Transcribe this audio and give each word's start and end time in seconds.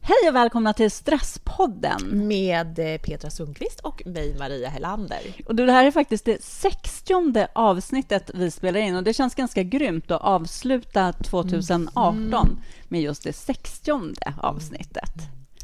Hej 0.00 0.28
och 0.28 0.34
välkomna 0.34 0.72
till 0.72 0.90
Stresspodden. 0.90 2.28
Med 2.28 2.78
eh, 2.78 3.00
Petra 3.00 3.30
Sundqvist 3.30 3.80
och 3.80 4.02
mig, 4.06 4.36
Maria 4.38 4.68
Hellander. 4.68 5.20
Och 5.46 5.54
det 5.54 5.72
här 5.72 5.84
är 5.84 5.90
faktiskt 5.90 6.24
det 6.24 6.44
sextionde 6.44 7.48
avsnittet 7.52 8.30
vi 8.34 8.50
spelar 8.50 8.80
in 8.80 8.96
och 8.96 9.02
det 9.02 9.14
känns 9.14 9.34
ganska 9.34 9.62
grymt 9.62 10.10
att 10.10 10.20
avsluta 10.20 11.12
2018 11.12 12.16
mm. 12.32 12.58
med 12.88 13.02
just 13.02 13.24
det 13.24 13.32
sextionde 13.32 14.34
avsnittet. 14.42 15.12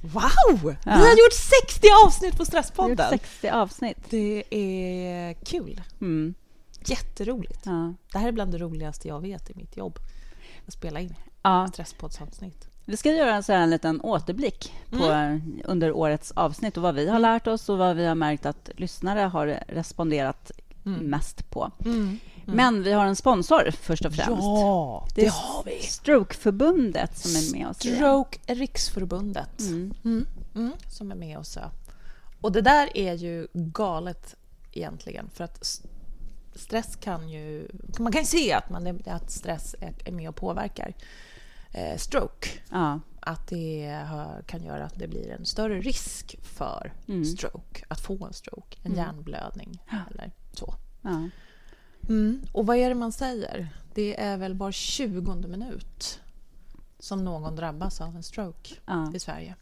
Wow! 0.03 0.23
Ja. 0.63 0.77
Vi 0.85 0.91
har 0.91 1.11
gjort 1.11 1.67
60 1.67 1.87
avsnitt 2.07 2.37
på 2.37 2.45
Stresspodden. 2.45 3.11
60 3.11 3.49
avsnitt. 3.49 3.99
Det 4.11 4.45
är 4.51 5.35
kul. 5.35 5.81
Mm. 6.01 6.35
Jätteroligt. 6.87 7.61
Ja. 7.65 7.95
Det 8.13 8.19
här 8.19 8.29
är 8.29 8.33
bland 8.33 8.53
det 8.53 8.59
roligaste 8.59 9.09
jag 9.09 9.21
vet 9.21 9.51
i 9.51 9.55
mitt 9.55 9.77
jobb. 9.77 9.99
Att 10.67 10.73
spela 10.73 11.01
in 11.01 11.15
ja. 11.45 11.69
stresspoddsavsnitt. 11.73 12.69
Vi 12.85 12.97
ska 12.97 13.13
göra 13.13 13.43
så 13.43 13.53
en 13.53 13.71
liten 13.71 14.01
återblick 14.01 14.73
på, 14.91 15.05
mm. 15.05 15.63
under 15.65 15.93
årets 15.93 16.31
avsnitt 16.31 16.77
och 16.77 16.83
vad 16.83 16.95
vi 16.95 17.09
har 17.09 17.19
lärt 17.19 17.47
oss 17.47 17.69
och 17.69 17.79
vad 17.79 17.97
vi 17.97 18.07
har 18.07 18.15
märkt 18.15 18.47
att 18.47 18.71
lyssnare 18.77 19.21
har 19.21 19.47
responderat 19.69 20.51
mm. 20.87 21.01
mest 21.01 21.51
på. 21.51 21.71
Mm. 21.85 21.97
mm. 21.97 22.19
Men 22.45 22.83
vi 22.83 22.93
har 22.93 23.07
en 23.07 23.17
sponsor 23.17 23.71
först 23.71 24.05
och 24.05 24.15
främst. 24.15 24.43
Ja, 24.43 25.07
det, 25.15 25.21
det 25.21 25.29
har 25.29 25.65
vi. 25.65 25.83
Strokeförbundet 25.83 27.19
som 27.19 27.31
är 27.37 27.59
med 27.59 27.69
oss. 27.69 27.77
Stroke 27.77 28.39
Riksförbundet 28.47 29.61
mm. 29.61 30.27
Mm. 30.55 30.73
som 30.89 31.11
är 31.11 31.17
med 31.17 31.39
oss. 31.39 31.59
Och 32.41 32.53
det 32.53 32.61
där 32.61 32.97
är 32.97 33.15
ju 33.15 33.49
galet 33.53 34.35
egentligen 34.73 35.31
för 35.35 35.45
att 35.45 35.81
stress 36.55 36.97
kan 36.97 37.29
ju... 37.29 37.69
Man 37.99 38.13
kan 38.13 38.21
ju 38.21 38.27
se 38.27 38.53
att, 38.53 38.71
man, 38.71 39.03
att 39.07 39.31
stress 39.31 39.75
är 40.05 40.13
med 40.13 40.29
och 40.29 40.37
påverkar 40.37 40.95
stroke. 41.97 42.49
Ja. 42.71 43.01
Att 43.21 43.47
det 43.47 44.01
kan 44.47 44.65
göra 44.65 44.85
att 44.85 44.99
det 44.99 45.09
blir 45.09 45.31
en 45.31 45.47
större 45.47 45.81
risk 45.81 46.37
för 46.43 46.93
mm. 47.09 47.25
stroke, 47.25 47.85
att 47.89 48.01
få 48.01 48.25
en 48.27 48.33
stroke, 48.33 48.79
en 48.83 48.93
mm. 48.93 49.05
hjärnblödning 49.05 49.83
eller 50.11 50.33
så. 50.53 50.75
Ja. 51.03 51.29
Mm. 52.09 52.41
Och 52.53 52.67
vad 52.67 52.77
är 52.77 52.89
det 52.89 52.95
man 52.95 53.13
säger? 53.13 53.69
Det 53.95 54.21
är 54.21 54.37
väl 54.37 54.55
var 54.55 54.73
20 54.73 55.35
minut 55.49 56.21
som 56.99 57.25
någon 57.25 57.57
drabbas 57.57 58.01
av 58.01 58.17
en 58.17 58.23
stroke 58.23 58.75
ja. 58.87 59.13
i 59.15 59.19
Sverige. 59.19 59.55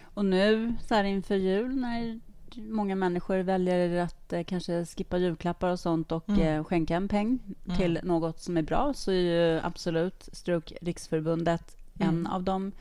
Och 0.02 0.24
nu 0.24 0.74
så 0.88 0.94
här 0.94 1.04
inför 1.04 1.34
jul 1.34 1.76
när 1.76 2.20
många 2.56 2.94
människor 2.94 3.38
väljer 3.38 4.00
att 4.00 4.32
eh, 4.32 4.44
kanske 4.44 4.86
skippa 4.86 5.18
julklappar 5.18 5.68
och 5.68 5.80
sånt 5.80 6.12
och 6.12 6.28
mm. 6.28 6.40
eh, 6.40 6.64
skänka 6.64 6.96
en 6.96 7.08
peng 7.08 7.38
mm. 7.66 7.78
till 7.78 8.00
något 8.02 8.40
som 8.40 8.56
är 8.56 8.62
bra 8.62 8.94
så 8.94 9.10
är 9.10 9.14
ju 9.14 9.60
absolut 9.62 10.28
Stroke 10.32 10.74
Riksförbundet 10.80 11.76
mm. 12.00 12.08
en 12.08 12.26
av 12.26 12.42
de 12.42 12.72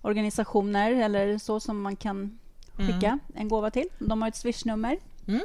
organisationer 0.00 0.92
eller 0.92 1.38
så 1.38 1.60
som 1.60 1.82
man 1.82 1.96
kan 1.96 2.38
skicka 2.72 3.06
mm. 3.06 3.20
en 3.34 3.48
gåva 3.48 3.70
till. 3.70 3.88
De 3.98 4.22
har 4.22 4.28
ett 4.28 4.36
swishnummer. 4.36 4.98
Mm. 5.26 5.40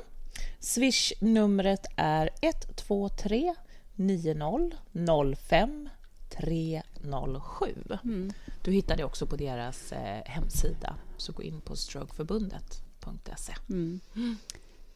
Swishnumret 0.59 1.85
är 1.95 2.29
123 2.41 3.55
90 3.95 5.35
05 5.35 5.89
307. 6.29 7.65
Mm. 8.03 8.31
Du 8.63 8.71
hittar 8.71 8.97
det 8.97 9.03
också 9.03 9.25
på 9.25 9.35
deras 9.35 9.91
eh, 9.91 10.21
hemsida, 10.25 10.95
så 11.17 11.31
gå 11.31 11.43
in 11.43 11.61
på 11.61 11.75
strokeförbundet 11.75 12.88
strokeförbundet.se. 13.17 13.55
Mm. 13.69 13.99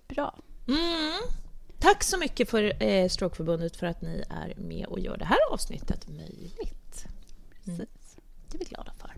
Bra. 0.07 0.35
Mm. 0.68 1.22
Tack 1.79 2.03
så 2.03 2.18
mycket 2.18 2.50
för 2.50 2.84
eh, 2.84 3.09
Strokeförbundet 3.09 3.75
för 3.75 3.88
att 3.88 4.01
ni 4.01 4.24
är 4.29 4.53
med 4.57 4.85
och 4.85 5.00
gör 5.00 5.18
det 5.18 5.25
här 5.25 5.38
avsnittet 5.51 6.07
möjligt. 6.07 7.06
Mm. 7.68 7.85
Det 8.47 8.57
är 8.57 8.59
vi 8.59 8.66
glada 8.66 8.94
för. 8.97 9.16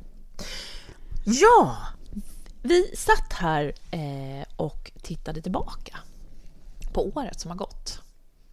Ja, 1.26 1.78
vi 2.62 2.96
satt 2.96 3.34
här 3.34 3.74
eh, 3.92 4.46
och 4.56 4.92
tittade 5.02 5.42
tillbaka 5.42 6.00
på 6.94 7.08
året 7.08 7.40
som 7.40 7.52
har 7.52 7.58
gått. 7.58 8.00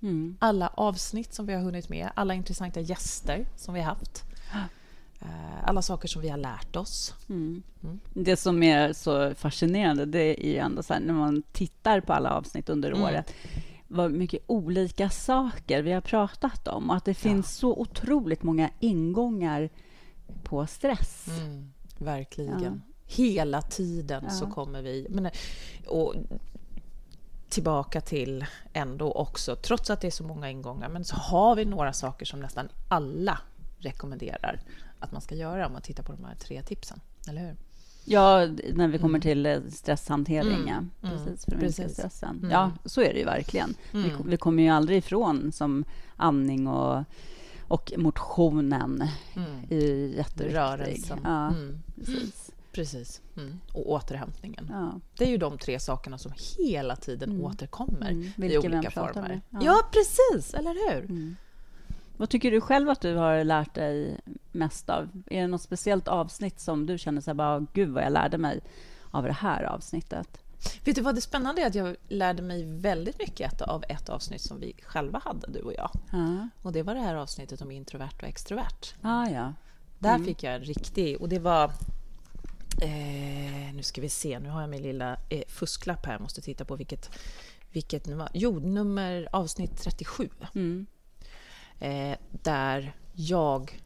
Mm. 0.03 0.36
Alla 0.41 0.69
avsnitt 0.69 1.34
som 1.34 1.47
vi 1.47 1.53
har 1.53 1.60
hunnit 1.60 1.88
med, 1.88 2.10
alla 2.14 2.34
intressanta 2.34 2.80
gäster 2.80 3.47
som 3.56 3.74
vi 3.74 3.80
har 3.80 3.94
haft. 3.94 4.24
Eh, 5.22 5.69
alla 5.69 5.83
saker 5.83 6.09
som 6.09 6.22
vi 6.22 6.28
har 6.28 6.38
lärt 6.38 6.77
oss. 6.77 7.15
Mm. 7.28 7.62
Mm. 7.83 8.00
Det 8.15 8.37
som 8.37 8.62
är 8.62 8.93
så 8.93 9.34
fascinerande 9.34 10.06
det 10.06 10.47
är 10.47 10.53
ju 10.53 10.56
ändå 10.56 10.83
så 10.83 10.94
här, 10.94 11.00
när 11.00 11.15
man 11.15 11.43
tittar 11.53 12.00
på 12.00 12.12
alla 12.12 12.31
avsnitt 12.31 12.69
under 12.69 12.91
mm. 12.91 13.03
året 13.03 13.33
vad 13.93 14.12
mycket 14.12 14.43
olika 14.47 15.10
saker 15.10 15.83
vi 15.83 15.93
har 15.93 16.00
pratat 16.00 16.69
om 16.69 16.91
och 16.91 16.97
att 16.97 17.05
det 17.05 17.15
finns 17.15 17.47
ja. 17.47 17.60
så 17.60 17.77
otroligt 17.77 18.43
många 18.43 18.71
ingångar 18.81 19.71
på 20.43 20.66
stress. 20.66 21.28
Mm. 21.41 21.72
Verkligen. 21.99 22.62
Ja. 22.62 22.72
Hela 23.04 23.62
tiden 23.62 24.25
ja. 24.25 24.31
så 24.31 24.47
kommer 24.47 24.83
vi... 24.83 25.06
Men, 25.10 25.31
och, 25.87 26.15
tillbaka 27.49 28.00
till 28.00 28.47
ändå 28.72 29.12
också, 29.12 29.56
trots 29.56 29.91
att 29.91 30.00
det 30.00 30.06
är 30.06 30.10
så 30.10 30.25
många 30.25 30.50
ingångar, 30.50 30.89
men 30.89 31.04
så 31.04 31.16
har 31.16 31.56
vi 31.56 31.65
några 31.65 31.93
saker 31.93 32.27
som 32.27 32.41
nästan 32.41 32.69
alla 32.89 33.39
rekommenderar 33.78 34.60
att 35.02 35.12
man 35.12 35.20
ska 35.20 35.34
göra 35.34 35.66
om 35.66 35.72
man 35.72 35.82
tittar 35.82 36.02
på 36.02 36.12
de 36.12 36.24
här 36.24 36.34
tre 36.34 36.62
tipsen, 36.62 37.00
eller 37.28 37.40
hur? 37.40 37.56
Ja, 38.04 38.46
när 38.74 38.88
vi 38.88 38.98
kommer 38.98 39.08
mm. 39.08 39.20
till 39.20 39.46
eh, 39.46 39.60
stresshantering, 39.70 40.54
mm. 40.54 40.68
ja. 40.68 41.08
Mm. 41.08 41.18
Precis, 41.18 41.44
för 41.44 41.54
att 41.54 41.60
minska 41.60 41.88
stressen. 41.88 42.38
Mm. 42.38 42.50
Ja, 42.50 42.72
så 42.84 43.00
är 43.00 43.12
det 43.12 43.18
ju 43.18 43.24
verkligen. 43.24 43.74
Vi, 43.92 44.10
mm. 44.10 44.22
vi, 44.26 44.36
kommer 44.36 44.62
ju 44.62 44.68
aldrig 44.68 44.98
ifrån 44.98 45.52
som 45.52 45.84
andning 46.16 46.68
och, 46.68 47.04
och 47.68 47.92
motionen 47.96 49.04
mm. 49.34 49.50
är 49.70 50.16
jätteviktig. 50.16 50.56
Rörelsen. 50.56 51.20
Ja, 51.24 51.54
precis. 51.96 52.50
Precis. 52.72 53.20
Och 53.72 53.91
återhämtningen. 53.91 54.68
Ja. 54.70 55.00
Det 55.18 55.24
är 55.24 55.28
ju 55.28 55.36
de 55.36 55.58
tre 55.58 55.80
sakerna 55.80 56.18
som 56.18 56.32
hela 56.58 56.96
tiden 56.96 57.41
återkommer 57.41 58.12
i 58.36 58.58
olika 58.58 58.91
former. 58.91 59.41
Ja. 59.50 59.58
ja. 59.62 59.82
precis. 59.92 60.54
Eller 60.54 60.92
hur? 60.92 61.34
Vad 62.22 62.31
tycker 62.31 62.50
du 62.50 62.60
själv 62.60 62.91
att 62.91 63.00
du 63.00 63.15
har 63.15 63.44
lärt 63.44 63.75
dig 63.75 64.21
mest 64.53 64.91
av? 64.91 65.09
Är 65.27 65.41
det 65.41 65.47
något 65.47 65.62
speciellt 65.62 66.09
avsnitt 66.09 66.60
som 66.60 66.87
du 66.87 66.99
känner 66.99 67.21
så 67.21 67.31
här, 67.31 67.34
bara, 67.34 67.66
gud 67.72 67.91
vad 67.91 68.05
jag 68.05 68.12
lärde 68.12 68.38
mig 68.38 68.60
av 69.10 69.25
det 69.25 69.33
här 69.33 69.62
avsnittet? 69.62 70.38
Vet 70.84 70.97
du 70.97 71.03
vad 71.03 71.15
det 71.15 71.21
spännande 71.21 71.62
är? 71.62 71.66
Att 71.66 71.75
jag 71.75 71.97
lärde 72.09 72.43
mig 72.43 72.65
väldigt 72.65 73.19
mycket 73.19 73.62
av 73.62 73.84
ett 73.88 74.09
avsnitt 74.09 74.41
som 74.41 74.60
vi 74.60 74.75
själva 74.83 75.21
hade, 75.25 75.53
du 75.53 75.60
och 75.60 75.72
jag. 75.72 75.91
Ja. 76.13 76.48
Och 76.63 76.72
Det 76.72 76.83
var 76.83 76.95
det 76.95 77.01
här 77.01 77.15
avsnittet 77.15 77.63
om 77.63 77.71
introvert 77.71 78.22
och 78.22 78.28
extrovert. 78.28 78.95
Ah, 79.01 79.27
ja. 79.27 79.42
Mm. 79.42 79.54
Där 79.98 80.18
fick 80.18 80.42
jag 80.42 80.54
en 80.54 80.65
riktig... 80.65 81.21
Och 81.21 81.28
det 81.28 81.39
var... 81.39 81.65
Eh, 82.83 83.75
nu 83.75 83.83
ska 83.83 84.01
vi 84.01 84.09
se, 84.09 84.39
nu 84.39 84.48
har 84.48 84.60
jag 84.60 84.71
min 84.71 84.83
lilla 84.83 85.16
eh, 85.28 85.42
fusklapp 85.48 86.07
här. 86.07 86.13
Jag 86.13 86.21
måste 86.21 86.41
titta 86.41 86.65
på 86.65 86.77
vilket, 86.77 87.10
vilket 87.72 88.07
nummer... 88.07 88.28
Jo, 88.34 88.59
nummer 88.59 89.28
avsnitt 89.33 89.78
37. 89.83 90.28
Mm 90.54 90.86
eh, 91.82 92.16
där 92.30 92.92
jag 93.12 93.80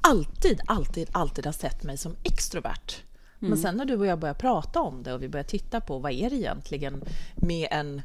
alltid, 0.00 0.60
alltid, 0.66 1.08
alltid 1.12 1.46
har 1.46 1.52
sett 1.52 1.82
mig 1.82 1.96
som 1.96 2.16
extrovert. 2.22 3.02
Mm. 3.40 3.50
Men 3.50 3.58
sen 3.58 3.76
när 3.76 3.84
du 3.84 3.96
och 3.96 4.06
jag 4.06 4.18
börjar 4.18 4.34
prata 4.34 4.80
om 4.80 5.02
det 5.02 5.14
och 5.14 5.22
vi 5.22 5.28
börjar 5.28 5.44
titta 5.44 5.80
på 5.80 5.98
vad 5.98 6.12
är 6.12 6.30
det 6.30 6.36
egentligen 6.36 7.04
med 7.36 7.68
en... 7.70 8.02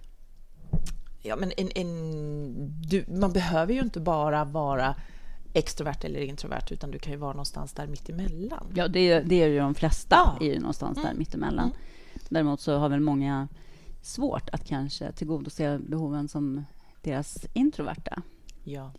Ja, 1.21 1.35
men 1.35 1.51
en, 1.57 1.69
en 1.75 2.81
du, 2.81 3.05
man 3.07 3.33
behöver 3.33 3.73
ju 3.73 3.79
inte 3.79 3.99
bara 3.99 4.45
vara 4.45 4.95
extrovert 5.53 6.03
eller 6.03 6.19
introvert, 6.19 6.65
utan 6.69 6.91
du 6.91 6.99
kan 6.99 7.13
ju 7.13 7.19
vara 7.19 7.33
någonstans 7.33 7.73
där 7.73 7.87
mittemellan. 7.87 8.67
Ja, 8.75 8.87
det 8.87 8.99
är, 8.99 9.23
det 9.23 9.43
är 9.43 9.47
ju 9.47 9.59
de 9.59 9.75
flesta, 9.75 10.15
ja. 10.15 10.47
är 10.47 10.53
ju 10.53 10.59
någonstans 10.59 10.97
mm. 10.97 11.09
där 11.09 11.19
mittemellan. 11.19 11.65
Mm. 11.65 11.77
Däremot 12.29 12.61
så 12.61 12.77
har 12.77 12.89
väl 12.89 12.99
många 12.99 13.47
svårt 14.01 14.49
att 14.49 14.67
kanske 14.67 15.11
tillgodose 15.11 15.79
behoven 15.79 16.27
som 16.27 16.65
deras 17.01 17.45
introverta 17.53 18.21
ja. 18.67 18.91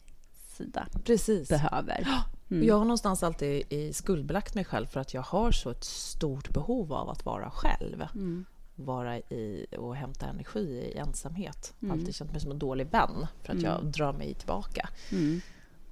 sida 0.56 0.86
Precis. 1.04 1.48
behöver. 1.48 2.08
Mm. 2.50 2.66
Jag 2.66 2.74
har 2.74 2.84
någonstans 2.84 3.22
alltid 3.22 3.72
i 3.72 3.92
skuldbelagt 3.92 4.54
mig 4.54 4.64
själv 4.64 4.86
för 4.86 5.00
att 5.00 5.14
jag 5.14 5.22
har 5.22 5.52
så 5.52 5.70
ett 5.70 5.84
stort 5.84 6.50
behov 6.50 6.92
av 6.92 7.10
att 7.10 7.24
vara 7.24 7.50
själv. 7.50 8.06
Mm. 8.14 8.44
Vara 8.74 9.18
i 9.18 9.66
och 9.78 9.96
hämta 9.96 10.26
energi 10.26 10.60
i 10.60 10.98
ensamhet. 10.98 11.74
Mm. 11.82 11.92
Alltid 11.92 12.14
känt 12.14 12.32
mig 12.32 12.40
som 12.40 12.50
en 12.50 12.58
dålig 12.58 12.86
vän 12.90 13.26
för 13.42 13.52
att 13.52 13.62
jag 13.62 13.80
mm. 13.80 13.92
drar 13.92 14.12
mig 14.12 14.34
tillbaka. 14.34 14.88
Mm. 15.12 15.40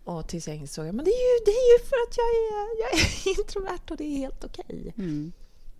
Och 0.05 0.29
tills 0.29 0.49
jag 0.49 0.57
insåg 0.57 0.87
att 0.87 1.05
det, 1.05 1.11
är 1.11 1.39
ju, 1.39 1.45
det 1.45 1.51
är 1.51 1.73
ju 1.73 1.85
för 1.85 1.97
att 2.09 2.17
jag 2.17 2.27
är, 2.27 2.81
jag 2.81 3.01
är 3.01 3.39
introvert 3.41 3.91
och 3.91 3.97
det 3.97 4.05
är 4.05 4.17
helt 4.17 4.45
okej. 4.45 4.65
Okay. 4.69 4.93
Mm. 5.05 5.33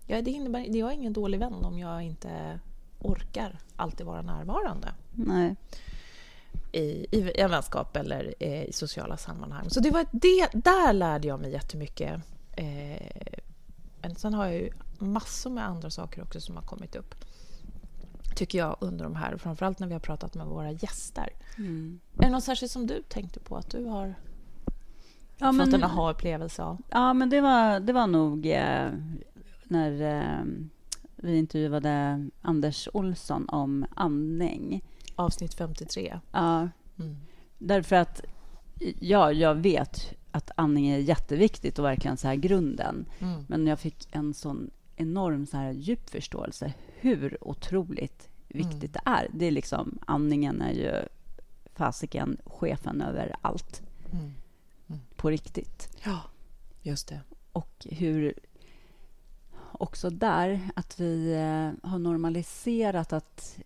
Ja, 0.07 0.21
det 0.21 0.31
innebär, 0.31 0.77
jag 0.77 0.89
är 0.89 0.93
ingen 0.93 1.13
dålig 1.13 1.39
vän 1.39 1.53
om 1.53 1.79
jag 1.79 2.01
inte 2.01 2.59
orkar 2.99 3.59
alltid 3.75 4.05
vara 4.05 4.21
närvarande. 4.21 4.93
Nej. 5.13 5.55
I, 6.71 7.05
i, 7.11 7.31
en 7.35 7.51
vänskap 7.51 7.97
eller 7.97 8.33
eh, 8.39 8.63
i 8.63 8.73
sociala 8.73 9.17
sammanhang. 9.17 9.69
Så 9.69 9.79
det 9.79 9.91
var 9.91 10.05
det, 10.11 10.49
där 10.53 10.93
lärde 10.93 11.27
jag 11.27 11.39
mig 11.39 11.51
jättemycket. 11.51 12.21
Eh, 12.51 13.39
men 14.01 14.15
sen 14.15 14.33
har 14.33 14.45
jag 14.45 14.55
ju 14.55 14.69
massor 14.99 15.49
med 15.49 15.67
andra 15.67 15.89
saker 15.89 16.21
också 16.21 16.41
som 16.41 16.55
har 16.55 16.63
kommit 16.63 16.95
upp 16.95 17.15
tycker 18.37 18.57
jag 18.57 18.77
under 18.79 19.03
de 19.03 19.15
här, 19.15 19.37
framförallt 19.37 19.79
när 19.79 19.87
vi 19.87 19.93
har 19.93 19.99
pratat 19.99 20.35
med 20.35 20.47
våra 20.47 20.71
gäster. 20.71 21.29
Mm. 21.57 21.99
Är 22.17 22.23
det 22.23 22.29
något 22.29 22.43
särskilt 22.43 22.71
som 22.71 22.87
du 22.87 23.01
tänkte 23.01 23.39
på 23.39 23.57
att 23.57 23.69
du 23.69 23.85
har 23.85 24.15
ja, 25.37 25.53
fått 25.53 25.73
en 25.73 25.83
aha-upplevelse 25.83 26.63
av? 26.63 26.77
Ja, 26.89 27.13
men 27.13 27.29
det 27.29 27.41
var, 27.41 27.79
det 27.79 27.93
var 27.93 28.07
nog 28.07 28.45
eh, 28.45 28.91
när 29.63 30.01
eh, 30.01 30.45
vi 31.15 31.37
intervjuade 31.37 32.27
Anders 32.41 32.89
Olsson 32.93 33.49
om 33.49 33.85
andning. 33.95 34.83
Avsnitt 35.17 35.53
53. 35.53 36.19
Ja, 36.31 36.69
mm. 36.99 37.15
därför 37.57 37.95
att 37.95 38.21
ja, 38.99 39.31
jag 39.31 39.55
vet 39.55 40.13
att 40.31 40.51
andning 40.55 40.87
är 40.87 40.97
jätteviktigt 40.97 41.79
och 41.79 41.85
verkligen 41.85 42.17
så 42.17 42.27
här 42.27 42.35
grunden. 42.35 43.05
Mm. 43.19 43.45
Men 43.47 43.67
jag 43.67 43.79
fick 43.79 44.07
en 44.11 44.33
sån 44.33 44.69
enorm 44.95 45.45
så 45.45 45.57
här 45.57 45.71
djup 45.71 46.09
förståelse 46.09 46.73
hur 46.99 47.37
otroligt 47.41 48.29
viktigt 48.47 48.73
mm. 48.73 48.91
det 48.91 49.01
är. 49.05 49.27
Det 49.33 49.45
är 49.45 49.51
liksom, 49.51 49.99
andningen 50.05 50.61
är 50.61 50.71
ju 50.71 51.07
fasiken 51.73 52.37
chefen 52.45 53.01
över 53.01 53.35
allt. 53.41 53.81
Mm. 54.11 54.33
Mm. 54.87 55.01
På 55.15 55.29
riktigt. 55.29 55.89
Ja, 56.03 56.21
just 56.81 57.07
det. 57.07 57.21
Och 57.51 57.87
hur 57.89 58.33
också 59.71 60.09
där 60.09 60.69
att 60.75 60.99
vi 60.99 61.33
eh, 61.33 61.89
har 61.89 61.99
normaliserat 61.99 63.13
att 63.13 63.59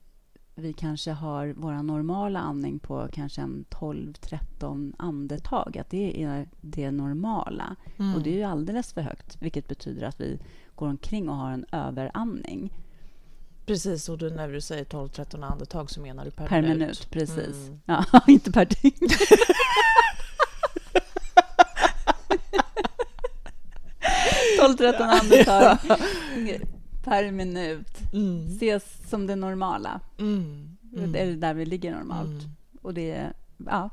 vi 0.55 0.73
kanske 0.73 1.11
har 1.11 1.53
vår 1.57 1.73
normala 1.73 2.39
andning 2.39 2.79
på 2.79 3.07
kanske 3.13 3.41
en 3.41 3.65
12-13 3.69 4.93
andetag. 4.97 5.77
Att 5.77 5.89
det 5.89 6.23
är 6.23 6.47
det 6.61 6.91
normala. 6.91 7.75
Mm. 7.97 8.15
Och 8.15 8.21
det 8.21 8.29
är 8.29 8.37
ju 8.37 8.43
alldeles 8.43 8.93
för 8.93 9.01
högt, 9.01 9.37
vilket 9.39 9.67
betyder 9.67 10.07
att 10.07 10.21
vi 10.21 10.39
går 10.75 10.87
omkring 10.87 11.29
och 11.29 11.35
har 11.35 11.51
en 11.51 11.65
överandning. 11.71 12.73
Precis, 13.65 14.09
och 14.09 14.17
du, 14.17 14.29
när 14.29 14.47
du 14.47 14.61
säger 14.61 14.85
12-13 14.85 15.45
andetag 15.51 15.91
så 15.91 16.01
menar 16.01 16.25
du 16.25 16.31
per, 16.31 16.47
per 16.47 16.61
minut? 16.61 16.77
minut 16.77 17.07
precis. 17.11 17.67
Mm. 17.67 17.79
Ja, 17.85 18.05
inte 18.27 18.51
per 18.51 18.65
dygn. 18.65 19.07
12-13 24.59 25.01
andetag 25.01 25.77
per 27.03 27.31
minut 27.31 28.00
mm. 28.13 28.47
ses 28.47 29.09
som 29.09 29.27
det 29.27 29.35
normala. 29.35 29.99
Mm. 30.17 30.77
Mm. 30.95 31.15
Är 31.15 31.35
där 31.35 31.53
vi 31.53 31.65
ligger 31.65 31.91
normalt. 31.91 32.29
Mm. 32.29 32.55
Och 32.81 32.93
det, 32.93 33.33
ja. 33.57 33.89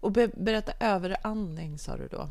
Och 0.00 0.12
be, 0.12 0.28
berätta 0.28 0.72
överandning, 0.80 1.78
sa 1.78 1.96
du 1.96 2.08
då? 2.08 2.28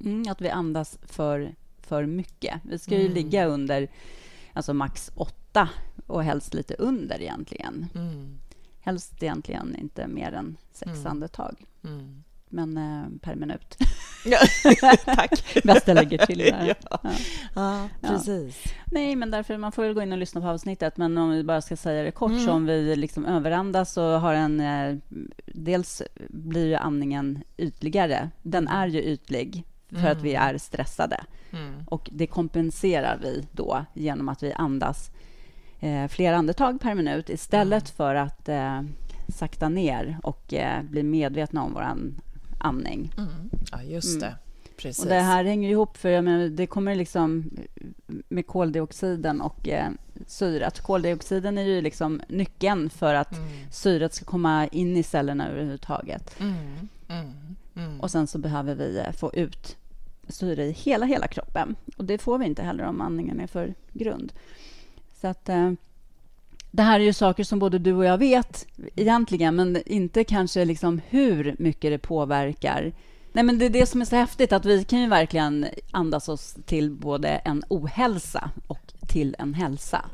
Mm, 0.00 0.24
att 0.30 0.40
vi 0.40 0.48
andas 0.48 0.98
för, 1.02 1.54
för 1.80 2.06
mycket. 2.06 2.60
Vi 2.62 2.78
ska 2.78 2.94
ju 2.94 3.00
mm. 3.00 3.14
ligga 3.14 3.46
under 3.46 3.88
alltså 4.52 4.74
max 4.74 5.10
8 5.14 5.68
och 6.06 6.24
helst 6.24 6.54
lite 6.54 6.74
under 6.74 7.22
egentligen. 7.22 7.86
Mm. 7.94 8.38
Helst 8.80 9.22
egentligen 9.22 9.76
inte 9.76 10.06
mer 10.06 10.32
än 10.32 10.56
sex 10.72 11.06
andetag. 11.06 11.64
Mm. 11.84 12.22
Men 12.48 12.76
eh, 12.76 13.18
per 13.22 13.34
minut. 13.34 13.76
Tack. 15.04 15.54
Bäst 15.64 15.88
jag 15.88 15.94
lägger 15.94 16.26
till 16.26 16.38
där. 16.38 16.66
Ja. 16.68 16.98
Ja. 17.02 17.10
ja. 17.54 17.88
precis. 18.08 18.62
Ja. 18.64 18.70
Nej, 18.86 19.16
men 19.16 19.30
därför 19.30 19.56
man 19.56 19.72
får 19.72 19.82
väl 19.82 19.94
gå 19.94 20.02
in 20.02 20.12
och 20.12 20.18
lyssna 20.18 20.40
på 20.40 20.48
avsnittet. 20.48 20.96
Men 20.96 21.18
om 21.18 21.30
vi 21.30 21.44
bara 21.44 21.60
ska 21.60 21.76
säga 21.76 22.02
det 22.02 22.10
kort, 22.10 22.30
mm. 22.30 22.44
så 22.44 22.52
om 22.52 22.66
vi 22.66 22.96
liksom 22.96 23.26
överandas 23.26 23.96
och 23.96 24.20
har 24.20 24.34
en... 24.34 24.60
Eh, 24.60 24.96
dels 25.46 26.02
blir 26.28 26.66
ju 26.66 26.74
andningen 26.74 27.42
ytligare. 27.56 28.30
Den 28.42 28.68
är 28.68 28.86
ju 28.86 29.02
ytlig 29.02 29.64
för 29.88 29.98
mm. 29.98 30.12
att 30.12 30.22
vi 30.22 30.34
mm. 30.34 30.48
är 30.48 30.58
stressade. 30.58 31.24
Mm. 31.50 31.84
Och 31.86 32.08
det 32.12 32.26
kompenserar 32.26 33.18
vi 33.22 33.46
då 33.52 33.84
genom 33.94 34.28
att 34.28 34.42
vi 34.42 34.52
andas 34.52 35.10
eh, 35.80 36.08
fler 36.08 36.32
andetag 36.32 36.80
per 36.80 36.94
minut 36.94 37.30
istället 37.30 37.84
mm. 37.84 37.96
för 37.96 38.14
att 38.14 38.48
eh, 38.48 38.82
sakta 39.28 39.68
ner 39.68 40.18
och 40.22 40.54
eh, 40.54 40.82
bli 40.82 41.02
medvetna 41.02 41.62
om 41.62 41.74
vår 41.74 41.82
andning. 42.58 43.12
Mm. 43.18 43.50
Ja, 43.72 43.82
just 43.82 44.20
det. 44.20 44.34
Precis. 44.76 45.04
Och 45.04 45.10
det 45.10 45.20
här 45.20 45.44
hänger 45.44 45.70
ihop, 45.70 45.96
för 45.96 46.20
menar, 46.20 46.48
det 46.48 46.66
kommer 46.66 46.94
liksom 46.94 47.50
med 48.06 48.46
koldioxiden 48.46 49.40
och 49.40 49.68
eh, 49.68 49.90
syret. 50.26 50.80
Koldioxiden 50.80 51.58
är 51.58 51.62
ju 51.62 51.80
liksom 51.80 52.20
nyckeln 52.28 52.90
för 52.90 53.14
att 53.14 53.32
mm. 53.32 53.48
syret 53.70 54.14
ska 54.14 54.24
komma 54.24 54.66
in 54.66 54.96
i 54.96 55.02
cellerna 55.02 55.48
överhuvudtaget. 55.48 56.40
Mm. 56.40 56.88
Mm. 57.08 57.32
mm. 57.76 58.00
Och 58.00 58.10
sen 58.10 58.26
så 58.26 58.38
behöver 58.38 58.74
vi 58.74 58.98
eh, 58.98 59.12
få 59.12 59.34
ut 59.34 59.76
syre 60.28 60.64
i 60.64 60.72
hela, 60.72 61.06
hela 61.06 61.26
kroppen. 61.26 61.76
Och 61.96 62.04
det 62.04 62.18
får 62.18 62.38
vi 62.38 62.46
inte 62.46 62.62
heller 62.62 62.84
om 62.84 63.00
andningen 63.00 63.40
är 63.40 63.46
för 63.46 63.74
grund. 63.92 64.32
Så 65.20 65.26
att... 65.26 65.48
Eh, 65.48 65.72
det 66.76 66.82
här 66.82 67.00
är 67.00 67.04
ju 67.04 67.12
saker 67.12 67.44
som 67.44 67.58
både 67.58 67.78
du 67.78 67.92
och 67.92 68.04
jag 68.04 68.18
vet 68.18 68.66
egentligen, 68.96 69.56
men 69.56 69.82
inte 69.86 70.24
kanske 70.24 70.64
liksom 70.64 71.00
hur 71.08 71.56
mycket 71.58 71.90
det 71.90 71.98
påverkar. 71.98 72.92
Nej, 73.32 73.44
men 73.44 73.58
det 73.58 73.64
är 73.64 73.70
det 73.70 73.86
som 73.86 74.00
är 74.00 74.04
så 74.04 74.16
häftigt, 74.16 74.52
att 74.52 74.64
vi 74.64 74.84
kan 74.84 75.00
ju 75.00 75.08
verkligen 75.08 75.66
andas 75.90 76.28
oss 76.28 76.56
till 76.66 76.90
både 76.90 77.28
en 77.28 77.62
ohälsa 77.68 78.50
och 78.66 78.92
till 79.08 79.36
en 79.38 79.54
hälsa. 79.54 80.04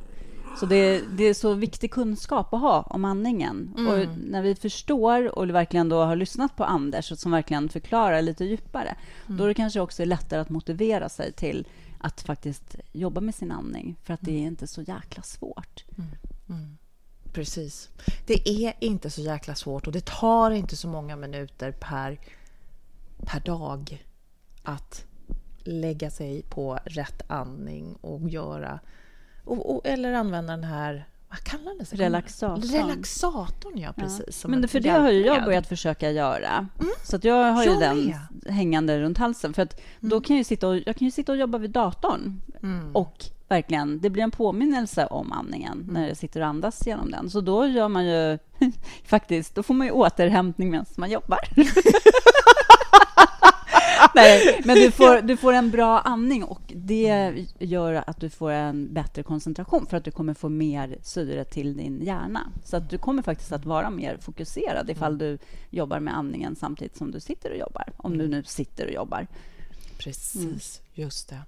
Så 0.60 0.66
det, 0.66 1.02
det 1.16 1.24
är 1.24 1.34
så 1.34 1.54
viktig 1.54 1.90
kunskap 1.90 2.54
att 2.54 2.60
ha 2.60 2.82
om 2.82 3.04
andningen. 3.04 3.74
Mm. 3.78 3.92
Och 3.92 4.18
när 4.26 4.42
vi 4.42 4.54
förstår 4.54 5.38
och 5.38 5.50
verkligen 5.50 5.88
då 5.88 6.04
har 6.04 6.16
lyssnat 6.16 6.56
på 6.56 6.64
Anders, 6.64 7.18
som 7.18 7.32
verkligen 7.32 7.68
förklarar 7.68 8.22
lite 8.22 8.44
djupare, 8.44 8.94
mm. 9.26 9.38
då 9.38 9.44
är 9.44 9.48
det 9.48 9.54
kanske 9.54 9.80
också 9.80 10.04
lättare 10.04 10.40
att 10.40 10.50
motivera 10.50 11.08
sig 11.08 11.32
till 11.32 11.66
att 11.98 12.20
faktiskt 12.20 12.76
jobba 12.92 13.20
med 13.20 13.34
sin 13.34 13.52
andning, 13.52 13.96
för 14.04 14.14
att 14.14 14.20
det 14.22 14.32
är 14.32 14.46
inte 14.46 14.66
så 14.66 14.82
jäkla 14.82 15.22
svårt. 15.22 15.84
Mm. 15.98 16.10
Mm. 16.52 16.78
Precis. 17.32 17.90
Det 18.26 18.48
är 18.48 18.74
inte 18.80 19.10
så 19.10 19.20
jäkla 19.20 19.54
svårt 19.54 19.86
och 19.86 19.92
det 19.92 20.04
tar 20.04 20.50
inte 20.50 20.76
så 20.76 20.88
många 20.88 21.16
minuter 21.16 21.72
per, 21.72 22.20
per 23.18 23.40
dag 23.40 24.06
att 24.62 25.04
lägga 25.64 26.10
sig 26.10 26.42
på 26.42 26.78
rätt 26.84 27.22
andning 27.26 27.96
och 28.00 28.28
göra... 28.28 28.80
Och, 29.44 29.74
och, 29.74 29.86
eller 29.86 30.12
använda 30.12 30.52
den 30.52 30.64
här 30.64 31.08
vad 31.32 31.44
kallades 31.44 31.90
det? 31.90 31.96
Relaxatorn. 31.96 32.62
Relaxatorn, 32.62 33.78
ja. 33.78 33.92
Precis. 33.92 34.40
Ja. 34.44 34.48
Men 34.48 34.68
för 34.68 34.80
det 34.80 34.88
har 34.88 35.10
ju 35.10 35.26
jag 35.26 35.44
börjat 35.44 35.66
försöka 35.66 36.10
göra. 36.10 36.68
Mm. 36.80 36.92
Så 37.04 37.16
att 37.16 37.24
jag 37.24 37.52
har 37.52 37.64
ju 37.64 37.70
jag 37.70 37.80
den 37.80 38.06
med. 38.06 38.54
hängande 38.54 39.00
runt 39.00 39.18
halsen. 39.18 39.54
För 39.54 39.62
att 39.62 39.80
mm. 39.80 40.10
då 40.10 40.20
kan 40.20 40.36
jag, 40.36 40.46
sitta 40.46 40.68
och, 40.68 40.76
jag 40.76 40.96
kan 40.96 41.04
ju 41.04 41.10
sitta 41.10 41.32
och 41.32 41.38
jobba 41.38 41.58
vid 41.58 41.70
datorn. 41.70 42.40
Mm. 42.62 42.96
Och 42.96 43.24
verkligen, 43.52 44.00
det 44.00 44.10
blir 44.10 44.22
en 44.22 44.30
påminnelse 44.30 45.06
om 45.06 45.32
andningen 45.32 45.72
mm. 45.72 45.94
när 45.94 46.08
jag 46.08 46.16
sitter 46.16 46.40
och 46.40 46.46
andas 46.46 46.86
genom 46.86 47.10
den. 47.10 47.30
Så 47.30 47.40
då 47.40 47.66
gör 47.66 47.88
man 47.88 48.06
ju 48.06 48.38
faktiskt, 49.04 49.54
då 49.54 49.62
får 49.62 49.74
man 49.74 49.86
ju 49.86 49.92
återhämtning 49.92 50.70
medan 50.70 50.86
man 50.96 51.10
jobbar. 51.10 51.38
Nej, 54.14 54.60
men 54.64 54.76
du 54.76 54.90
får, 54.90 55.22
du 55.22 55.36
får 55.36 55.52
en 55.52 55.70
bra 55.70 56.00
andning 56.00 56.44
och 56.44 56.62
det 56.74 57.34
gör 57.58 58.04
att 58.06 58.20
du 58.20 58.30
får 58.30 58.50
en 58.50 58.94
bättre 58.94 59.22
koncentration 59.22 59.86
för 59.86 59.96
att 59.96 60.04
du 60.04 60.10
kommer 60.10 60.34
få 60.34 60.48
mer 60.48 60.98
syre 61.02 61.44
till 61.44 61.76
din 61.76 62.02
hjärna. 62.02 62.52
Så 62.64 62.76
att 62.76 62.90
du 62.90 62.98
kommer 62.98 63.22
faktiskt 63.22 63.52
att 63.52 63.64
vara 63.64 63.90
mer 63.90 64.16
fokuserad 64.20 64.90
ifall 64.90 65.18
du 65.18 65.38
jobbar 65.70 66.00
med 66.00 66.16
andningen 66.16 66.56
samtidigt 66.56 66.96
som 66.96 67.10
du 67.10 67.20
sitter 67.20 67.50
och 67.50 67.56
jobbar. 67.56 67.92
Om 67.96 68.18
du 68.18 68.28
nu 68.28 68.44
sitter 68.44 68.86
och 68.86 68.92
jobbar. 68.92 69.26
Precis, 69.98 70.80
mm. 70.80 71.06
just 71.06 71.28
det. 71.28 71.40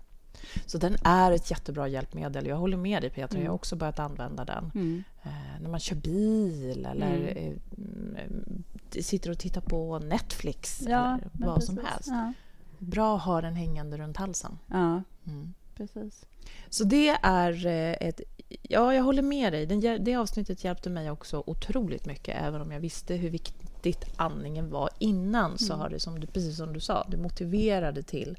Så 0.67 0.79
den 0.79 0.97
är 1.05 1.33
ett 1.33 1.51
jättebra 1.51 1.89
hjälpmedel. 1.89 2.47
Jag 2.47 2.57
håller 2.57 2.77
med 2.77 3.03
dig 3.03 3.11
Petra, 3.11 3.37
mm. 3.37 3.45
jag 3.45 3.51
har 3.51 3.55
mm. 3.55 3.55
också 3.55 3.77
börjat 3.77 3.99
använda 3.99 4.45
den. 4.45 4.71
Mm. 4.75 5.05
Eh, 5.23 5.61
när 5.61 5.71
man 5.71 5.81
kör 5.81 5.97
bil 5.97 6.87
eller 6.91 7.17
mm. 7.17 8.17
eh, 8.17 9.03
sitter 9.03 9.31
och 9.31 9.39
tittar 9.39 9.61
på 9.61 9.99
Netflix 9.99 10.83
ja, 10.87 11.15
eller 11.15 11.31
vad 11.33 11.55
precis. 11.55 11.67
som 11.67 11.79
helst. 11.85 12.09
Ja. 12.09 12.33
Bra 12.79 13.17
att 13.17 13.23
ha 13.23 13.41
den 13.41 13.55
hängande 13.55 13.97
runt 13.97 14.17
halsen. 14.17 14.59
Ja, 14.67 15.03
mm. 15.27 15.55
precis. 15.75 16.27
Så 16.69 16.85
det 16.85 17.09
är 17.23 17.67
eh, 17.67 18.09
ett... 18.09 18.21
Ja, 18.63 18.95
jag 18.95 19.03
håller 19.03 19.23
med 19.23 19.53
dig. 19.53 19.67
Den, 19.67 20.05
det 20.05 20.15
avsnittet 20.17 20.65
hjälpte 20.65 20.91
mig 20.91 21.11
också 21.11 21.43
otroligt 21.47 22.07
mycket. 22.07 22.43
Även 22.43 22.61
om 22.61 22.73
jag 22.73 22.81
visste 22.81 23.15
hur 23.15 23.31
viktigt 23.31 24.05
andningen 24.17 24.71
var 24.71 24.91
innan 24.99 25.59
så 25.59 25.75
har 25.75 25.89
det, 25.89 26.01
som 26.01 26.21
du, 26.21 26.27
precis 26.27 26.57
som 26.57 26.73
du 26.73 26.81
sa, 26.81 27.07
det 27.11 27.17
motiverade 27.17 28.03
till 28.03 28.39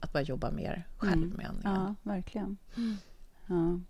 att 0.00 0.12
börja 0.12 0.26
jobba 0.26 0.50
mer 0.50 0.86
själv 0.96 1.22
mm. 1.22 1.28
med 1.28 1.46
andningen. 1.46 1.72
Ja, 1.74 1.94
verkligen. 2.02 2.56
Mm. 2.76 2.96
Ja. 3.46 3.80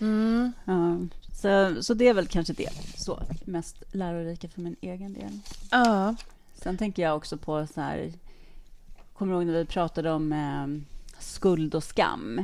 Mm. 0.00 0.52
Ja. 0.64 0.98
Så, 1.32 1.82
så 1.82 1.94
det 1.94 2.08
är 2.08 2.14
väl 2.14 2.26
kanske 2.26 2.52
det 2.52 2.70
så, 2.96 3.22
mest 3.44 3.82
lärorika 3.92 4.48
för 4.48 4.60
min 4.60 4.76
egen 4.80 5.12
del. 5.12 5.40
Ja. 5.70 6.16
Sen 6.54 6.78
tänker 6.78 7.02
jag 7.02 7.16
också 7.16 7.36
på 7.36 7.66
så 7.66 7.80
här... 7.80 8.12
Kommer 9.12 9.32
du 9.32 9.38
ihåg 9.38 9.46
när 9.46 9.58
vi 9.58 9.64
pratade 9.64 10.12
om 10.12 10.32
eh, 10.32 10.66
skuld 11.18 11.74
och 11.74 11.84
skam? 11.84 12.40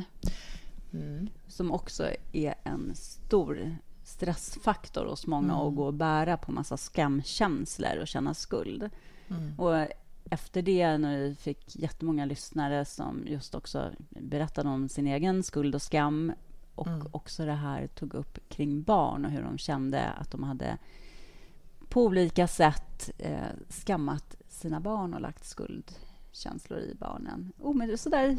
mm. 0.94 1.28
som 1.48 1.72
också 1.72 2.10
är 2.32 2.54
en 2.62 2.94
stor 2.94 3.76
stressfaktor 4.04 5.06
hos 5.06 5.26
många 5.26 5.52
mm. 5.52 5.66
att 5.66 5.74
gå 5.74 5.86
och 5.86 5.94
bära 5.94 6.36
på 6.36 6.52
massa 6.52 6.76
skamkänslor 6.76 7.98
och 8.00 8.08
känna 8.08 8.34
skuld. 8.34 8.90
Mm. 9.28 9.60
Och 9.60 9.86
efter 10.30 10.62
det, 10.62 10.98
när 10.98 11.18
vi 11.18 11.34
fick 11.34 11.76
jättemånga 11.76 12.24
lyssnare 12.24 12.84
som 12.84 13.22
just 13.26 13.54
också 13.54 13.90
berättade 14.08 14.68
om 14.68 14.88
sin 14.88 15.06
egen 15.06 15.42
skuld 15.42 15.74
och 15.74 15.82
skam 15.82 16.32
och 16.74 16.86
mm. 16.86 17.06
också 17.10 17.44
det 17.44 17.52
här 17.52 17.86
tog 17.86 18.14
upp 18.14 18.38
kring 18.48 18.82
barn 18.82 19.24
och 19.24 19.30
hur 19.30 19.42
de 19.42 19.58
kände 19.58 20.04
att 20.04 20.30
de 20.30 20.42
hade 20.42 20.78
på 21.88 22.04
olika 22.04 22.46
sätt 22.46 23.10
eh, 23.18 23.38
skammat 23.68 24.36
sina 24.48 24.80
barn 24.80 25.14
och 25.14 25.20
lagt 25.20 25.44
skuldkänslor 25.44 26.78
i 26.78 26.94
barnen. 26.94 27.52
Men 27.74 27.98
sådär, 27.98 28.36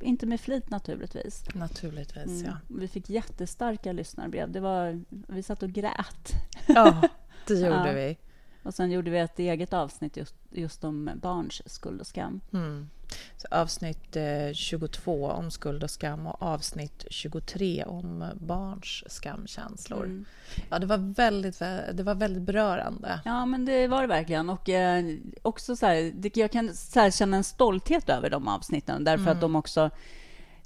inte 0.00 0.26
med 0.26 0.40
flit 0.40 0.70
naturligtvis. 0.70 1.44
Naturligtvis, 1.54 2.26
mm. 2.26 2.44
ja. 2.44 2.56
Vi 2.68 2.88
fick 2.88 3.10
jättestarka 3.10 3.92
lyssnarbrev. 3.92 4.50
Det 4.50 4.60
var, 4.60 5.04
vi 5.08 5.42
satt 5.42 5.62
och 5.62 5.70
grät. 5.70 6.32
Ja, 6.66 7.02
det 7.46 7.54
gjorde 7.54 7.88
ja. 7.88 7.92
vi. 7.92 8.16
Och 8.62 8.74
sen 8.74 8.90
gjorde 8.90 9.10
vi 9.10 9.18
ett 9.18 9.38
eget 9.38 9.72
avsnitt 9.72 10.16
just, 10.16 10.34
just 10.50 10.84
om 10.84 11.10
barns 11.14 11.62
skuld 11.66 12.00
och 12.00 12.06
skam. 12.06 12.40
Mm. 12.52 12.88
Så 13.36 13.48
avsnitt 13.50 14.16
eh, 14.16 14.52
22 14.52 15.30
om 15.30 15.50
skuld 15.50 15.84
och 15.84 15.90
skam 15.90 16.26
och 16.26 16.42
avsnitt 16.42 17.06
23 17.10 17.84
om 17.84 18.24
barns 18.34 19.04
skamkänslor. 19.06 20.04
Mm. 20.04 20.24
Ja, 20.70 20.78
det 20.78 20.86
var, 20.86 21.14
väldigt, 21.14 21.58
det 21.92 22.02
var 22.02 22.14
väldigt 22.14 22.42
berörande. 22.42 23.20
Ja, 23.24 23.46
men 23.46 23.64
det 23.64 23.86
var 23.86 24.00
det 24.00 24.08
verkligen. 24.08 24.50
Och 24.50 24.68
eh, 24.68 25.04
också 25.42 25.76
så 25.76 25.86
här, 25.86 26.12
jag 26.34 26.52
kan 26.52 26.74
så 26.74 27.10
känna 27.10 27.36
en 27.36 27.44
stolthet 27.44 28.08
över 28.08 28.30
de 28.30 28.48
avsnitten 28.48 29.04
därför 29.04 29.22
mm. 29.22 29.32
att 29.32 29.40
de 29.40 29.56
också 29.56 29.90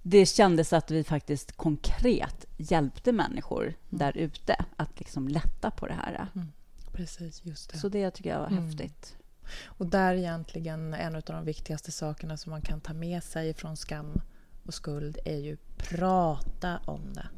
det 0.06 0.26
kändes 0.26 0.72
att 0.72 0.90
vi 0.90 1.04
faktiskt 1.04 1.56
konkret 1.56 2.44
hjälpte 2.56 3.12
människor 3.12 3.62
mm. 3.62 3.76
där 3.88 4.16
ute 4.16 4.64
att 4.76 4.98
liksom 4.98 5.28
lätta 5.28 5.70
på 5.70 5.86
det 5.86 5.94
här. 5.94 6.26
Mm. 6.34 6.52
Precis, 6.94 7.44
just 7.44 7.70
det. 7.70 7.78
Så 7.78 7.88
det 7.88 8.10
tycker 8.10 8.30
jag 8.30 8.40
var 8.40 8.46
mm. 8.46 8.64
häftigt. 8.64 9.16
Och 9.64 9.86
där 9.86 10.14
egentligen 10.14 10.94
en 10.94 11.14
av 11.14 11.22
de 11.22 11.44
viktigaste 11.44 11.92
sakerna 11.92 12.36
som 12.36 12.50
man 12.50 12.62
kan 12.62 12.80
ta 12.80 12.92
med 12.92 13.24
sig 13.24 13.54
från 13.54 13.76
skam 13.76 14.20
och 14.66 14.74
skuld 14.74 15.18
är 15.24 15.38
ju 15.38 15.56
prata 15.76 16.80
om 16.84 17.12
det. 17.12 17.28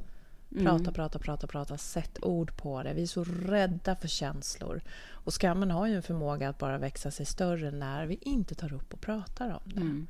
Prata, 0.50 0.74
mm. 0.74 0.92
prata, 0.92 1.18
prata, 1.18 1.46
prata. 1.46 1.78
Sätt 1.78 2.18
ord 2.22 2.56
på 2.56 2.82
det. 2.82 2.94
Vi 2.94 3.02
är 3.02 3.06
så 3.06 3.24
rädda 3.24 3.96
för 3.96 4.08
känslor. 4.08 4.82
Och 5.10 5.34
skammen 5.40 5.70
har 5.70 5.86
ju 5.86 5.96
en 5.96 6.02
förmåga 6.02 6.48
att 6.48 6.58
bara 6.58 6.78
växa 6.78 7.10
sig 7.10 7.26
större 7.26 7.70
när 7.70 8.06
vi 8.06 8.14
inte 8.14 8.54
tar 8.54 8.72
upp 8.72 8.94
och 8.94 9.00
pratar 9.00 9.50
om 9.50 9.72
det. 9.72 9.80
Mm. 9.80 10.06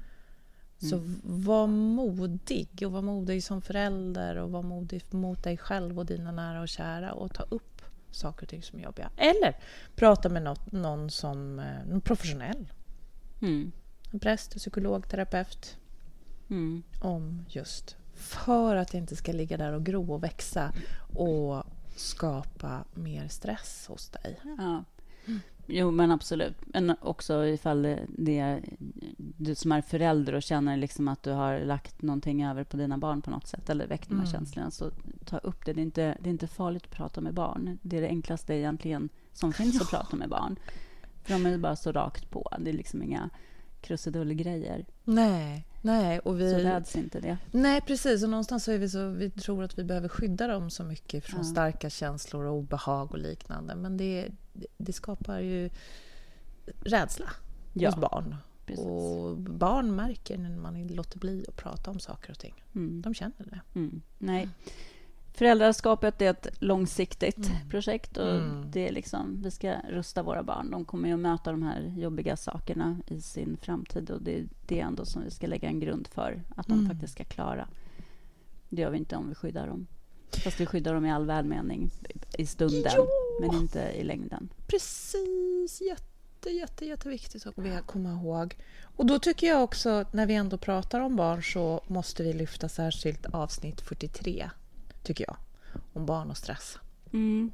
Så 0.79 0.97
mm. 0.97 1.21
var 1.25 1.67
modig 1.67 2.83
och 2.87 2.93
var 2.93 3.03
modig 3.03 3.45
som 3.45 3.63
förälder 3.63 4.37
och 4.37 4.51
var 4.51 4.63
modig 4.63 5.05
mot 5.11 5.43
dig 5.43 5.57
själv 5.57 5.99
och 5.99 6.07
dina 6.07 6.33
nära 6.33 6.61
och 6.61 6.69
kära 6.69 7.13
och 7.13 7.35
ta 7.35 7.43
upp 7.43 7.76
saker 8.17 8.43
och 8.43 8.49
ting 8.49 8.63
som 8.63 8.79
är 8.79 8.83
jobbiga. 8.83 9.11
Eller 9.17 9.57
prata 9.95 10.29
med 10.29 10.43
något, 10.43 10.73
någon 10.73 11.11
som 11.11 11.59
eh, 11.59 11.87
någon 11.87 12.01
professionell. 12.01 12.73
Mm. 13.43 13.73
En 14.11 14.21
präst, 14.21 14.57
psykolog, 14.57 15.09
terapeut. 15.09 15.77
Mm. 16.51 16.83
Om 17.01 17.45
just 17.49 17.97
för 18.15 18.77
att 18.77 18.89
det 18.89 18.99
inte 18.99 19.17
ska 19.17 19.33
ligga 19.33 19.57
där 19.57 19.73
och 19.73 19.85
gro 19.85 20.13
och 20.13 20.25
växa 20.25 20.73
och 21.15 21.65
skapa 21.97 22.85
mer 22.95 23.29
stress 23.29 23.87
hos 23.89 24.09
dig. 24.09 24.41
Ja. 24.59 24.85
Jo, 25.67 25.91
men 25.91 26.11
absolut. 26.11 26.57
Men 26.67 26.97
också 27.01 27.47
ifall 27.47 27.97
det 28.09 28.39
är 28.39 28.65
du 29.19 29.55
som 29.55 29.73
är 29.73 29.83
förälder 29.83 30.35
och 30.35 30.43
känner 30.43 30.77
liksom 30.77 31.09
att 31.09 31.23
du 31.23 31.31
har 31.31 31.61
lagt 31.61 32.03
någonting 32.03 32.45
över 32.45 32.65
på 32.65 32.77
dina 32.77 32.99
barn 32.99 33.23
på 33.23 33.31
något 33.31 33.47
sätt 33.47 33.71
eller 33.71 33.87
väckt 33.87 34.09
de 34.09 34.15
här 34.15 34.27
mm. 34.27 34.33
känslorna, 34.33 34.71
så 34.71 34.91
ta 35.25 35.39
upp 35.39 35.65
det. 35.65 35.73
Det 35.73 35.81
är, 35.81 35.83
inte, 35.83 36.17
det 36.21 36.29
är 36.29 36.33
inte 36.33 36.47
farligt 36.47 36.85
att 36.85 36.91
prata 36.91 37.21
med 37.21 37.35
barn. 37.35 37.79
Det 37.83 37.97
är 37.97 38.01
det 38.01 38.09
enklaste 38.09 38.55
egentligen 38.55 39.09
som 39.33 39.53
finns 39.53 39.75
ja. 39.75 39.81
att 39.83 39.91
prata 39.91 40.17
med 40.17 40.29
barn. 40.29 40.57
För 41.23 41.33
de 41.33 41.47
är 41.47 41.59
bara 41.59 41.77
så 41.77 41.93
rakt 41.93 42.31
på. 42.31 42.49
Det 42.59 42.71
är 42.71 42.75
liksom 42.75 43.03
inga 43.03 43.31
krusidullgrejer. 43.81 44.87
Nej, 45.05 45.67
nej. 45.83 46.19
Och 46.19 46.41
vi... 46.41 46.51
Så 46.51 46.59
räds 46.59 46.97
inte 46.97 47.21
det. 47.21 47.39
Nej, 47.51 47.81
precis. 47.81 48.23
Och 48.23 48.31
någonstans 48.31 48.65
så 48.65 48.73
är 48.73 48.79
vi 48.79 48.89
så... 48.89 49.09
Vi 49.09 49.31
tror 49.31 49.65
att 49.65 49.79
vi 49.79 49.85
behöver 49.85 50.09
skydda 50.09 50.47
dem 50.47 50.71
så 50.71 50.85
mycket 50.85 51.25
från 51.25 51.41
ja. 51.41 51.45
starka 51.45 51.91
känslor 51.91 52.45
och 52.45 52.55
obehag 52.55 53.13
och 53.13 53.19
liknande. 53.19 53.75
Men 53.75 53.97
det, 53.97 54.29
det 54.77 54.93
skapar 54.93 55.41
ju 55.41 55.71
rädsla 56.81 57.31
ja. 57.73 57.89
hos 57.89 58.01
barn. 58.01 58.37
Precis. 58.67 58.85
Och 58.85 59.37
barn 59.37 59.97
märker 59.97 60.39
när 60.39 60.57
man 60.57 60.87
låter 60.87 61.19
bli 61.19 61.45
att 61.49 61.57
prata 61.57 61.91
om 61.91 61.99
saker 61.99 62.31
och 62.31 62.39
ting. 62.39 62.65
Mm. 62.75 63.03
De 63.03 63.15
känner 63.15 63.35
det. 63.39 63.61
Mm. 63.75 64.03
Nej. 64.19 64.49
Föräldraskapet 65.35 66.23
är 66.23 66.31
ett 66.31 66.49
långsiktigt 66.59 67.49
mm. 67.49 67.69
projekt 67.71 68.17
och 68.17 68.31
mm. 68.31 68.71
det 68.71 68.89
är 68.89 68.93
liksom, 68.93 69.43
vi 69.43 69.51
ska 69.51 69.75
rusta 69.89 70.23
våra 70.23 70.43
barn. 70.43 70.71
De 70.71 70.85
kommer 70.85 71.13
att 71.13 71.21
möta 71.21 71.51
de 71.51 71.63
här 71.63 71.95
jobbiga 71.97 72.37
sakerna 72.37 72.99
i 73.07 73.21
sin 73.21 73.57
framtid 73.57 74.11
och 74.11 74.23
det 74.23 74.39
är 74.39 74.47
det 74.67 74.81
ändå 74.81 75.05
som 75.05 75.23
vi 75.23 75.31
ska 75.31 75.47
lägga 75.47 75.69
en 75.69 75.81
grund 75.81 76.09
för 76.09 76.43
att 76.57 76.67
de 76.67 76.73
mm. 76.73 76.89
faktiskt 76.89 77.13
ska 77.13 77.25
klara. 77.25 77.69
Det 78.69 78.83
gör 78.83 78.91
vi 78.91 78.99
inte 78.99 79.17
om 79.17 79.29
vi 79.29 79.35
skyddar 79.35 79.67
dem. 79.67 79.87
Fast 80.45 80.61
vi 80.61 80.67
skyddar 80.67 80.95
dem 80.95 81.07
i 81.07 81.13
all 81.13 81.27
välmening 81.27 81.91
i 82.39 82.47
stunden, 82.47 82.93
ja! 82.97 83.07
Men 83.41 83.55
inte 83.55 83.81
i 83.81 84.05
längden. 84.05 84.49
Precis. 84.67 85.81
Jätte, 85.81 86.51
jätte, 86.51 86.87
jätteviktigt 86.87 87.47
att 87.47 87.87
komma 87.87 88.13
ihåg. 88.13 88.57
Och 88.97 89.07
då 89.07 89.19
tycker 89.19 89.47
jag 89.47 89.65
också, 89.65 90.05
när 90.13 90.27
vi 90.27 90.35
ändå 90.35 90.59
pratar 90.59 91.01
om 91.01 91.17
barn, 91.17 91.43
så 91.43 91.81
måste 91.87 92.23
vi 92.23 92.33
lyfta 92.33 92.69
särskilt 92.69 93.27
avsnitt 93.27 93.81
43 93.81 94.51
tycker 95.03 95.25
jag, 95.29 95.37
om 95.93 96.07
barn 96.07 96.31
och 96.31 96.37
stress. 96.37 96.79
Mm. 97.13 97.53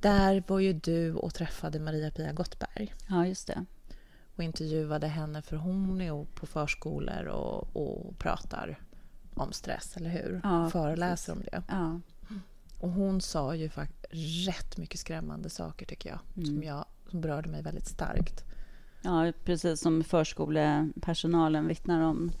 Där 0.00 0.44
var 0.46 0.58
ju 0.58 0.72
du 0.72 1.14
och 1.14 1.34
träffade 1.34 1.78
Maria-Pia 1.78 2.32
Gottberg. 2.32 2.94
Ja, 3.08 3.26
just 3.26 3.46
det. 3.46 3.64
Och 4.36 4.42
intervjuade 4.42 5.06
henne, 5.06 5.42
för 5.42 5.56
hon 5.56 6.00
är 6.00 6.24
på 6.24 6.46
förskolor 6.46 7.24
och, 7.24 7.76
och 7.76 8.18
pratar 8.18 8.78
om 9.34 9.52
stress, 9.52 9.96
eller 9.96 10.10
hur? 10.10 10.40
Ja, 10.44 10.70
Föreläser 10.70 11.34
precis. 11.34 11.52
om 11.52 11.60
det. 11.60 11.62
Ja. 11.68 12.00
Och 12.78 12.90
hon 12.90 13.20
sa 13.20 13.54
ju 13.54 13.68
faktiskt 13.68 13.99
rätt 14.46 14.76
mycket 14.76 15.00
skrämmande 15.00 15.50
saker, 15.50 15.86
tycker 15.86 16.10
jag, 16.10 16.18
mm. 16.36 16.46
som, 16.46 16.62
jag 16.62 16.84
som 17.10 17.20
berörde 17.20 17.48
mig 17.48 17.62
väldigt 17.62 17.86
starkt. 17.86 18.44
Ja, 19.02 19.32
precis 19.44 19.80
som 19.80 20.04
förskolepersonalen 20.04 21.68
vittnar 21.68 22.00
om 22.00 22.32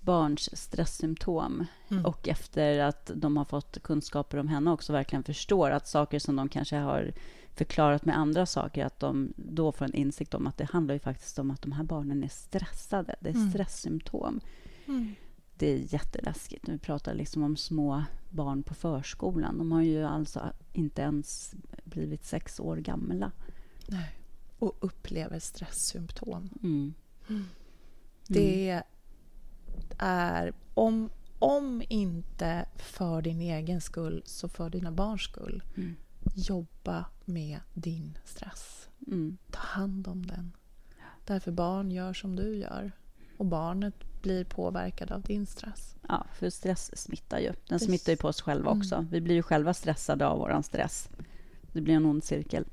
barns 0.00 0.56
stresssymptom 0.56 1.66
mm. 1.88 2.04
och 2.04 2.28
efter 2.28 2.78
att 2.78 3.10
de 3.14 3.36
har 3.36 3.44
fått 3.44 3.82
kunskaper 3.82 4.38
om 4.38 4.48
henne 4.48 4.70
också 4.70 4.92
verkligen 4.92 5.22
förstår 5.22 5.70
att 5.70 5.88
saker 5.88 6.18
som 6.18 6.36
de 6.36 6.48
kanske 6.48 6.76
har 6.76 7.12
förklarat 7.54 8.04
med 8.04 8.18
andra 8.18 8.46
saker, 8.46 8.84
att 8.84 9.00
de 9.00 9.32
då 9.36 9.72
får 9.72 9.84
en 9.84 9.94
insikt 9.94 10.34
om 10.34 10.46
att 10.46 10.58
det 10.58 10.64
handlar 10.64 10.94
ju 10.94 10.98
faktiskt 10.98 11.38
om 11.38 11.50
att 11.50 11.62
de 11.62 11.72
här 11.72 11.84
barnen 11.84 12.24
är 12.24 12.28
stressade. 12.28 13.16
Det 13.20 13.28
är 13.28 13.34
mm. 13.34 13.50
stresssymptom. 13.50 14.40
Mm. 14.86 15.14
Det 15.58 15.66
är 15.66 15.94
jätteläskigt. 15.94 16.68
Vi 16.68 16.78
pratar 16.78 17.14
liksom 17.14 17.42
om 17.42 17.56
små 17.56 18.04
barn 18.30 18.62
på 18.62 18.74
förskolan. 18.74 19.58
De 19.58 19.72
har 19.72 19.82
ju 19.82 20.04
alltså 20.04 20.52
inte 20.72 21.02
ens 21.02 21.54
blivit 21.84 22.24
sex 22.24 22.60
år 22.60 22.76
gamla. 22.76 23.32
Nej. 23.88 24.14
Och 24.58 24.76
upplever 24.80 25.38
stresssymptom. 25.38 26.50
Mm. 26.62 26.94
mm. 27.28 27.44
Det 28.28 28.82
är 29.98 30.52
om, 30.74 31.10
om 31.38 31.82
inte 31.88 32.68
för 32.76 33.22
din 33.22 33.40
egen 33.40 33.80
skull, 33.80 34.22
så 34.26 34.48
för 34.48 34.70
dina 34.70 34.92
barns 34.92 35.22
skull. 35.22 35.62
Mm. 35.76 35.96
Jobba 36.34 37.04
med 37.24 37.60
din 37.74 38.18
stress. 38.24 38.88
Mm. 39.06 39.38
Ta 39.50 39.60
hand 39.60 40.08
om 40.08 40.26
den. 40.26 40.52
Därför 41.24 41.52
barn 41.52 41.90
gör 41.90 42.12
som 42.12 42.36
du 42.36 42.56
gör. 42.56 42.92
Och 43.36 43.46
barnet 43.46 43.94
blir 44.28 44.44
påverkad 44.44 45.12
av 45.12 45.22
din 45.22 45.46
stress. 45.46 45.96
Ja, 46.08 46.26
för 46.34 46.50
stress 46.50 46.98
smittar 46.98 47.38
ju. 47.38 47.46
Den 47.46 47.56
Precis. 47.68 47.88
smittar 47.88 48.12
ju 48.12 48.16
på 48.16 48.28
oss 48.28 48.40
själva 48.40 48.70
också. 48.70 48.94
Mm. 48.94 49.08
Vi 49.10 49.20
blir 49.20 49.34
ju 49.34 49.42
själva 49.42 49.74
stressade 49.74 50.26
av 50.26 50.38
vår 50.38 50.62
stress. 50.62 51.08
Det 51.72 51.80
blir 51.80 51.94
en 51.94 52.04
ond 52.04 52.24
cirkel. 52.24 52.64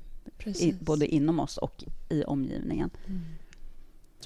I, 0.44 0.72
både 0.72 1.06
inom 1.06 1.40
oss 1.40 1.56
och 1.56 1.84
i 2.08 2.24
omgivningen. 2.24 2.90
Mm. 3.06 3.24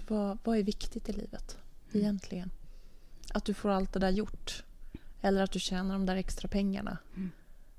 Vad, 0.08 0.38
vad 0.44 0.58
är 0.58 0.62
viktigt 0.62 1.08
i 1.08 1.12
livet 1.12 1.58
egentligen? 1.92 2.50
att 3.34 3.44
du 3.44 3.54
får 3.54 3.68
allt 3.68 3.92
det 3.92 3.98
där 3.98 4.10
gjort. 4.10 4.64
Eller 5.20 5.42
att 5.42 5.52
du 5.52 5.58
tjänar 5.58 5.92
de 5.92 6.06
där 6.06 6.16
extra 6.16 6.48
pengarna. 6.48 6.98
Mm. 7.16 7.30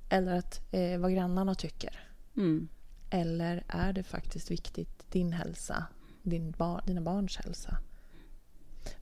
Eller 0.10 0.36
att 0.36 0.74
eh, 0.74 1.00
vad 1.00 1.14
grannarna 1.14 1.56
tycker. 1.56 2.08
Mm. 2.38 2.68
Eller 3.10 3.64
är 3.68 3.94
det 3.94 4.04
faktiskt 4.04 4.52
viktigt, 4.52 5.12
din 5.12 5.34
hälsa, 5.34 5.86
din 6.24 6.52
bar, 6.52 6.84
dina 6.88 7.02
barns 7.02 7.38
hälsa? 7.38 7.78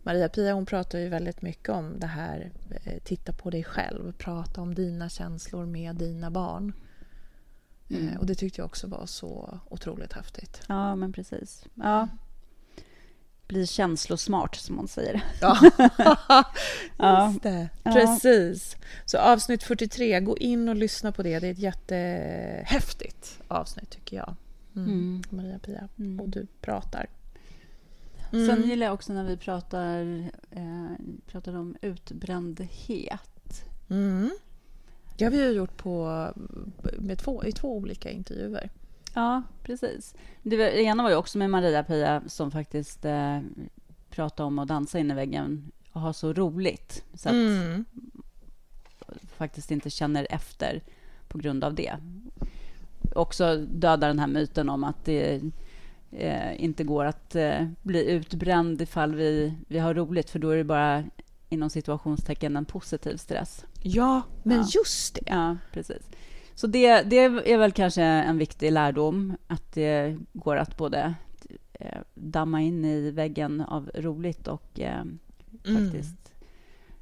Maria-Pia 0.04 0.54
hon 0.54 0.66
pratar 0.66 1.00
ju 1.00 1.10
väldigt 1.10 1.42
mycket 1.42 1.70
om 1.70 2.00
det 2.00 2.08
här, 2.08 2.52
eh, 2.84 3.00
titta 3.04 3.34
på 3.34 3.50
dig 3.50 3.64
själv, 3.64 4.12
prata 4.12 4.62
om 4.62 4.76
dina 4.76 5.10
känslor 5.10 5.66
med 5.66 5.96
dina 5.96 6.32
barn. 6.32 6.74
Mm. 7.90 8.08
Eh, 8.08 8.20
och 8.20 8.26
det 8.26 8.36
tyckte 8.36 8.62
jag 8.62 8.66
också 8.66 8.88
var 8.88 9.06
så 9.06 9.60
otroligt 9.70 10.14
häftigt. 10.14 10.62
Ja, 10.68 10.96
men 10.96 11.14
precis. 11.14 11.66
Ja. 11.74 12.08
bli 13.48 13.68
känslosmart, 13.68 14.56
som 14.56 14.78
hon 14.78 14.88
säger. 14.88 15.24
Ja, 16.98 17.28
just 17.32 17.44
det. 17.44 17.70
Precis. 17.84 18.78
Så 19.06 19.18
avsnitt 19.18 19.64
43, 19.64 20.20
gå 20.20 20.38
in 20.38 20.70
och 20.70 20.76
lyssna 20.76 21.12
på 21.12 21.24
det. 21.24 21.40
Det 21.40 21.48
är 21.48 21.52
ett 21.52 21.60
jättehäftigt 21.60 23.40
avsnitt, 23.48 23.90
tycker 23.90 24.18
jag. 24.18 24.36
Mm. 24.76 24.90
Mm. 24.90 25.24
Maria-Pia. 25.30 25.88
Mm. 25.98 26.20
Och 26.20 26.30
du 26.30 26.48
pratar. 26.62 27.08
Mm. 28.32 28.48
Sen 28.48 28.70
gillar 28.70 28.86
jag 28.86 28.94
också 28.94 29.14
när 29.14 29.24
vi 29.24 29.38
pratar, 29.38 30.30
eh, 30.52 30.92
pratar 31.28 31.56
om 31.56 31.76
utbrändhet. 31.82 33.64
Mm. 33.90 34.30
Det 35.18 35.26
har 35.26 35.32
vi 35.32 35.46
ju 35.46 35.52
gjort 35.52 35.78
på, 35.78 36.28
med 36.98 37.18
två, 37.18 37.44
i 37.44 37.52
två 37.52 37.78
olika 37.78 38.10
intervjuer. 38.10 38.70
Ja, 39.14 39.44
precis. 39.64 40.16
Det, 40.44 40.58
var, 40.58 40.64
det 40.64 40.84
ena 40.84 41.04
var 41.04 41.10
ju 41.10 41.16
också 41.16 41.38
med 41.38 41.50
Maria-Pia 41.50 42.22
som 42.28 42.52
faktiskt 42.52 43.06
eh, 43.06 43.40
pratade 44.10 44.48
om 44.48 44.60
att 44.60 44.68
dansa 44.68 45.00
in 45.00 45.12
i 45.12 45.14
väggen 45.14 45.72
och 45.92 46.02
ha 46.02 46.14
så 46.14 46.34
roligt. 46.34 47.04
Så 47.14 47.30
att 47.30 47.36
mm. 47.36 47.86
faktiskt 49.38 49.72
inte 49.72 49.90
känner 49.90 50.28
efter 50.30 50.84
på 51.28 51.38
grund 51.38 51.64
av 51.64 51.74
det. 51.74 51.96
Också 53.16 53.56
döda 53.58 54.08
den 54.08 54.20
här 54.20 54.28
myten 54.28 54.70
om 54.70 54.84
att 54.84 55.06
det 55.06 55.42
eh, 56.12 56.64
inte 56.64 56.84
går 56.84 57.06
att 57.06 57.36
eh, 57.36 57.68
bli 57.84 58.12
utbränd 58.12 58.82
ifall 58.82 59.16
vi, 59.16 59.54
vi 59.68 59.80
har 59.80 59.94
roligt, 59.94 60.30
för 60.30 60.40
då 60.40 60.50
är 60.50 60.58
det 60.58 60.64
bara 60.64 61.04
inom 61.50 61.70
situationstecken 61.70 62.56
en 62.56 62.66
positiv 62.66 63.18
stress. 63.18 63.66
Ja, 63.82 64.22
men 64.44 64.58
ja. 64.58 64.68
just 64.76 65.16
det. 65.16 65.22
Ja, 65.26 65.58
precis. 65.72 66.10
Så 66.56 66.68
det, 66.68 67.02
det 67.02 67.18
är 67.52 67.58
väl 67.58 67.72
kanske 67.72 68.04
en 68.04 68.38
viktig 68.38 68.72
lärdom, 68.72 69.38
att 69.48 69.74
det 69.74 70.18
går 70.34 70.56
att 70.56 70.78
både 70.78 71.14
eh, 71.74 72.00
damma 72.14 72.62
in 72.62 72.86
i 72.86 73.12
väggen 73.12 73.62
av 73.62 73.92
roligt 73.96 74.48
och 74.48 74.80
eh, 74.80 75.02
mm. 75.02 75.20
faktiskt 75.64 76.34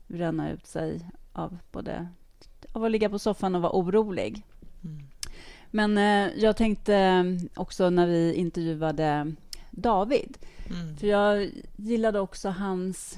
bränna 0.08 0.52
ut 0.52 0.68
sig 0.68 1.10
av 1.34 1.58
både 1.72 2.08
av 2.72 2.84
att 2.84 2.92
ligga 2.92 3.10
på 3.10 3.20
soffan 3.20 3.56
och 3.56 3.62
vara 3.62 3.74
orolig. 3.74 4.44
Mm. 4.84 5.08
Men 5.72 5.98
eh, 5.98 6.38
jag 6.38 6.58
tänkte 6.58 7.24
också 7.56 7.90
när 7.90 8.08
vi 8.08 8.34
intervjuade 8.34 9.36
David, 9.72 10.38
mm. 10.70 10.98
för 10.98 11.08
jag 11.08 11.52
gillade 11.76 12.20
också 12.20 12.50
hans... 12.50 13.18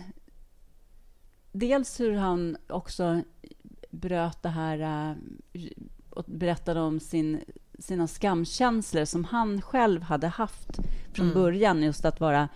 Dels 1.51 1.99
hur 1.99 2.15
han 2.15 2.57
också 2.67 3.21
bröt 3.89 4.43
det 4.43 4.49
här 4.49 5.15
och 6.09 6.25
berättade 6.27 6.79
om 6.79 6.99
sin, 6.99 7.39
sina 7.79 8.07
skamkänslor 8.07 9.05
som 9.05 9.23
han 9.23 9.61
själv 9.61 10.01
hade 10.01 10.27
haft 10.27 10.79
från 11.13 11.25
mm. 11.25 11.33
början, 11.33 11.83
just 11.83 12.05
att 12.05 12.19
vara 12.19 12.41
eh, 12.41 12.49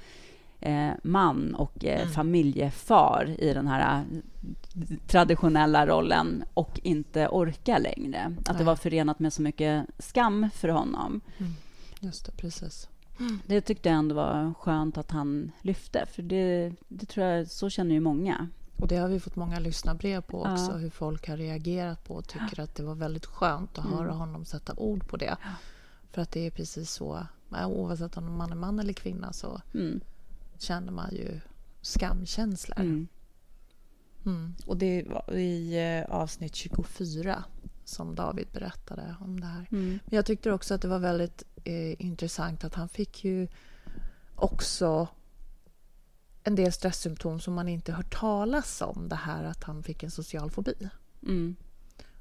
man 1.04 1.56
och 1.56 1.86
eh, 1.86 2.02
mm. 2.02 2.14
familjefar 2.14 3.36
i 3.40 3.54
den 3.54 3.68
här 3.68 4.00
eh, 4.00 4.98
traditionella 5.08 5.88
rollen 5.88 6.44
och 6.54 6.80
inte 6.84 7.28
orka 7.28 7.78
längre. 7.78 8.36
Att 8.46 8.58
det 8.58 8.64
var 8.64 8.76
förenat 8.76 9.20
med 9.20 9.34
så 9.34 9.42
mycket 9.42 9.86
skam 10.00 10.50
för 10.54 10.68
honom. 10.70 11.22
Mm. 11.38 11.52
Just 12.00 12.26
det, 12.26 12.32
precis. 12.32 12.90
Det 13.46 13.62
tyckte 13.62 13.90
jag 13.90 13.98
ändå 13.98 14.16
var 14.16 14.54
skönt 14.60 14.98
att 14.98 15.12
han 15.12 15.52
lyfte, 15.62 16.06
för 16.06 16.22
det, 16.22 16.72
det 16.88 17.06
tror 17.06 17.26
jag, 17.26 17.48
så 17.48 17.70
känner 17.70 17.94
ju 17.94 18.00
många. 18.00 18.48
Och 18.78 18.88
det 18.88 18.96
har 18.96 19.08
vi 19.08 19.20
fått 19.20 19.36
många 19.36 19.60
lyssnarbrev 19.60 20.22
på 20.22 20.42
också, 20.42 20.72
ja. 20.72 20.78
hur 20.78 20.90
folk 20.90 21.28
har 21.28 21.38
reagerat 21.38 22.04
på 22.04 22.16
och 22.16 22.28
tycker 22.28 22.58
ja. 22.58 22.64
att 22.64 22.76
det 22.76 22.84
var 22.84 22.96
väldigt 22.96 23.26
skönt 23.26 23.78
att 23.78 23.86
mm. 23.86 23.98
höra 23.98 24.12
honom 24.12 24.46
sätta 24.46 24.74
ord 24.78 25.08
på 25.08 25.18
det. 25.18 25.38
Ja. 25.42 25.52
För 26.12 26.22
att 26.22 26.32
det 26.32 26.46
är 26.48 26.52
precis 26.52 26.92
så, 26.92 27.26
oavsett 27.52 28.18
om 28.18 28.38
man 28.38 28.52
är 28.52 28.56
man 28.56 28.80
eller 28.80 28.94
kvinna 28.94 29.34
så 29.34 29.62
mm. 29.74 30.02
Känner 30.64 30.92
man 30.92 31.12
ju 31.12 31.40
skamkänslor. 31.82 32.80
Mm. 32.80 33.08
Mm. 34.26 34.56
Och 34.66 34.78
det 34.78 35.04
var 35.04 35.34
i 35.34 35.78
eh, 35.78 36.16
avsnitt 36.16 36.56
24 36.56 37.44
som 37.86 38.16
David 38.16 38.48
berättade 38.54 39.16
om 39.20 39.40
det 39.40 39.46
här. 39.46 39.68
Mm. 39.72 39.90
Men 39.90 40.16
jag 40.16 40.26
tyckte 40.26 40.52
också 40.52 40.74
att 40.74 40.82
det 40.82 40.88
var 40.88 41.00
väldigt 41.00 41.44
eh, 41.64 42.02
intressant 42.02 42.64
att 42.64 42.76
han 42.76 42.90
fick 42.90 43.24
ju 43.24 43.48
också 44.36 45.08
en 46.44 46.56
del 46.56 46.72
stresssymptom 46.72 47.40
som 47.40 47.54
man 47.54 47.70
inte 47.70 47.94
hört 47.94 48.20
talas 48.20 48.82
om. 48.82 49.10
Det 49.10 49.16
här 49.16 49.44
att 49.44 49.64
han 49.64 49.84
fick 49.84 50.04
en 50.04 50.12
social 50.12 50.52
fobi. 50.52 50.90
Mm. 51.22 51.56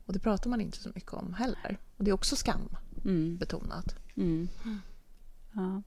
Och 0.06 0.12
det 0.12 0.18
pratar 0.18 0.50
man 0.50 0.60
inte 0.60 0.78
så 0.78 0.90
mycket 0.94 1.12
om 1.12 1.34
heller. 1.34 1.78
Och 1.96 2.04
det 2.04 2.10
är 2.10 2.14
också 2.14 2.36
skambetonat. 2.36 3.94
Mm. 4.16 4.48
Mm. 4.64 4.78
Ja. 5.52 5.82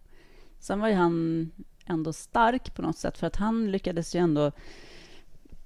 Sen 0.60 0.80
var 0.80 0.88
ju 0.88 0.96
han 0.96 1.52
ändå 1.86 2.14
stark 2.14 2.76
på 2.76 2.82
något 2.82 2.98
sätt, 2.98 3.18
för 3.18 3.28
att 3.28 3.36
han 3.36 3.72
lyckades 3.72 4.16
ju 4.16 4.20
ändå... 4.20 4.52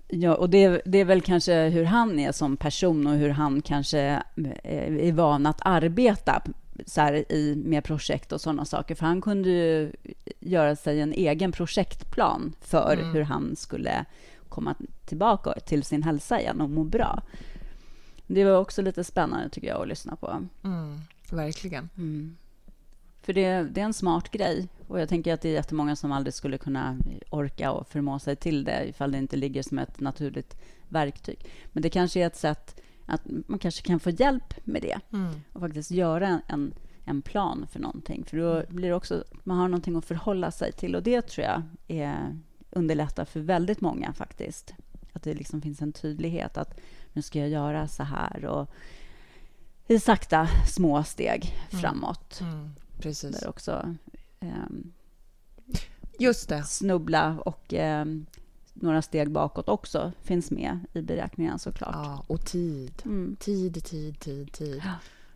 Ja, 0.08 0.36
och 0.36 0.50
det, 0.50 0.82
det 0.86 0.98
är 0.98 1.06
väl 1.06 1.22
kanske 1.22 1.70
hur 1.70 1.84
han 1.84 2.20
är 2.20 2.32
som 2.32 2.58
person 2.58 3.08
och 3.08 3.14
hur 3.14 3.30
han 3.30 3.62
kanske 3.62 4.22
är 4.64 5.12
van 5.12 5.46
att 5.46 5.62
arbeta 5.66 6.42
så 6.86 7.02
här, 7.02 7.32
i, 7.32 7.56
med 7.66 7.84
projekt 7.84 8.32
och 8.32 8.42
sådana 8.42 8.66
saker. 8.66 8.96
För 8.96 9.06
han 9.06 9.22
kunde 9.22 9.50
ju 9.50 9.92
göra 10.40 10.76
sig 10.76 11.02
en 11.02 11.14
egen 11.14 11.52
projektplan 11.52 12.54
för 12.62 12.94
mm. 12.94 13.14
hur 13.14 13.22
han 13.22 13.56
skulle 13.56 14.06
komma 14.50 14.76
tillbaka 15.06 15.54
till 15.54 15.84
sin 15.84 16.04
hälsa 16.04 16.42
igen 16.42 16.62
och 16.62 16.70
må 16.70 16.84
bra. 16.84 17.22
Det 18.28 18.44
var 18.44 18.58
också 18.58 18.82
lite 18.82 19.04
spännande 19.04 19.50
tycker 19.50 19.68
jag 19.68 19.82
att 19.82 19.88
lyssna 19.88 20.16
på. 20.16 20.48
Mm, 20.64 21.02
verkligen. 21.32 21.90
Mm. 21.98 22.38
För 23.30 23.34
det, 23.34 23.64
det, 23.64 23.82
är 23.82 23.86
en 23.86 23.94
smart 23.94 24.32
grej. 24.32 24.68
Och 24.88 25.00
jag 25.00 25.10
tänker 25.10 25.34
att 25.34 25.42
det 25.42 25.50
är 25.50 25.54
jättemånga 25.54 25.96
som 25.96 26.12
aldrig 26.12 26.34
skulle 26.34 26.58
kunna 26.58 26.98
orka 27.30 27.72
och 27.72 27.88
förmå 27.88 28.20
sig 28.20 28.36
till 28.36 28.64
det 28.64 28.86
ifall 28.90 29.12
det 29.12 29.18
inte 29.18 29.36
ligger 29.36 29.64
som 29.64 29.80
ett 29.80 30.00
naturligt 30.00 30.58
verktyg. 30.88 31.46
Men 31.72 31.84
det 31.84 31.90
kanske 31.90 32.20
är 32.20 32.28
ett 32.28 32.36
sätt 32.36 32.82
att 33.06 33.22
man 33.48 33.60
kanske 33.60 33.82
kan 33.82 34.00
få 34.00 34.10
hjälp 34.10 34.54
med 34.64 34.82
det 34.82 35.00
mm. 35.14 35.42
och 35.54 35.62
faktiskt 35.62 35.92
göra 35.92 36.42
en, 36.48 36.74
en 37.06 37.22
plan 37.22 37.68
för 37.72 37.80
någonting. 37.80 38.26
För 38.26 38.38
då 38.38 38.54
mm. 38.54 38.66
blir 38.70 38.90
det 38.90 38.96
också, 38.96 39.24
man 39.44 39.58
har 39.58 39.68
någonting 39.68 39.96
att 39.96 40.06
förhålla 40.06 40.52
sig 40.52 40.72
till 40.72 40.96
och 40.96 41.04
det 41.04 41.22
tror 41.22 41.48
jag 41.48 41.64
är, 41.88 42.40
underlättar 42.70 43.26
för 43.26 43.40
väldigt 43.40 43.82
många 43.82 44.14
faktiskt. 44.14 44.74
Att 45.14 45.24
det 45.24 45.34
liksom 45.34 45.62
finns 45.62 45.82
en 45.82 45.94
tydlighet 45.94 46.58
att 46.58 46.80
nu 47.14 47.22
ska 47.22 47.40
jag 47.40 47.50
göra 47.50 47.88
så 47.88 48.04
här 48.04 48.46
och 48.46 48.70
i 49.88 50.00
sakta 50.00 50.48
små 50.68 51.04
steg 51.04 51.56
mm. 51.72 51.82
framåt. 51.82 52.42
Mm. 52.42 52.70
Precis. 53.00 53.40
Där 53.40 53.50
också 53.50 53.96
um, 54.40 54.94
Just 56.20 56.50
det. 56.50 56.64
snubbla 56.64 57.40
och 57.46 57.74
um, 57.74 58.26
några 58.74 59.02
steg 59.02 59.32
bakåt 59.32 59.70
också 59.70 60.12
finns 60.22 60.52
med 60.52 60.80
i 60.94 61.02
beräkningen 61.02 61.60
såklart. 61.60 61.96
Ja, 61.96 62.24
och 62.28 62.46
tid. 62.46 63.02
Mm. 63.06 63.36
Tid, 63.40 63.84
tid, 63.84 64.20
tid, 64.20 64.52
tid. 64.52 64.82
Ja. 64.86 64.94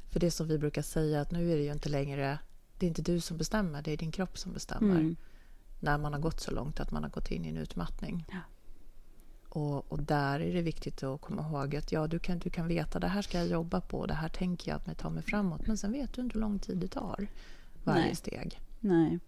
För 0.09 0.19
det 0.19 0.31
som 0.31 0.47
vi 0.47 0.57
brukar 0.57 0.81
säga 0.81 1.21
att 1.21 1.31
nu 1.31 1.51
är 1.51 1.57
det 1.57 1.63
ju 1.63 1.71
inte 1.71 1.89
längre, 1.89 2.39
det 2.79 2.85
är 2.85 2.87
inte 2.87 3.01
du 3.01 3.19
som 3.19 3.37
bestämmer, 3.37 3.81
det 3.81 3.91
är 3.91 3.97
din 3.97 4.11
kropp 4.11 4.37
som 4.37 4.53
bestämmer. 4.53 4.95
Mm. 4.95 5.15
När 5.79 5.97
man 5.97 6.13
har 6.13 6.19
gått 6.19 6.39
så 6.39 6.51
långt 6.51 6.79
att 6.79 6.91
man 6.91 7.03
har 7.03 7.09
gått 7.09 7.31
in 7.31 7.45
i 7.45 7.49
en 7.49 7.57
utmattning. 7.57 8.25
Ja. 8.31 8.39
Och, 9.55 9.91
och, 9.91 10.03
där 10.03 10.39
är 10.39 10.53
det 10.53 10.61
viktigt 10.61 11.03
att 11.03 11.21
komma 11.21 11.41
ihåg 11.41 11.75
att 11.75 11.91
ja, 11.91 12.07
du 12.07 12.19
kan, 12.19 12.39
du 12.39 12.49
kan 12.49 12.67
veta 12.67 12.99
det 12.99 13.07
här 13.07 13.21
ska 13.21 13.37
jag 13.37 13.47
jobba 13.47 13.81
på, 13.81 14.05
det 14.05 14.13
här 14.13 14.29
tänker 14.29 14.71
jag 14.71 14.75
att 14.75 14.87
mig 14.87 14.95
ta 14.95 15.09
mig 15.09 15.23
framåt. 15.23 15.67
Men 15.67 15.77
sen 15.77 15.91
vet 15.91 16.13
du 16.13 16.21
inte 16.21 16.33
hur 16.33 16.41
lång 16.41 16.59
tid 16.59 16.77
det 16.77 16.87
tar, 16.87 17.27
varje 17.83 18.01
Nej. 18.01 18.15
steg. 18.15 18.59
Nej. 18.79 19.19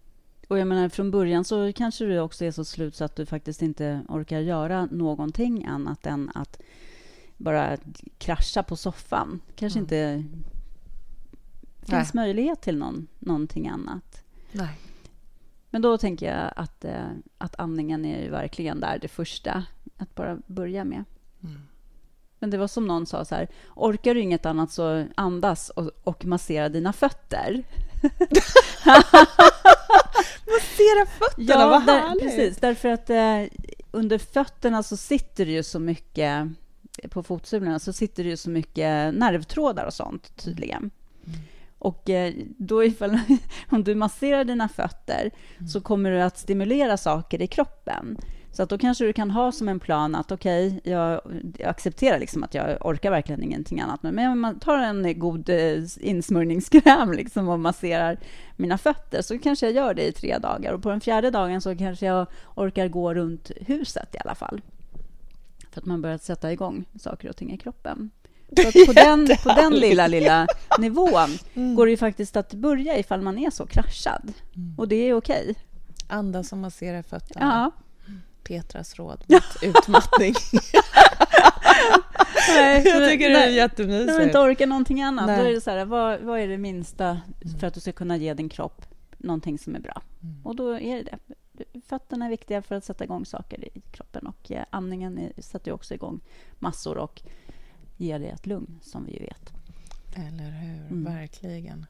Och 0.48 0.58
jag 0.58 0.68
menar, 0.68 0.88
från 0.88 1.10
början 1.10 1.44
så 1.44 1.72
kanske 1.72 2.04
du 2.04 2.20
också 2.20 2.44
är 2.44 2.50
så 2.50 2.64
slut 2.64 2.96
så 2.96 3.04
att 3.04 3.16
du 3.16 3.26
faktiskt 3.26 3.62
inte 3.62 4.00
orkar 4.08 4.40
göra 4.40 4.86
någonting 4.86 5.64
annat 5.64 6.06
än 6.06 6.30
att 6.34 6.60
bara 7.36 7.76
krascha 8.18 8.62
på 8.62 8.76
soffan. 8.76 9.40
kanske 9.56 9.78
mm. 9.78 9.84
inte 9.84 10.24
finns 11.78 12.14
Nej. 12.14 12.24
möjlighet 12.24 12.60
till 12.60 12.78
någon, 12.78 13.06
någonting 13.18 13.68
annat. 13.68 14.22
Nej. 14.52 14.78
Men 15.70 15.82
då 15.82 15.98
tänker 15.98 16.34
jag 16.34 16.52
att, 16.56 16.84
eh, 16.84 17.08
att 17.38 17.60
andningen 17.60 18.04
är 18.04 18.22
ju 18.22 18.30
verkligen 18.30 18.80
där 18.80 18.98
det 18.98 19.08
första 19.08 19.64
att 19.96 20.14
bara 20.14 20.38
börja 20.46 20.84
med. 20.84 21.04
Mm. 21.44 21.60
Men 22.38 22.50
det 22.50 22.58
var 22.58 22.68
som 22.68 22.86
någon 22.86 23.06
sa 23.06 23.24
så 23.24 23.34
här, 23.34 23.48
orkar 23.74 24.14
du 24.14 24.20
inget 24.20 24.46
annat 24.46 24.70
så 24.70 25.06
andas 25.14 25.70
och, 25.70 25.90
och 26.04 26.24
massera 26.24 26.68
dina 26.68 26.92
fötter. 26.92 27.62
massera 30.46 31.06
fötterna, 31.06 31.60
ja, 31.60 31.68
vad 31.68 31.86
där, 31.86 32.00
härligt! 32.00 32.22
Precis, 32.22 32.56
därför 32.56 32.88
att 32.88 33.10
eh, 33.10 33.42
under 33.90 34.18
fötterna 34.18 34.82
så 34.82 34.96
sitter 34.96 35.46
det 35.46 35.52
ju 35.52 35.62
så 35.62 35.78
mycket, 35.78 36.48
på 37.10 37.22
fotsulorna 37.22 37.78
så 37.78 37.92
sitter 37.92 38.24
det 38.24 38.30
ju 38.30 38.36
så 38.36 38.50
mycket 38.50 39.14
nervtrådar 39.14 39.86
och 39.86 39.94
sånt 39.94 40.36
tydligen. 40.36 40.90
Mm. 41.26 41.38
Och 41.78 42.10
eh, 42.10 42.34
då 42.58 42.84
ifall, 42.84 43.18
om 43.70 43.84
du 43.84 43.94
masserar 43.94 44.44
dina 44.44 44.68
fötter 44.68 45.30
mm. 45.58 45.68
så 45.68 45.80
kommer 45.80 46.10
du 46.10 46.22
att 46.22 46.38
stimulera 46.38 46.96
saker 46.96 47.42
i 47.42 47.46
kroppen 47.46 48.18
Så 48.56 48.62
att 48.62 48.68
då 48.68 48.78
kanske 48.78 49.04
du 49.04 49.12
kan 49.12 49.30
ha 49.30 49.52
som 49.52 49.68
en 49.68 49.80
plan 49.80 50.14
att 50.14 50.32
okej, 50.32 50.66
okay, 50.66 50.92
jag, 50.92 51.20
jag, 51.58 51.68
accepterar 51.68 52.18
liksom 52.18 52.44
att 52.44 52.54
jag 52.54 52.86
orkar 52.86 53.10
verkligen 53.10 53.42
ingenting 53.42 53.80
annat. 53.80 54.02
Men 54.02 54.38
man 54.38 54.58
tar 54.58 54.78
en 54.78 55.18
god 55.18 55.48
eh, 55.48 55.84
insmörjningskräm 56.00 57.12
liksom 57.12 57.48
och 57.48 57.60
masserar 57.60 58.18
mina 58.56 58.78
fötter 58.78 59.22
så 59.22 59.38
kanske 59.38 59.66
jag 59.66 59.74
gör 59.74 59.94
det 59.94 60.06
i 60.06 60.12
tre 60.12 60.38
dagar. 60.38 60.72
Och 60.72 60.82
på 60.82 60.90
den 60.90 61.00
fjärde 61.00 61.30
dagen 61.30 61.60
så 61.60 61.76
kanske 61.76 62.06
jag 62.06 62.26
orkar 62.54 62.88
gå 62.88 63.14
runt 63.14 63.50
huset 63.60 64.14
i 64.14 64.18
alla 64.24 64.34
fall. 64.34 64.60
För 65.70 65.80
att 65.80 65.86
man 65.86 66.02
börjar 66.02 66.18
sätta 66.18 66.52
igång 66.52 66.84
saker 67.00 67.28
och 67.28 67.36
ting 67.36 67.52
i 67.52 67.58
kroppen. 67.58 68.10
Så 68.56 68.86
på, 68.86 68.92
den, 68.92 69.28
på 69.42 69.48
den 69.48 69.72
lilla, 69.72 70.06
lilla 70.06 70.46
nivån 70.78 71.38
mm. 71.54 71.74
går 71.74 71.86
det 71.86 71.90
ju 71.90 71.96
faktiskt 71.96 72.36
att 72.36 72.54
börja 72.54 72.98
ifall 72.98 73.20
man 73.20 73.38
är 73.38 73.50
så 73.50 73.66
kraschad. 73.66 74.32
Mm. 74.56 74.74
Och 74.78 74.88
det 74.88 74.96
är 74.96 75.14
okej. 75.14 75.42
Okay. 75.42 75.54
Andas 76.08 76.52
och 76.52 76.58
massera 76.58 77.02
fötterna. 77.02 77.70
Ja. 77.74 77.82
Petras 78.46 78.94
råd 78.94 79.24
mot 79.28 79.42
utmattning. 79.62 80.34
nej, 82.48 82.82
jag 82.84 83.10
tycker 83.10 83.30
det 83.30 83.44
är 83.44 83.48
jättemysigt. 83.48 84.06
När 84.06 84.18
du 84.18 84.24
inte 84.24 84.38
orkar 84.38 84.66
någonting 84.66 85.02
annat, 85.02 85.26
nej. 85.26 85.38
då 85.38 85.44
är 85.48 85.52
det 85.52 85.60
så 85.60 85.70
här, 85.70 85.84
vad, 85.84 86.20
vad 86.20 86.40
är 86.40 86.48
det 86.48 86.58
minsta 86.58 87.20
för 87.60 87.66
att 87.66 87.74
du 87.74 87.80
ska 87.80 87.92
kunna 87.92 88.16
ge 88.16 88.34
din 88.34 88.48
kropp 88.48 88.86
någonting 89.18 89.58
som 89.58 89.74
är 89.74 89.80
bra? 89.80 90.02
Mm. 90.22 90.46
Och 90.46 90.56
då 90.56 90.80
är 90.80 90.96
det 90.96 91.02
det. 91.02 91.80
Fötterna 91.86 92.26
är 92.26 92.30
viktiga 92.30 92.62
för 92.62 92.74
att 92.74 92.84
sätta 92.84 93.04
igång 93.04 93.26
saker 93.26 93.64
i 93.64 93.80
kroppen 93.90 94.26
och 94.26 94.52
eh, 94.52 94.64
andningen 94.70 95.18
är, 95.18 95.42
sätter 95.42 95.72
också 95.72 95.94
igång 95.94 96.20
massor 96.58 96.98
och 96.98 97.22
ger 97.96 98.18
dig 98.18 98.28
ett 98.28 98.46
lugn, 98.46 98.80
som 98.82 99.06
vi 99.06 99.12
ju 99.12 99.18
vet. 99.18 99.52
Eller 100.16 100.50
hur? 100.50 100.86
Mm. 100.86 101.04
Verkligen. 101.04 101.86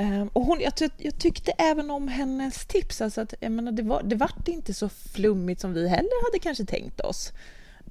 Um, 0.00 0.28
och 0.32 0.42
hon, 0.42 0.60
jag, 0.60 0.72
jag, 0.96 1.18
tyckte 1.18 1.52
även 1.52 1.90
om 1.90 2.08
hennes 2.08 2.66
tips. 2.66 3.00
Alltså 3.00 3.20
att, 3.20 3.34
jag 3.40 3.52
menar, 3.52 3.72
det, 3.72 3.82
var, 3.82 4.02
det 4.02 4.16
vart 4.16 4.48
inte 4.48 4.74
så 4.74 4.88
flummigt 4.88 5.60
som 5.60 5.72
vi 5.72 5.88
heller 5.88 6.24
hade 6.26 6.38
kanske 6.38 6.64
tänkt 6.64 7.00
oss. 7.00 7.32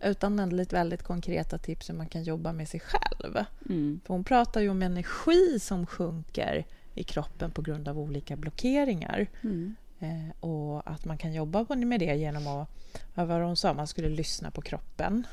Utan 0.01 0.35
väldigt, 0.35 0.73
väldigt 0.73 1.03
konkreta 1.03 1.57
tips 1.57 1.89
hur 1.89 1.93
man 1.93 2.07
kan 2.07 2.23
jobba 2.23 2.53
med 2.53 2.69
sig 2.69 2.79
själv. 2.79 3.45
Mm. 3.69 3.99
För 4.05 4.13
hon 4.13 4.23
pratar 4.23 4.61
ju 4.61 4.69
om 4.69 4.81
energi 4.81 5.59
som 5.59 5.85
sjunker 5.85 6.65
i 6.95 7.03
kroppen 7.03 7.51
på 7.51 7.61
grund 7.61 7.87
av 7.87 7.99
olika 7.99 8.35
blockeringar. 8.35 9.27
Mm. 9.41 9.75
Eh, 9.99 10.49
och 10.49 10.91
att 10.91 11.05
man 11.05 11.17
kan 11.17 11.33
jobba 11.33 11.65
med 11.75 11.99
det 11.99 12.15
genom 12.15 12.47
att, 12.47 12.69
vad 13.15 13.27
var 13.27 13.41
hon 13.41 13.57
sa, 13.57 13.73
man 13.73 13.87
skulle 13.87 14.09
lyssna 14.09 14.51
på 14.51 14.61
kroppen. 14.61 15.27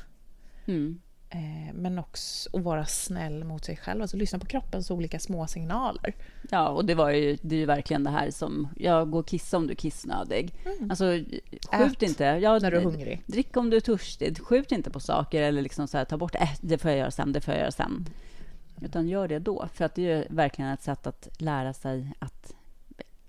Mm. 0.65 1.01
Eh, 1.29 1.73
men 1.73 1.99
också 1.99 2.49
att 2.53 2.63
vara 2.63 2.85
snäll 2.85 3.43
mot 3.43 3.65
sig 3.65 3.77
själv, 3.77 4.01
alltså 4.01 4.17
lyssna 4.17 4.39
på 4.39 4.45
kroppens 4.45 4.91
olika 4.91 5.19
små 5.19 5.47
signaler. 5.47 6.15
Ja, 6.49 6.69
och 6.69 6.85
det 6.85 6.95
var 6.95 7.09
ju, 7.09 7.37
det 7.41 7.55
är 7.55 7.59
ju 7.59 7.65
verkligen 7.65 8.03
det 8.03 8.09
här 8.09 8.31
som, 8.31 8.67
jag 8.75 9.09
går 9.09 9.19
och 9.19 9.27
kissa 9.27 9.57
om 9.57 9.67
du 9.67 9.71
är 9.73 9.75
kissnödig. 9.75 10.53
Mm. 10.65 10.89
Alltså, 10.89 11.05
skjut 11.71 11.93
Ät 11.95 12.01
inte. 12.01 12.23
Ja, 12.23 12.59
när 12.59 12.71
du 12.71 12.77
är 12.77 12.81
hungrig. 12.81 13.23
Drick 13.25 13.57
om 13.57 13.69
du 13.69 13.77
är 13.77 13.81
törstig. 13.81 14.39
Skjut 14.41 14.71
inte 14.71 14.89
på 14.89 14.99
saker 14.99 15.41
eller 15.41 15.61
liksom 15.61 15.87
så 15.87 15.97
här, 15.97 16.05
ta 16.05 16.17
bort, 16.17 16.35
äh, 16.35 16.49
det 16.61 16.77
får 16.77 16.91
jag 16.91 16.97
göra 16.99 17.11
sen, 17.11 17.33
det 17.33 17.41
får 17.41 17.53
jag 17.53 17.61
göra 17.61 17.71
sen. 17.71 18.09
Utan 18.81 19.07
gör 19.07 19.27
det 19.27 19.39
då, 19.39 19.67
för 19.73 19.85
att 19.85 19.95
det 19.95 20.11
är 20.11 20.27
verkligen 20.29 20.71
ett 20.71 20.81
sätt 20.81 21.07
att 21.07 21.27
lära 21.37 21.73
sig 21.73 22.13
att, 22.19 22.53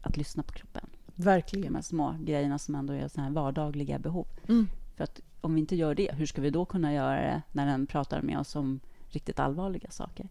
att 0.00 0.16
lyssna 0.16 0.42
på 0.42 0.52
kroppen. 0.52 0.90
Verkligen. 1.14 1.72
De 1.72 1.74
här 1.74 1.82
små 1.82 2.16
grejerna 2.20 2.58
som 2.58 2.74
ändå 2.74 2.92
är 2.92 3.08
så 3.08 3.20
här 3.20 3.30
vardagliga 3.30 3.98
behov. 3.98 4.26
Mm. 4.48 4.68
För 4.96 5.04
att 5.04 5.20
om 5.40 5.54
vi 5.54 5.60
inte 5.60 5.76
gör 5.76 5.94
det, 5.94 6.14
hur 6.14 6.26
ska 6.26 6.40
vi 6.40 6.50
då 6.50 6.64
kunna 6.64 6.94
göra 6.94 7.20
det 7.20 7.42
när 7.52 7.66
den 7.66 7.86
pratar 7.86 8.22
med 8.22 8.38
oss 8.38 8.56
om 8.56 8.80
riktigt 9.08 9.40
allvarliga 9.40 9.90
saker? 9.90 10.28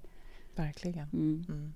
Verkligen. 0.56 1.10
Mm. 1.14 1.46
Mm. 1.50 1.74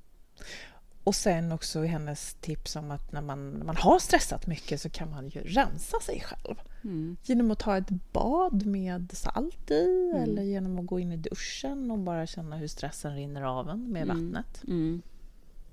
Och 1.03 1.15
sen 1.15 1.51
också 1.51 1.81
hennes 1.81 2.33
tips 2.33 2.75
om 2.75 2.91
att 2.91 3.11
när 3.11 3.21
man, 3.21 3.51
när 3.51 3.65
man 3.65 3.75
har 3.75 3.99
stressat 3.99 4.47
mycket 4.47 4.81
så 4.81 4.89
kan 4.89 5.09
man 5.09 5.29
ju 5.29 5.41
rensa 5.41 5.99
sig 5.99 6.19
själv. 6.25 6.55
Mm. 6.83 7.17
Genom 7.23 7.51
att 7.51 7.59
ta 7.59 7.77
ett 7.77 7.89
bad 8.11 8.65
med 8.65 9.11
salt 9.13 9.71
i 9.71 10.11
mm. 10.13 10.23
eller 10.23 10.43
genom 10.43 10.79
att 10.79 10.85
gå 10.85 10.99
in 10.99 11.11
i 11.11 11.17
duschen 11.17 11.91
och 11.91 11.99
bara 11.99 12.27
känna 12.27 12.57
hur 12.57 12.67
stressen 12.67 13.15
rinner 13.15 13.41
av 13.41 13.69
en 13.69 13.91
med 13.91 14.01
mm. 14.03 14.17
vattnet. 14.17 14.63
Mm. 14.67 15.01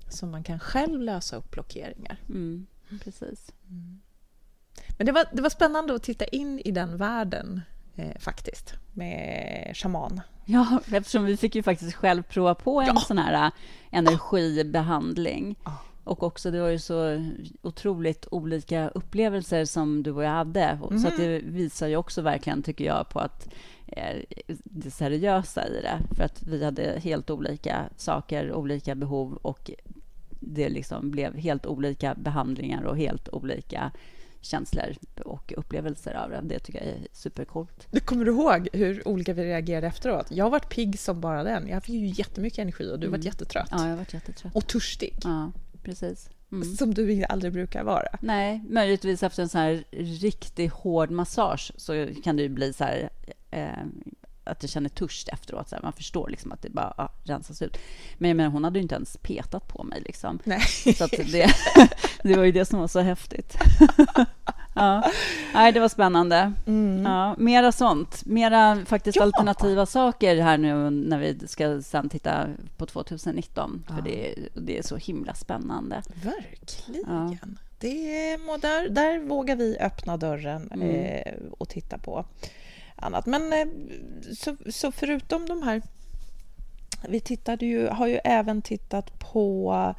Så 0.09 0.25
man 0.25 0.43
kan 0.43 0.59
själv 0.59 1.01
lösa 1.01 1.35
upp 1.35 1.51
blockeringar. 1.51 2.17
Mm. 2.29 2.65
Precis. 3.03 3.53
Men 4.99 5.05
det 5.05 5.11
var, 5.11 5.25
det 5.31 5.41
var 5.41 5.49
spännande 5.49 5.95
att 5.95 6.03
titta 6.03 6.25
in 6.25 6.59
i 6.65 6.71
den 6.71 6.97
världen 6.97 7.61
eh, 7.95 8.19
faktiskt, 8.19 8.73
med 8.93 9.71
shaman. 9.75 10.21
Ja, 10.45 10.79
eftersom 10.93 11.25
vi 11.25 11.37
fick 11.37 11.55
ju 11.55 11.63
faktiskt 11.63 11.95
själv 11.95 12.23
prova 12.23 12.55
på 12.55 12.81
en 12.81 12.87
ja. 12.87 12.99
sån 12.99 13.17
här 13.17 13.45
eh, 13.45 13.51
energibehandling. 13.91 15.55
Ja. 15.63 15.77
Och 16.03 16.23
också, 16.23 16.51
det 16.51 16.61
var 16.61 16.69
ju 16.69 16.79
så 16.79 17.25
otroligt 17.61 18.27
olika 18.31 18.89
upplevelser 18.89 19.65
som 19.65 20.03
du 20.03 20.11
och 20.11 20.23
jag 20.23 20.29
hade. 20.29 20.63
Mm. 20.63 20.99
Så 20.99 21.07
att 21.07 21.17
det 21.17 21.39
visar 21.39 21.87
ju 21.87 21.95
också 21.95 22.21
verkligen, 22.21 22.63
tycker 22.63 22.85
jag, 22.85 23.09
på 23.09 23.19
att 23.19 23.49
eh, 23.87 24.17
det 24.63 24.91
seriösa 24.91 25.67
i 25.67 25.81
det. 25.81 26.15
För 26.15 26.23
att 26.23 26.43
vi 26.43 26.65
hade 26.65 26.99
helt 26.99 27.29
olika 27.29 27.89
saker, 27.97 28.53
olika 28.53 28.95
behov 28.95 29.39
och 29.41 29.71
det 30.39 30.69
liksom 30.69 31.11
blev 31.11 31.35
helt 31.37 31.65
olika 31.65 32.15
behandlingar 32.15 32.83
och 32.83 32.97
helt 32.97 33.29
olika 33.29 33.91
känslor 34.41 34.95
och 35.25 35.53
upplevelser 35.57 36.13
av 36.13 36.29
det. 36.29 36.41
Det 36.43 36.59
tycker 36.59 36.79
jag 36.79 36.87
är 36.87 37.07
supercoolt. 37.13 37.87
Du 37.91 37.99
kommer 37.99 38.25
du 38.25 38.31
ihåg 38.31 38.67
hur 38.73 39.07
olika 39.07 39.33
vi 39.33 39.43
reagerade 39.43 39.87
efteråt? 39.87 40.27
Jag 40.29 40.45
har 40.45 40.49
varit 40.49 40.69
pigg 40.69 40.99
som 40.99 41.21
bara 41.21 41.43
den. 41.43 41.67
Jag 41.67 41.83
fick 41.83 41.95
ju 41.95 42.07
jättemycket 42.07 42.59
energi 42.59 42.91
och 42.91 42.99
du 42.99 43.07
mm. 43.07 43.19
var 43.19 43.25
jättetrött. 43.25 43.69
Ja, 43.71 43.81
jag 43.81 43.89
har 43.89 43.97
varit 43.97 44.13
jättetrött. 44.13 44.55
Och 44.55 44.67
törstig. 44.67 45.15
Ja, 45.23 45.51
precis. 45.83 46.29
Mm. 46.51 46.75
Som 46.75 46.93
du 46.93 47.23
aldrig 47.29 47.53
brukar 47.53 47.83
vara. 47.83 48.17
Nej, 48.21 48.63
möjligtvis 48.69 49.23
efter 49.23 49.43
en 49.43 49.49
så 49.49 49.57
här 49.57 49.83
riktigt 49.91 50.71
hård 50.71 51.11
massage 51.11 51.71
så 51.77 52.07
kan 52.23 52.35
det 52.35 52.43
ju 52.43 52.49
bli 52.49 52.73
så 52.73 52.83
här 52.83 53.09
eh, 53.51 53.85
att 54.49 54.63
jag 54.63 54.69
känner 54.69 54.89
törst 54.89 55.29
efteråt. 55.29 55.69
Så 55.69 55.75
här, 55.75 55.83
man 55.83 55.93
förstår 55.93 56.29
liksom 56.29 56.51
att 56.51 56.61
det 56.61 56.69
bara 56.69 56.93
ja, 56.97 57.11
rensas 57.23 57.61
ut. 57.61 57.77
Men 58.17 58.29
jag 58.29 58.37
menar, 58.37 58.49
hon 58.49 58.63
hade 58.63 58.79
ju 58.79 58.83
inte 58.83 58.95
ens 58.95 59.17
petat 59.17 59.67
på 59.67 59.83
mig. 59.83 60.01
Liksom. 60.05 60.39
Nej. 60.43 60.61
Så 60.95 61.07
det, 61.07 61.55
det 62.23 62.35
var 62.35 62.43
ju 62.43 62.51
det 62.51 62.65
som 62.65 62.79
var 62.79 62.87
så 62.87 62.99
häftigt. 62.99 63.57
ja. 64.75 65.11
Nej, 65.53 65.71
det 65.71 65.79
var 65.79 65.89
spännande. 65.89 66.53
Mm. 66.67 67.03
Ja, 67.03 67.35
mera 67.37 67.71
sånt. 67.71 68.25
Mera 68.25 68.85
faktiskt 68.85 69.15
ja. 69.15 69.23
alternativa 69.23 69.85
saker 69.85 70.41
här 70.41 70.57
nu 70.57 70.89
när 70.89 71.19
vi 71.19 71.47
ska 71.47 71.81
sen 71.81 72.09
titta 72.09 72.47
på 72.77 72.85
2019. 72.85 73.83
För 73.87 74.01
det, 74.01 74.35
det 74.53 74.77
är 74.77 74.83
så 74.83 74.97
himla 74.97 75.33
spännande. 75.33 76.01
Verkligen. 76.23 77.59
Det, 77.79 78.37
där, 78.61 78.89
där 78.89 79.19
vågar 79.19 79.55
vi 79.55 79.77
öppna 79.79 80.17
dörren 80.17 80.71
mm. 80.71 80.89
eh, 80.89 81.33
och 81.57 81.69
titta 81.69 81.97
på 81.97 82.25
annat. 83.01 83.25
Men 83.25 83.53
eh, 83.53 83.67
så, 84.35 84.55
så 84.71 84.91
förutom 84.91 85.45
de 85.45 85.63
här... 85.63 85.81
Vi 87.09 87.19
tittade 87.19 87.65
ju, 87.65 87.87
har 87.87 88.07
ju 88.07 88.19
även 88.23 88.61
tittat 88.61 89.19
på 89.19 89.95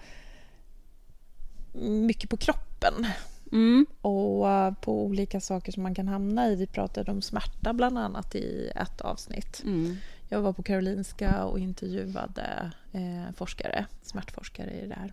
mycket 1.73 2.31
på 2.31 2.37
kroppen. 2.37 3.07
Mm. 3.53 3.87
Och 4.01 4.47
uh, 4.47 4.75
på 4.75 5.05
olika 5.05 5.41
saker 5.41 5.73
som 5.73 5.83
man 5.83 5.95
kan 5.95 6.09
hamna 6.09 6.49
i. 6.49 6.57
Vi 6.57 6.67
pratade 6.67 7.11
om 7.11 7.23
smärta 7.23 7.73
bland 7.73 7.99
annat 7.99 8.35
i 8.35 8.73
ett 8.77 9.01
avsnitt. 9.01 9.63
Mm. 9.65 9.97
Jag 10.29 10.41
var 10.41 10.53
på 10.53 10.63
Karolinska 10.63 11.45
och 11.45 11.59
intervjuade 11.59 12.73
eh, 12.93 13.35
forskare, 13.37 13.87
smärtforskare 14.03 14.71
i 14.71 14.87
det 14.87 14.95
här. 14.95 15.13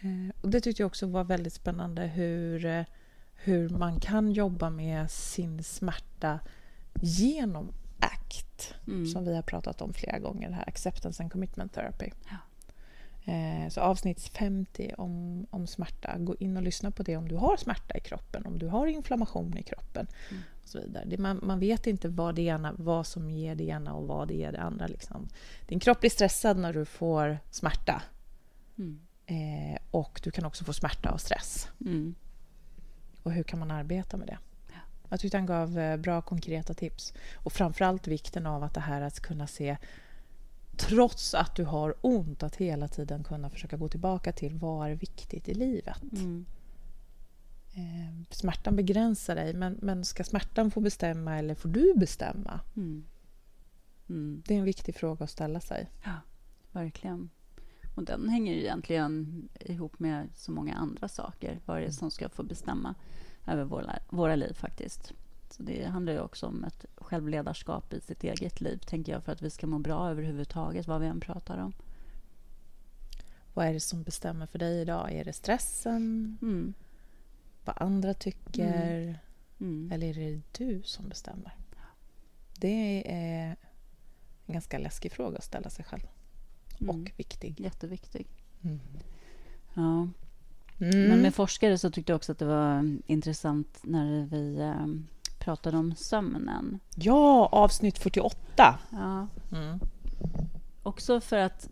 Eh, 0.00 0.34
och 0.40 0.50
det 0.50 0.60
tyckte 0.60 0.82
jag 0.82 0.86
också 0.86 1.06
var 1.06 1.24
väldigt 1.24 1.52
spännande 1.52 2.02
hur, 2.06 2.66
eh, 2.66 2.84
hur 3.34 3.68
man 3.68 4.00
kan 4.00 4.32
jobba 4.32 4.70
med 4.70 5.10
sin 5.10 5.64
smärta 5.64 6.40
genom 7.02 7.72
ACT, 7.98 8.74
mm. 8.86 9.06
som 9.06 9.24
vi 9.24 9.34
har 9.34 9.42
pratat 9.42 9.82
om 9.82 9.92
flera 9.92 10.18
gånger, 10.18 10.50
här, 10.50 10.68
Acceptance 10.68 11.22
and 11.22 11.32
Commitment 11.32 11.72
Therapy. 11.72 12.10
Ja. 12.30 12.36
Eh, 13.32 13.68
så 13.68 13.80
avsnitt 13.80 14.22
50 14.28 14.94
om, 14.98 15.46
om 15.50 15.66
smärta, 15.66 16.18
gå 16.18 16.36
in 16.36 16.56
och 16.56 16.62
lyssna 16.62 16.90
på 16.90 17.02
det 17.02 17.16
om 17.16 17.28
du 17.28 17.36
har 17.36 17.56
smärta 17.56 17.96
i 17.96 18.00
kroppen, 18.00 18.46
om 18.46 18.58
du 18.58 18.66
har 18.66 18.86
inflammation 18.86 19.58
i 19.58 19.62
kroppen 19.62 20.06
mm. 20.30 20.42
och 20.62 20.68
så 20.68 20.80
vidare. 20.80 21.04
Det, 21.04 21.18
man, 21.18 21.40
man, 21.42 21.58
vet 21.58 21.86
inte 21.86 22.08
vad, 22.08 22.34
det 22.34 22.42
ena, 22.42 22.74
vad 22.78 23.06
som 23.06 23.30
ger 23.30 23.54
det 23.54 23.64
ena 23.64 23.94
och 23.94 24.06
vad 24.06 24.28
det 24.28 24.34
ger 24.34 24.52
det 24.52 24.60
andra. 24.60 24.86
Liksom. 24.86 25.28
Din 25.66 25.80
kropp 25.80 26.00
blir 26.00 26.10
stressad 26.10 26.58
när 26.58 26.72
du 26.72 26.84
får 26.84 27.38
smärta. 27.50 28.02
Mm. 28.78 29.00
Eh, 29.26 29.78
och 29.90 30.20
du 30.24 30.30
kan 30.30 30.44
också 30.44 30.64
få 30.64 30.72
smärta 30.72 31.10
och 31.10 31.20
stress. 31.20 31.68
Mm. 31.80 32.14
Och 33.22 33.32
hur 33.32 33.42
kan 33.42 33.58
man 33.58 33.70
arbeta 33.70 34.16
med 34.16 34.26
det? 34.26 34.38
Ja. 35.08 35.10
Jag 35.10 35.20
tyckte 35.20 35.36
han 35.36 35.46
gav 35.46 35.78
eh, 35.78 35.96
bra 35.96 36.22
konkreta 36.22 36.74
tips. 36.74 37.14
Och 37.34 37.52
framförallt 37.52 38.06
vikten 38.06 38.46
av 38.46 38.62
att 38.62 38.74
det 38.74 38.80
här 38.80 39.02
att 39.02 39.20
kunna 39.20 39.46
se 39.46 39.76
trots 40.76 41.34
att 41.34 41.56
du 41.56 41.64
har 41.64 41.94
ont, 42.00 42.42
att 42.42 42.56
hela 42.56 42.88
tiden 42.88 43.24
kunna 43.24 43.50
försöka 43.50 43.76
gå 43.76 43.88
tillbaka 43.88 44.32
till 44.32 44.54
vad 44.54 44.90
är 44.90 44.94
viktigt 44.94 45.48
i 45.48 45.54
livet. 45.54 46.02
Mm. 46.12 46.46
Eh, 47.74 48.26
smärtan 48.30 48.76
begränsar 48.76 49.34
dig, 49.34 49.54
men, 49.54 49.78
men 49.82 50.04
ska 50.04 50.24
smärtan 50.24 50.70
få 50.70 50.80
bestämma 50.80 51.38
eller 51.38 51.54
får 51.54 51.68
du 51.68 51.94
bestämma? 51.96 52.60
Mm. 52.76 53.04
Mm. 54.08 54.42
Det 54.46 54.54
är 54.54 54.58
en 54.58 54.64
viktig 54.64 54.94
fråga 54.94 55.24
att 55.24 55.30
ställa 55.30 55.60
sig. 55.60 55.90
Ja, 56.04 56.14
verkligen. 56.72 57.30
Och 57.94 58.04
den 58.04 58.28
hänger 58.28 58.54
egentligen 58.54 59.48
ihop 59.60 59.98
med 59.98 60.28
så 60.34 60.52
många 60.52 60.74
andra 60.74 61.08
saker. 61.08 61.60
Vad 61.66 61.76
är 61.76 61.80
det 61.80 61.92
som 61.92 62.10
ska 62.10 62.28
få 62.28 62.42
bestämma 62.42 62.94
över 63.46 63.64
våra, 63.64 63.98
våra 64.08 64.36
liv 64.36 64.52
faktiskt? 64.52 65.12
Så 65.50 65.62
det 65.62 65.84
handlar 65.84 66.12
ju 66.12 66.20
också 66.20 66.46
om 66.46 66.64
ett 66.64 66.84
självledarskap 66.96 67.92
i 67.92 68.00
sitt 68.00 68.24
eget 68.24 68.60
liv, 68.60 68.78
tänker 68.86 69.12
jag, 69.12 69.24
för 69.24 69.32
att 69.32 69.42
vi 69.42 69.50
ska 69.50 69.66
må 69.66 69.78
bra 69.78 70.10
överhuvudtaget, 70.10 70.86
vad 70.86 71.00
vi 71.00 71.06
än 71.06 71.20
pratar 71.20 71.58
om. 71.58 71.72
Vad 73.54 73.66
är 73.66 73.72
det 73.72 73.80
som 73.80 74.02
bestämmer 74.02 74.46
för 74.46 74.58
dig 74.58 74.80
idag? 74.80 75.12
Är 75.12 75.24
det 75.24 75.32
stressen? 75.32 76.38
Mm. 76.42 76.74
Vad 77.64 77.76
andra 77.78 78.14
tycker? 78.14 79.00
Mm. 79.00 79.14
Mm. 79.60 79.92
Eller 79.92 80.18
är 80.18 80.30
det 80.30 80.42
du 80.52 80.82
som 80.82 81.08
bestämmer? 81.08 81.56
Det 82.58 83.02
är 83.12 83.56
en 84.46 84.52
ganska 84.52 84.78
läskig 84.78 85.12
fråga 85.12 85.38
att 85.38 85.44
ställa 85.44 85.70
sig 85.70 85.84
själv. 85.84 86.06
Mm. 86.80 86.90
Och 86.90 87.12
viktig. 87.16 87.60
Jätteviktig. 87.60 88.26
Mm. 88.62 88.80
Ja. 89.74 90.08
Mm. 90.80 91.08
Men 91.08 91.22
med 91.22 91.34
forskare 91.34 91.78
så 91.78 91.90
tyckte 91.90 92.12
jag 92.12 92.16
också 92.16 92.32
att 92.32 92.38
det 92.38 92.44
var 92.44 92.96
intressant 93.06 93.78
när 93.82 94.24
vi 94.24 94.60
um, 94.60 95.06
pratade 95.38 95.76
om 95.76 95.94
sömnen. 95.94 96.80
Ja, 96.94 97.48
avsnitt 97.52 97.98
48. 97.98 98.78
Ja. 98.90 99.28
Mm. 99.52 99.78
Också 100.82 101.20
för 101.20 101.36
att 101.36 101.68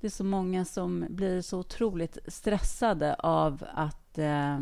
det 0.00 0.06
är 0.06 0.10
så 0.10 0.24
många 0.24 0.64
som 0.64 1.06
blir 1.10 1.42
så 1.42 1.58
otroligt 1.58 2.18
stressade 2.26 3.14
av 3.14 3.64
att 3.74 4.18
eh, 4.18 4.58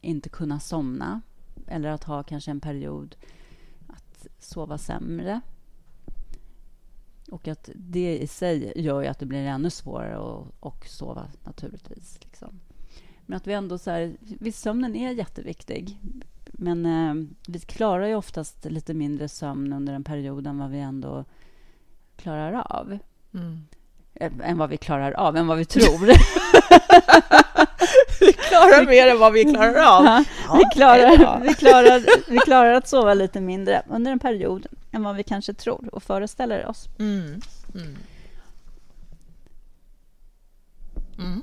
inte 0.00 0.28
kunna 0.28 0.60
somna 0.60 1.20
eller 1.66 1.88
att 1.88 2.04
ha 2.04 2.22
kanske 2.22 2.50
en 2.50 2.60
period 2.60 3.16
att 3.88 4.26
sova 4.38 4.78
sämre. 4.78 5.40
Och 7.32 7.48
att 7.48 7.70
det 7.74 8.18
i 8.18 8.26
sig 8.26 8.72
gör 8.76 9.02
ju 9.02 9.06
att 9.06 9.18
det 9.18 9.26
blir 9.26 9.46
ännu 9.46 9.70
svårare 9.70 10.16
att, 10.16 10.66
att 10.66 10.90
sova 10.90 11.28
naturligtvis. 11.44 12.18
Liksom. 12.22 12.60
Men 13.26 13.36
att 13.36 13.46
vi 13.46 13.52
ändå 13.52 13.78
så 13.78 13.90
här, 13.90 14.16
visst, 14.20 14.58
sömnen 14.58 14.96
är 14.96 15.10
jätteviktig. 15.10 15.98
Men 16.52 16.86
eh, 16.86 17.14
vi 17.48 17.60
klarar 17.60 18.06
ju 18.06 18.14
oftast 18.14 18.64
lite 18.64 18.94
mindre 18.94 19.28
sömn 19.28 19.72
under 19.72 19.94
en 19.94 20.04
period 20.04 20.46
än 20.46 20.58
vad 20.58 20.70
vi 20.70 20.78
ändå 20.78 21.24
klarar 22.16 22.52
av. 22.52 22.98
Mm. 23.34 23.66
Äh, 24.14 24.32
än 24.42 24.58
vad 24.58 24.70
vi 24.70 24.76
klarar 24.76 25.12
av, 25.12 25.36
än 25.36 25.46
vad 25.46 25.58
vi 25.58 25.64
tror. 25.64 26.06
vi 28.20 28.32
klarar 28.32 28.86
mer 28.86 29.06
än 29.06 29.18
vad 29.18 29.32
vi 29.32 29.44
klarar 29.44 29.98
av. 29.98 30.04
Ja, 30.04 30.24
vi, 30.54 30.64
klarar, 30.74 31.40
vi, 31.40 31.54
klarar, 31.54 32.30
vi 32.30 32.38
klarar 32.38 32.72
att 32.72 32.88
sova 32.88 33.14
lite 33.14 33.40
mindre 33.40 33.82
under 33.88 34.12
en 34.12 34.18
period 34.18 34.66
än 34.92 35.02
vad 35.02 35.16
vi 35.16 35.22
kanske 35.22 35.54
tror 35.54 35.94
och 35.94 36.02
föreställer 36.02 36.66
oss. 36.66 36.88
Mm. 36.98 37.40
Mm. 37.74 37.96
Mm. 41.18 41.42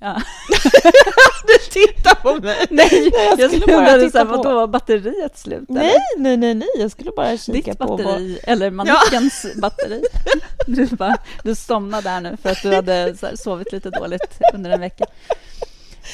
Ja. 0.00 0.22
du 1.46 1.70
tittar 1.70 2.14
på 2.14 2.42
mig! 2.42 2.66
Nej, 2.70 3.10
jag, 3.12 3.40
jag 3.40 3.50
skulle 3.50 3.66
bara 3.66 3.98
titta 3.98 4.24
på... 4.24 4.36
Vadå, 4.36 4.54
var 4.54 4.66
batteriet 4.66 5.38
slut? 5.38 5.64
Nej, 5.68 5.94
nej, 6.16 6.36
nej, 6.36 6.54
nej, 6.54 6.68
jag 6.78 6.90
skulle 6.90 7.10
bara 7.16 7.36
kika 7.36 7.70
Ditt 7.70 7.78
på... 7.78 7.96
Ditt 7.96 8.06
batteri, 8.06 8.40
vad... 8.44 8.52
eller 8.52 8.70
mannequens 8.70 9.46
ja. 9.54 9.60
batteri. 9.60 10.02
Du, 10.66 10.86
bara, 10.86 11.16
du 11.42 11.54
somnade 11.54 12.02
där 12.02 12.20
nu 12.20 12.36
för 12.42 12.50
att 12.50 12.62
du 12.62 12.74
hade 12.74 13.14
sovit 13.36 13.72
lite 13.72 13.90
dåligt 13.90 14.40
under 14.54 14.70
en 14.70 14.80
vecka. 14.80 15.04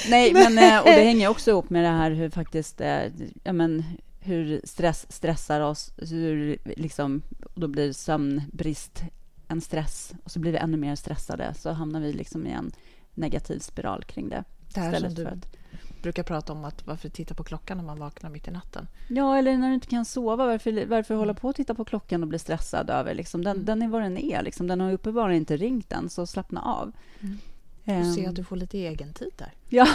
Nej, 0.08 0.32
men 0.32 0.58
eh, 0.58 0.78
och 0.78 0.86
det 0.86 1.04
hänger 1.04 1.28
också 1.28 1.50
ihop 1.50 1.70
med 1.70 1.84
det 1.84 1.88
här 1.88 2.10
hur 2.10 2.30
faktiskt, 2.30 2.80
eh, 2.80 3.02
ja 3.44 3.52
men 3.52 3.84
hur 4.20 4.60
stress 4.64 5.06
stressar 5.08 5.60
oss, 5.60 5.92
hur 6.10 6.58
liksom, 6.64 7.22
då 7.54 7.68
blir 7.68 7.92
sömnbrist 7.92 9.02
en 9.48 9.60
stress 9.60 10.12
och 10.24 10.30
så 10.30 10.38
blir 10.38 10.52
vi 10.52 10.58
ännu 10.58 10.76
mer 10.76 10.96
stressade, 10.96 11.54
så 11.58 11.70
hamnar 11.70 12.00
vi 12.00 12.12
liksom 12.12 12.46
i 12.46 12.50
en 12.50 12.72
negativ 13.14 13.58
spiral 13.58 14.04
kring 14.04 14.28
det. 14.28 14.44
Det 14.74 14.80
här 14.80 15.00
som 15.00 15.14
du 15.14 15.26
att... 15.26 15.56
brukar 16.02 16.22
prata 16.22 16.52
om, 16.52 16.64
att 16.64 16.86
varför 16.86 17.08
titta 17.08 17.34
på 17.34 17.44
klockan 17.44 17.76
när 17.76 17.84
man 17.84 17.98
vaknar 17.98 18.30
mitt 18.30 18.48
i 18.48 18.50
natten? 18.50 18.88
Ja, 19.08 19.38
eller 19.38 19.56
när 19.56 19.68
du 19.68 19.74
inte 19.74 19.86
kan 19.86 20.04
sova. 20.04 20.46
Varför, 20.46 20.86
varför 20.86 21.14
hålla 21.14 21.34
på 21.34 21.48
att 21.48 21.56
titta 21.56 21.74
på 21.74 21.84
klockan 21.84 22.22
och 22.22 22.28
bli 22.28 22.38
stressad 22.38 22.90
över? 22.90 23.14
Liksom, 23.14 23.44
den, 23.44 23.56
mm. 23.56 23.64
den 23.64 23.82
är 23.82 23.88
vad 23.88 24.02
den 24.02 24.18
är. 24.18 24.42
Liksom. 24.42 24.66
Den 24.66 24.80
har 24.80 24.92
uppenbarligen 24.92 25.42
inte 25.42 25.56
ringt 25.56 25.92
än, 25.92 26.08
så 26.08 26.26
slappna 26.26 26.62
av. 26.62 26.92
Mm. 27.20 27.38
Du 27.84 28.12
ser 28.12 28.28
att 28.28 28.36
du 28.36 28.44
får 28.44 28.56
lite 28.56 28.78
egen 28.78 29.12
tid 29.12 29.32
där. 29.36 29.52
Ja, 29.68 29.86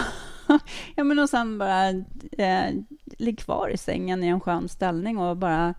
ja 0.94 1.04
men 1.04 1.18
och 1.18 1.30
sen 1.30 1.58
bara 1.58 1.88
eh, 2.32 2.74
ligg 3.04 3.38
kvar 3.38 3.68
i 3.68 3.76
sängen 3.76 4.24
i 4.24 4.26
en 4.26 4.40
skön 4.40 4.68
ställning 4.68 5.18
och 5.18 5.36
bara 5.36 5.74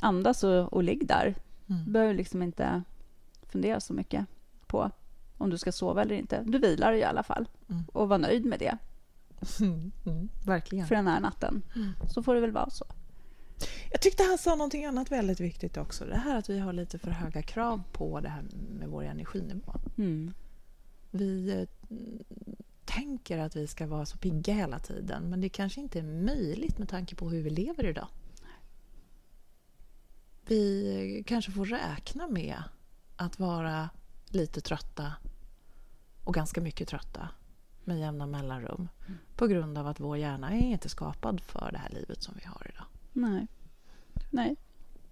andas 0.00 0.44
och, 0.44 0.72
och 0.72 0.82
ligg 0.82 1.06
där. 1.06 1.34
Mm. 1.68 1.92
Behöver 1.92 2.14
liksom 2.14 2.42
inte 2.42 2.82
fundera 3.42 3.80
så 3.80 3.92
mycket 3.92 4.26
på 4.66 4.90
om 5.40 5.50
du 5.50 5.58
ska 5.58 5.72
sova 5.72 6.02
eller 6.02 6.14
inte. 6.14 6.42
Du 6.46 6.58
vilar 6.58 6.92
i 6.92 7.04
alla 7.04 7.22
fall 7.22 7.48
mm. 7.68 7.82
och 7.92 8.08
var 8.08 8.18
nöjd 8.18 8.44
med 8.44 8.58
det. 8.58 8.78
Mm, 9.60 10.28
verkligen. 10.46 10.86
För 10.86 10.94
den 10.94 11.06
här 11.06 11.20
natten. 11.20 11.62
Mm. 11.76 11.90
Så 12.10 12.22
får 12.22 12.34
det 12.34 12.40
väl 12.40 12.50
vara 12.52 12.70
så. 12.70 12.84
Jag 13.90 14.00
tyckte 14.00 14.22
han 14.22 14.38
sa 14.38 14.54
någonting 14.54 14.84
annat 14.84 15.12
väldigt 15.12 15.40
viktigt 15.40 15.76
också. 15.76 16.04
Det 16.04 16.16
här 16.16 16.36
att 16.36 16.48
vi 16.50 16.58
har 16.58 16.72
lite 16.72 16.98
för 16.98 17.10
höga 17.10 17.42
krav 17.42 17.82
på 17.92 18.20
det 18.20 18.28
här 18.28 18.44
med 18.78 18.88
vår 18.88 19.04
energinivå. 19.04 19.74
Mm. 19.98 20.34
Vi 21.10 21.50
eh, 21.52 21.96
tänker 22.84 23.38
att 23.38 23.56
vi 23.56 23.66
ska 23.66 23.86
vara 23.86 24.06
så 24.06 24.18
pigga 24.18 24.54
hela 24.54 24.78
tiden 24.78 25.30
men 25.30 25.40
det 25.40 25.48
kanske 25.48 25.80
inte 25.80 25.98
är 25.98 26.02
möjligt 26.02 26.78
med 26.78 26.88
tanke 26.88 27.14
på 27.14 27.30
hur 27.30 27.42
vi 27.42 27.50
lever 27.50 27.86
idag. 27.86 28.08
Vi 30.46 31.24
kanske 31.26 31.52
får 31.52 31.64
räkna 31.64 32.28
med 32.28 32.62
att 33.16 33.38
vara 33.38 33.90
lite 34.26 34.60
trötta 34.60 35.12
och 36.30 36.34
ganska 36.34 36.60
mycket 36.60 36.88
trötta 36.88 37.28
med 37.84 37.98
jämna 37.98 38.26
mellanrum 38.26 38.88
mm. 39.06 39.18
på 39.36 39.46
grund 39.46 39.78
av 39.78 39.86
att 39.86 40.00
vår 40.00 40.16
hjärna 40.16 40.52
är 40.52 40.72
inte 40.72 40.88
skapad 40.88 41.40
för 41.40 41.72
det 41.72 41.78
här 41.78 41.88
livet 41.88 42.22
som 42.22 42.34
vi 42.38 42.46
har 42.46 42.66
idag. 42.74 42.84
Nej. 43.12 43.46
Nej. 44.30 44.56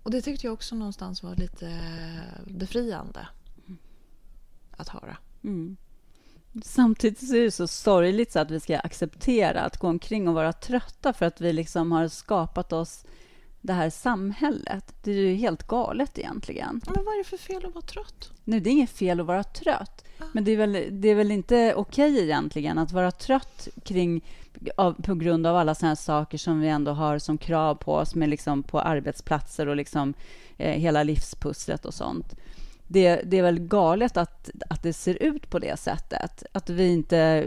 Och 0.02 0.10
det 0.10 0.22
tyckte 0.22 0.46
jag 0.46 0.54
också 0.54 0.74
någonstans 0.74 1.22
var 1.22 1.36
lite 1.36 1.80
befriande 2.44 3.28
att 4.70 4.88
höra. 4.88 5.16
Mm. 5.42 5.76
Samtidigt 6.62 7.28
så 7.28 7.36
är 7.36 7.40
det 7.40 7.50
så 7.50 7.68
sorgligt 7.68 8.32
så 8.32 8.38
att 8.38 8.50
vi 8.50 8.60
ska 8.60 8.78
acceptera 8.78 9.60
att 9.60 9.76
gå 9.76 9.88
omkring 9.88 10.28
och 10.28 10.34
vara 10.34 10.52
trötta 10.52 11.12
för 11.12 11.26
att 11.26 11.40
vi 11.40 11.52
liksom 11.52 11.92
har 11.92 12.08
skapat 12.08 12.72
oss 12.72 13.04
det 13.68 13.74
här 13.74 13.90
samhället. 13.90 14.94
Det 15.02 15.10
är 15.10 15.14
ju 15.14 15.34
helt 15.34 15.66
galet 15.66 16.18
egentligen. 16.18 16.80
Men 16.86 17.04
vad 17.04 17.14
är 17.14 17.18
det 17.18 17.24
för 17.24 17.36
fel 17.36 17.66
att 17.66 17.74
vara 17.74 17.84
trött? 17.84 18.32
Nej, 18.44 18.60
det 18.60 18.70
är 18.70 18.72
inget 18.72 18.90
fel 18.90 19.20
att 19.20 19.26
vara 19.26 19.44
trött. 19.44 20.04
Ah. 20.18 20.24
Men 20.32 20.44
det 20.44 20.52
är 20.52 20.56
väl, 20.56 20.86
det 20.90 21.08
är 21.08 21.14
väl 21.14 21.30
inte 21.30 21.74
okej 21.74 22.22
egentligen 22.22 22.78
att 22.78 22.92
vara 22.92 23.10
trött 23.10 23.68
kring, 23.84 24.24
av, 24.76 24.92
på 24.92 25.14
grund 25.14 25.46
av 25.46 25.56
alla 25.56 25.74
sådana 25.74 25.96
saker 25.96 26.38
som 26.38 26.60
vi 26.60 26.68
ändå 26.68 26.92
har 26.92 27.18
som 27.18 27.38
krav 27.38 27.74
på 27.74 27.94
oss 27.94 28.14
med 28.14 28.28
liksom 28.28 28.62
på 28.62 28.80
arbetsplatser 28.80 29.66
och 29.66 29.76
liksom, 29.76 30.14
eh, 30.56 30.80
hela 30.80 31.02
livspusslet 31.02 31.84
och 31.84 31.94
sånt. 31.94 32.34
Det, 32.90 33.22
det, 33.24 33.38
är 33.38 33.42
väl 33.42 33.58
galet 33.58 34.16
att, 34.16 34.50
att 34.70 34.82
det 34.82 34.92
ser 34.92 35.22
ut 35.22 35.50
på 35.50 35.58
det 35.58 35.78
sättet. 35.78 36.42
Att 36.52 36.70
vi 36.70 36.88
inte 36.88 37.46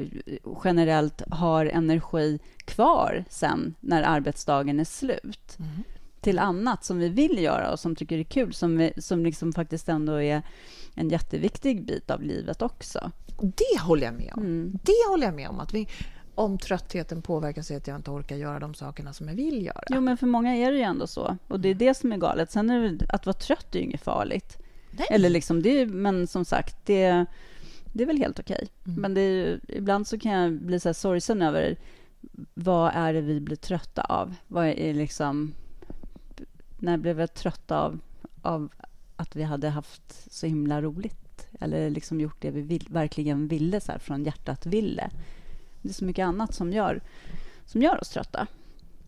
generellt 0.64 1.22
har 1.30 1.66
energi 1.66 2.40
kvar 2.66 3.26
sen 3.30 3.76
när 3.80 4.04
arbetsdagen 4.04 4.80
är 4.80 4.86
slut. 4.86 5.58
Mm 5.60 5.84
till 6.22 6.40
annat 6.40 6.84
som 6.84 6.98
vi 6.98 7.10
vill 7.10 7.44
göra 7.44 7.72
och 7.72 7.80
som 7.80 7.96
tycker 7.96 8.18
är 8.18 8.24
kul, 8.24 8.54
som, 8.54 8.78
vi, 8.78 8.94
som 8.98 9.24
liksom 9.24 9.54
faktiskt 9.54 9.90
ändå 9.90 10.22
är 10.22 10.42
en 10.96 11.10
jätteviktig 11.10 11.86
bit 11.86 12.12
av 12.12 12.22
livet 12.22 12.62
också. 12.62 13.12
Det 13.42 13.80
håller 13.82 14.06
jag 14.06 14.14
med 14.14 14.34
om. 14.36 14.44
Mm. 14.44 14.80
Det 14.84 15.10
håller 15.10 15.26
jag 15.26 15.36
med 15.36 15.50
om. 15.50 15.60
Att 15.60 15.74
vi, 15.74 15.88
om 16.36 16.58
tröttheten 16.58 17.22
påverkar 17.22 17.62
sig 17.62 17.78
att 17.78 17.88
jag 17.88 17.96
inte 17.96 18.12
orkar 18.12 18.36
göra 18.36 18.60
de 18.60 18.74
sakerna 18.74 19.14
som 19.14 19.28
jag 19.28 19.36
vill 19.36 19.66
göra. 19.66 19.84
Jo, 19.90 20.02
men 20.02 20.18
för 20.18 20.28
många 20.28 20.56
är 20.56 20.72
det 20.72 20.78
ju 20.78 20.84
ändå 20.84 21.08
så. 21.08 21.38
Och 21.48 21.60
det 21.60 21.70
är 21.70 21.76
det 21.76 21.94
som 21.94 22.12
är 22.12 22.18
galet. 22.18 22.52
Sen 22.52 22.70
är 22.70 22.90
det, 22.90 23.06
att 23.10 23.26
vara 23.26 23.34
trött 23.34 23.76
är 23.76 23.80
ju 23.80 23.86
inget 23.86 24.04
farligt. 24.04 24.58
Nej. 24.92 25.08
Eller 25.12 25.30
liksom, 25.30 25.62
det, 25.62 25.86
men 25.86 26.28
som 26.28 26.46
sagt, 26.46 26.86
det, 26.86 27.26
det 27.94 28.04
är 28.04 28.08
väl 28.08 28.18
helt 28.18 28.40
okej. 28.40 28.68
Mm. 28.86 29.02
Men 29.02 29.14
det 29.14 29.22
är, 29.22 29.60
ibland 29.68 30.08
så 30.08 30.20
kan 30.20 30.32
jag 30.32 30.54
bli 30.54 30.80
så 30.80 30.90
här 30.90 30.94
sorgsen 30.94 31.42
över 31.42 31.78
vad 32.54 32.92
är 32.96 33.14
det 33.14 33.22
vi 33.22 33.40
blir 33.40 33.56
trötta 33.56 34.02
av? 34.02 34.36
Vad 34.48 34.68
är 34.68 34.94
liksom... 34.94 35.54
När 36.82 36.98
blev 36.98 37.16
vi 37.16 37.28
trötta 37.28 37.80
av, 37.80 38.00
av 38.42 38.70
att 39.16 39.36
vi 39.36 39.44
hade 39.44 39.70
haft 39.70 40.34
så 40.34 40.48
himla 40.48 40.82
roligt? 40.82 41.48
Eller 41.60 41.90
liksom 41.90 42.22
gjort 42.22 42.42
det 42.42 42.52
vi 42.52 42.62
vill, 42.62 42.88
verkligen 42.90 43.48
ville, 43.48 43.82
så 43.82 43.92
här, 43.92 44.00
från 44.00 44.24
hjärtat 44.24 44.66
ville. 44.66 45.10
Det 45.82 45.90
är 45.90 45.94
så 45.94 46.06
mycket 46.06 46.24
annat 46.24 46.54
som 46.54 46.74
gör, 46.74 47.02
som 47.66 47.82
gör 47.82 48.02
oss 48.02 48.10
trötta. 48.10 48.48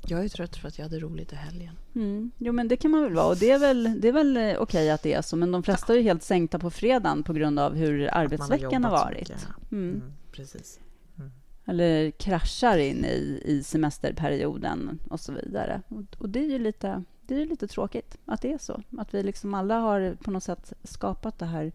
Jag 0.07 0.25
är 0.25 0.29
trött 0.29 0.55
för 0.55 0.67
att 0.67 0.77
jag 0.77 0.85
hade 0.85 0.99
roligt 0.99 1.33
i 1.33 1.35
helgen. 1.35 1.75
Mm. 1.95 2.31
Jo, 2.37 2.53
men 2.53 2.67
det 2.67 2.77
kan 2.77 2.91
man 2.91 3.03
väl 3.03 3.13
vara. 3.13 3.27
Och 3.27 3.37
det 3.37 3.51
är 3.51 3.59
väl, 3.59 4.01
det 4.01 4.07
är 4.07 4.13
väl 4.13 4.37
eh, 4.37 4.55
okej 4.59 4.91
att 4.91 5.03
det 5.03 5.13
är 5.13 5.21
så. 5.21 5.35
Men 5.35 5.51
de 5.51 5.63
flesta 5.63 5.95
är 5.95 6.01
helt 6.01 6.23
sänkta 6.23 6.59
på 6.59 6.69
fredagen 6.69 7.23
på 7.23 7.33
grund 7.33 7.59
av 7.59 7.75
hur 7.75 8.13
arbetsveckan 8.13 8.83
har, 8.83 8.91
har 8.91 9.05
varit. 9.05 9.29
Mm. 9.71 9.93
Mm, 9.93 10.13
precis. 10.31 10.79
Mm. 11.17 11.31
Eller 11.65 12.11
kraschar 12.11 12.77
in 12.77 13.05
i, 13.05 13.41
i 13.45 13.63
semesterperioden 13.63 14.99
och 15.09 15.19
så 15.19 15.33
vidare. 15.33 15.81
Och, 15.87 16.03
och, 16.17 16.29
det 16.29 16.39
är 16.39 16.49
ju 16.49 16.59
lite, 16.59 17.03
det 17.27 17.41
är 17.41 17.45
lite 17.45 17.67
tråkigt 17.67 18.17
att 18.25 18.41
det 18.41 18.53
är 18.53 18.57
så. 18.57 18.81
Att 18.97 19.13
vi 19.13 19.23
liksom 19.23 19.53
alla 19.53 19.79
har 19.79 20.17
på 20.23 20.31
något 20.31 20.43
sätt 20.43 20.73
skapat 20.83 21.39
det 21.39 21.45
här 21.45 21.71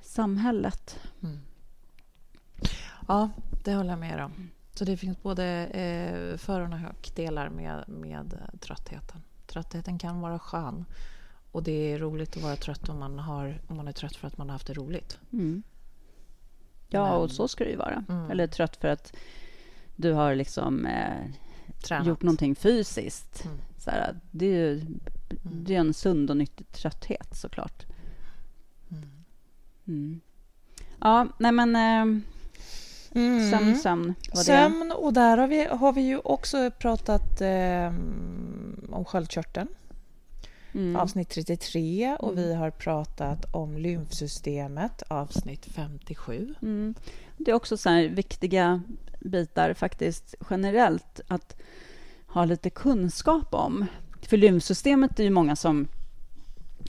samhället. 0.00 0.98
Mm. 1.22 1.38
Ja, 3.08 3.30
det 3.64 3.74
håller 3.74 3.90
jag 3.90 3.98
med 3.98 4.24
om. 4.24 4.50
Så 4.74 4.84
det 4.84 4.96
finns 4.96 5.22
både 5.22 5.44
eh, 5.66 6.36
för 6.36 6.60
och 6.60 6.70
nackdelar 6.70 7.48
med, 7.48 7.84
med 7.88 8.38
tröttheten. 8.60 9.22
Tröttheten 9.46 9.98
kan 9.98 10.20
vara 10.20 10.38
skön. 10.38 10.84
Och 11.52 11.62
det 11.62 11.92
är 11.92 11.98
roligt 11.98 12.36
att 12.36 12.42
vara 12.42 12.56
trött 12.56 12.88
om 12.88 12.98
man, 12.98 13.18
har, 13.18 13.60
om 13.68 13.76
man 13.76 13.88
är 13.88 13.92
trött 13.92 14.16
för 14.16 14.26
att 14.26 14.38
man 14.38 14.48
har 14.48 14.54
haft 14.54 14.66
det 14.66 14.74
roligt. 14.74 15.18
Mm. 15.32 15.62
Ja, 16.88 17.04
Men, 17.04 17.14
och 17.14 17.30
så 17.30 17.48
ska 17.48 17.64
det 17.64 17.70
ju 17.70 17.76
vara. 17.76 18.04
Mm. 18.08 18.30
Eller 18.30 18.46
trött 18.46 18.76
för 18.76 18.88
att 18.88 19.16
du 19.96 20.12
har 20.12 20.34
liksom 20.34 20.86
eh, 20.86 22.04
gjort 22.04 22.22
någonting 22.22 22.54
fysiskt. 22.56 23.44
Mm. 23.44 23.58
Så 23.88 23.92
här, 23.92 24.16
det 24.30 24.46
är 24.46 24.50
ju 24.50 24.72
mm. 24.72 25.00
det 25.42 25.74
är 25.74 25.80
en 25.80 25.94
sund 25.94 26.30
och 26.30 26.36
nyttig 26.36 26.72
trötthet 26.72 27.36
såklart. 27.36 27.86
Mm. 28.90 29.24
Mm. 29.86 30.20
Ja, 31.00 31.28
nej 31.38 31.52
men... 31.52 31.76
Eh, 31.76 32.22
Mm. 33.12 33.50
Sömn, 33.50 33.76
sömn. 33.76 34.14
Sömn, 34.34 34.92
och 34.92 35.12
där 35.12 35.38
har 35.38 35.46
vi, 35.46 35.64
har 35.64 35.92
vi 35.92 36.00
ju 36.00 36.18
också 36.18 36.70
pratat 36.70 37.40
eh, 37.40 37.92
om 38.90 39.04
sköldkörteln. 39.06 39.68
Mm. 40.74 40.96
Avsnitt 40.96 41.28
33 41.28 42.16
och 42.18 42.32
mm. 42.32 42.44
vi 42.44 42.54
har 42.54 42.70
pratat 42.70 43.54
om 43.54 43.78
lymfsystemet, 43.78 45.02
avsnitt 45.08 45.66
57. 45.66 46.54
Mm. 46.62 46.94
Det 47.36 47.50
är 47.50 47.54
också 47.54 47.76
så 47.76 48.08
viktiga 48.08 48.82
bitar 49.20 49.74
faktiskt 49.74 50.34
generellt 50.50 51.20
att 51.28 51.56
ha 52.28 52.44
lite 52.44 52.70
kunskap 52.70 53.54
om. 53.54 53.86
För 54.22 54.36
lymfsystemet 54.36 55.20
är 55.20 55.24
ju 55.24 55.30
många 55.30 55.56
som 55.56 55.88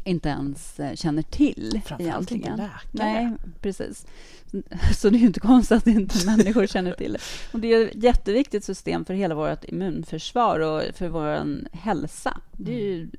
inte 0.04 0.30
ens 0.30 0.80
eh, 0.80 0.96
känner 0.96 1.22
till. 1.22 1.82
Framförallt 1.86 2.32
inte 2.32 2.50
läkare. 2.50 2.72
Nej, 2.92 3.32
precis. 3.62 4.06
Så 4.98 5.10
det 5.10 5.18
är 5.18 5.20
ju 5.20 5.26
inte 5.26 5.40
konstigt 5.40 5.78
att 5.78 5.88
inte 5.88 6.26
människor 6.26 6.68
känner 6.68 6.94
till 6.94 7.14
det. 7.14 7.20
Och 7.54 7.60
det 7.60 7.74
är 7.74 7.88
ett 7.88 8.04
jätteviktigt 8.04 8.64
system 8.64 9.06
för 9.06 9.14
hela 9.14 9.36
vårt 9.36 9.64
immunförsvar 9.64 10.60
och 10.60 10.82
för 10.96 11.08
vår 11.08 11.60
hälsa. 11.76 12.42
Det 12.52 12.72
är 12.72 12.86
ju 12.86 13.10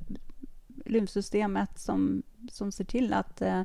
lymfsystemet 0.87 1.79
som, 1.79 2.23
som 2.53 2.73
ser 2.73 2.85
till 2.85 3.13
att 3.13 3.43
eh, 3.43 3.63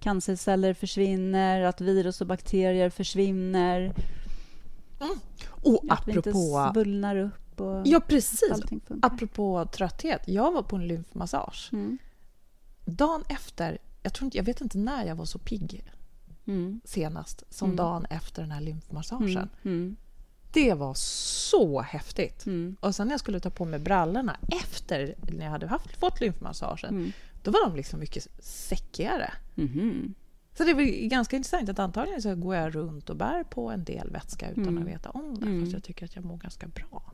cancerceller 0.00 0.74
försvinner, 0.74 1.62
att 1.62 1.80
virus 1.80 2.20
och 2.20 2.26
bakterier 2.26 2.90
försvinner. 2.90 3.80
Mm. 5.00 5.14
Och 5.62 5.84
att 5.88 6.08
apropå... 6.08 6.30
vi 6.30 6.30
inte 6.30 6.72
svullnar 6.72 7.16
upp. 7.16 7.49
Och 7.60 7.86
ja, 7.86 8.00
precis. 8.00 8.52
Apropå 9.02 9.68
trötthet. 9.72 10.22
Jag 10.26 10.52
var 10.52 10.62
på 10.62 10.76
en 10.76 10.88
lymfmassage. 10.88 11.68
Mm. 11.72 11.98
Dagen 12.84 13.24
efter, 13.28 13.78
jag, 14.02 14.14
tror 14.14 14.24
inte, 14.24 14.36
jag 14.36 14.44
vet 14.44 14.60
inte 14.60 14.78
när 14.78 15.04
jag 15.04 15.16
var 15.16 15.24
så 15.24 15.38
pigg 15.38 15.84
mm. 16.46 16.80
senast 16.84 17.44
som 17.50 17.66
mm. 17.66 17.76
dagen 17.76 18.06
efter 18.10 18.42
den 18.42 18.50
här 18.50 18.60
lymfmassagen. 18.60 19.28
Mm. 19.36 19.48
mm. 19.64 19.96
Det 20.52 20.74
var 20.74 20.94
så 20.94 21.80
häftigt. 21.80 22.46
Mm. 22.46 22.76
Och 22.80 22.94
sen 22.94 23.06
när 23.06 23.12
jag 23.12 23.20
skulle 23.20 23.40
ta 23.40 23.50
på 23.50 23.64
mig 23.64 23.80
brallorna 23.80 24.36
efter 24.62 25.14
när 25.32 25.44
jag 25.44 25.50
hade 25.50 25.66
haft, 25.66 25.96
fått 25.96 26.20
lymfmassagen, 26.20 27.12
då 27.42 27.50
var 27.50 27.68
de 27.68 27.76
liksom 27.76 28.00
mycket 28.00 28.28
säckigare. 28.38 29.32
Mm. 30.50 30.56
Så 30.58 30.64
det 30.64 30.74
var 30.74 31.08
ganska 31.08 31.36
intressant 31.36 31.68
att 31.68 31.78
antagligen 31.78 32.22
så 32.22 32.34
går 32.34 32.54
jag 32.54 32.74
runt 32.74 33.10
och 33.10 33.16
bär 33.16 33.44
på 33.44 33.70
en 33.70 33.84
del 33.84 34.10
vätska 34.10 34.50
utan 34.50 34.78
att 34.78 34.84
veta 34.84 35.10
om 35.10 35.40
det, 35.40 35.46
mm. 35.46 35.60
fast 35.60 35.72
jag 35.72 35.82
tycker 35.82 36.04
att 36.04 36.16
jag 36.16 36.24
mår 36.24 36.36
ganska 36.36 36.66
bra. 36.66 37.12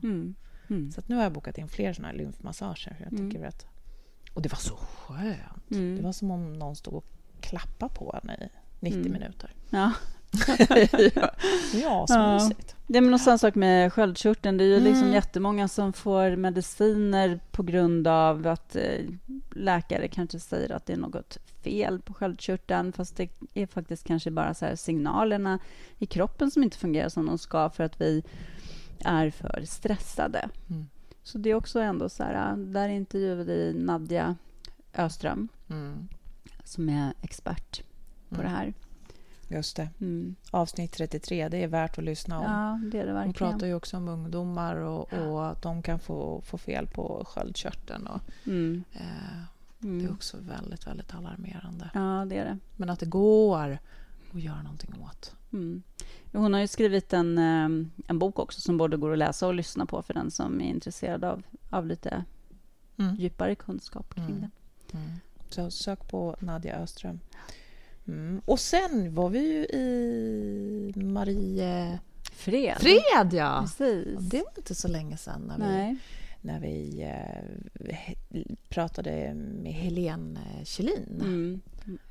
Så 0.91 1.01
nu 1.05 1.15
har 1.15 1.23
jag 1.23 1.31
bokat 1.31 1.57
in 1.57 1.67
fler 1.67 1.93
såna 1.93 2.07
här 2.07 2.15
lymfmassager. 2.15 2.97
Jag 2.99 3.17
tycker 3.17 3.47
att, 3.47 3.65
och 4.33 4.41
det 4.41 4.49
var 4.51 4.59
så 4.59 4.75
skönt. 4.75 5.69
Det 5.97 6.03
var 6.03 6.11
som 6.11 6.31
om 6.31 6.53
någon 6.53 6.75
stod 6.75 6.93
och 6.93 7.05
klappade 7.41 7.93
på 7.93 8.19
en 8.23 8.29
i 8.29 8.49
90 8.79 8.99
mm. 8.99 9.11
minuter. 9.11 9.51
Ja. 9.69 9.93
ja, 11.73 12.07
så 12.07 12.19
mysigt. 12.19 12.75
Det 12.87 12.97
är 12.97 13.01
någon 13.01 13.19
sån 13.19 13.39
sak 13.39 13.55
med 13.55 13.93
sköldkörteln. 13.93 14.57
Det 14.57 14.63
är 14.63 14.67
ju 14.67 14.79
liksom 14.79 15.03
mm. 15.03 15.13
jättemånga 15.13 15.67
som 15.67 15.93
får 15.93 16.35
mediciner 16.35 17.39
på 17.51 17.63
grund 17.63 18.07
av 18.07 18.47
att 18.47 18.75
eh, 18.75 19.05
läkare 19.51 20.07
kanske 20.07 20.39
säger 20.39 20.71
att 20.71 20.85
det 20.85 20.93
är 20.93 20.97
något 20.97 21.37
fel 21.63 22.01
på 22.01 22.13
sköldkörteln, 22.13 22.93
fast 22.93 23.15
det 23.15 23.29
är 23.53 23.67
faktiskt 23.67 24.07
kanske 24.07 24.31
bara 24.31 24.53
så 24.53 24.77
signalerna 24.77 25.59
i 25.97 26.05
kroppen 26.05 26.51
som 26.51 26.63
inte 26.63 26.77
fungerar 26.77 27.09
som 27.09 27.25
de 27.25 27.37
ska 27.37 27.69
för 27.69 27.83
att 27.83 28.01
vi 28.01 28.23
är 28.99 29.29
för 29.29 29.63
stressade. 29.65 30.49
Mm. 30.69 30.87
Så 31.23 31.37
det 31.37 31.49
är 31.49 31.55
också 31.55 31.79
ändå 31.79 32.09
så 32.09 32.23
här, 32.23 32.57
där 32.57 32.89
intervjuade 32.89 33.43
vi 33.43 33.73
Nadja 33.73 34.35
Öström, 34.93 35.47
mm. 35.69 36.07
som 36.63 36.89
är 36.89 37.13
expert 37.21 37.81
på 38.29 38.35
mm. 38.35 38.45
det 38.45 38.57
här. 38.57 38.73
Just 39.49 39.75
det. 39.75 39.89
Mm. 40.01 40.35
Avsnitt 40.51 40.91
33, 40.91 41.49
det 41.49 41.63
är 41.63 41.67
värt 41.67 41.97
att 41.97 42.03
lyssna 42.03 42.39
om. 42.39 42.43
Ja, 42.43 42.89
det 42.91 42.99
är 42.99 43.05
det 43.05 43.13
verkligen. 43.13 43.51
Hon 43.51 43.51
pratar 43.51 43.67
ju 43.67 43.73
också 43.73 43.97
om 43.97 44.07
ungdomar 44.07 44.75
och, 44.75 45.13
och 45.13 45.47
att 45.47 45.61
de 45.61 45.81
kan 45.81 45.99
få, 45.99 46.41
få 46.45 46.57
fel 46.57 46.87
på 46.87 47.25
sköldkörteln. 47.27 48.07
Och, 48.07 48.21
mm. 48.45 48.83
Eh, 48.93 49.56
det 49.79 49.87
är 49.87 49.91
mm. 49.91 50.13
också 50.13 50.37
väldigt, 50.37 50.87
väldigt 50.87 51.13
alarmerande. 51.13 51.89
Ja, 51.93 52.25
det 52.29 52.37
är 52.37 52.45
det. 52.45 52.57
Men 52.75 52.89
att 52.89 52.99
det 52.99 53.05
går 53.05 53.79
att 54.33 54.41
göra 54.41 54.61
någonting 54.61 54.95
åt. 55.03 55.35
Mm. 55.53 55.83
Hon 56.33 56.53
har 56.53 56.59
ju 56.59 56.67
skrivit 56.67 57.13
en, 57.13 57.37
eh, 57.37 57.87
en 58.07 58.19
bok 58.19 58.39
också 58.39 58.61
som 58.61 58.77
både 58.77 58.97
går 58.97 59.11
att 59.11 59.17
läsa 59.17 59.47
och 59.47 59.53
lyssna 59.53 59.85
på 59.85 60.01
för 60.01 60.13
den 60.13 60.31
som 60.31 60.61
är 60.61 60.69
intresserad 60.69 61.23
av, 61.23 61.43
av 61.69 61.85
lite 61.85 62.23
mm. 62.97 63.15
djupare 63.15 63.55
kunskap 63.55 64.13
kring 64.13 64.25
mm. 64.25 64.41
det. 64.41 64.97
Mm. 64.97 65.09
Så 65.49 65.71
sök 65.71 66.07
på 66.09 66.35
Nadja 66.39 66.75
Öström. 66.75 67.19
Mm. 68.07 68.41
Och 68.45 68.59
sen 68.59 69.15
var 69.15 69.29
vi 69.29 69.39
ju 69.39 69.65
i 69.65 70.93
Marie... 70.95 71.99
Fred. 72.31 72.77
Fred, 72.79 73.33
ja! 73.33 73.59
Precis. 73.61 74.19
Det 74.19 74.37
var 74.37 74.51
inte 74.57 74.75
så 74.75 74.87
länge 74.87 75.17
sedan 75.17 75.41
när 75.47 75.57
Nej. 75.57 75.93
vi, 75.93 75.99
när 76.47 76.59
vi 76.59 77.03
eh, 77.03 78.43
pratade 78.69 79.33
med 79.33 79.73
Helene 79.73 80.39
Kjellin. 80.63 81.21
Mm. 81.21 81.61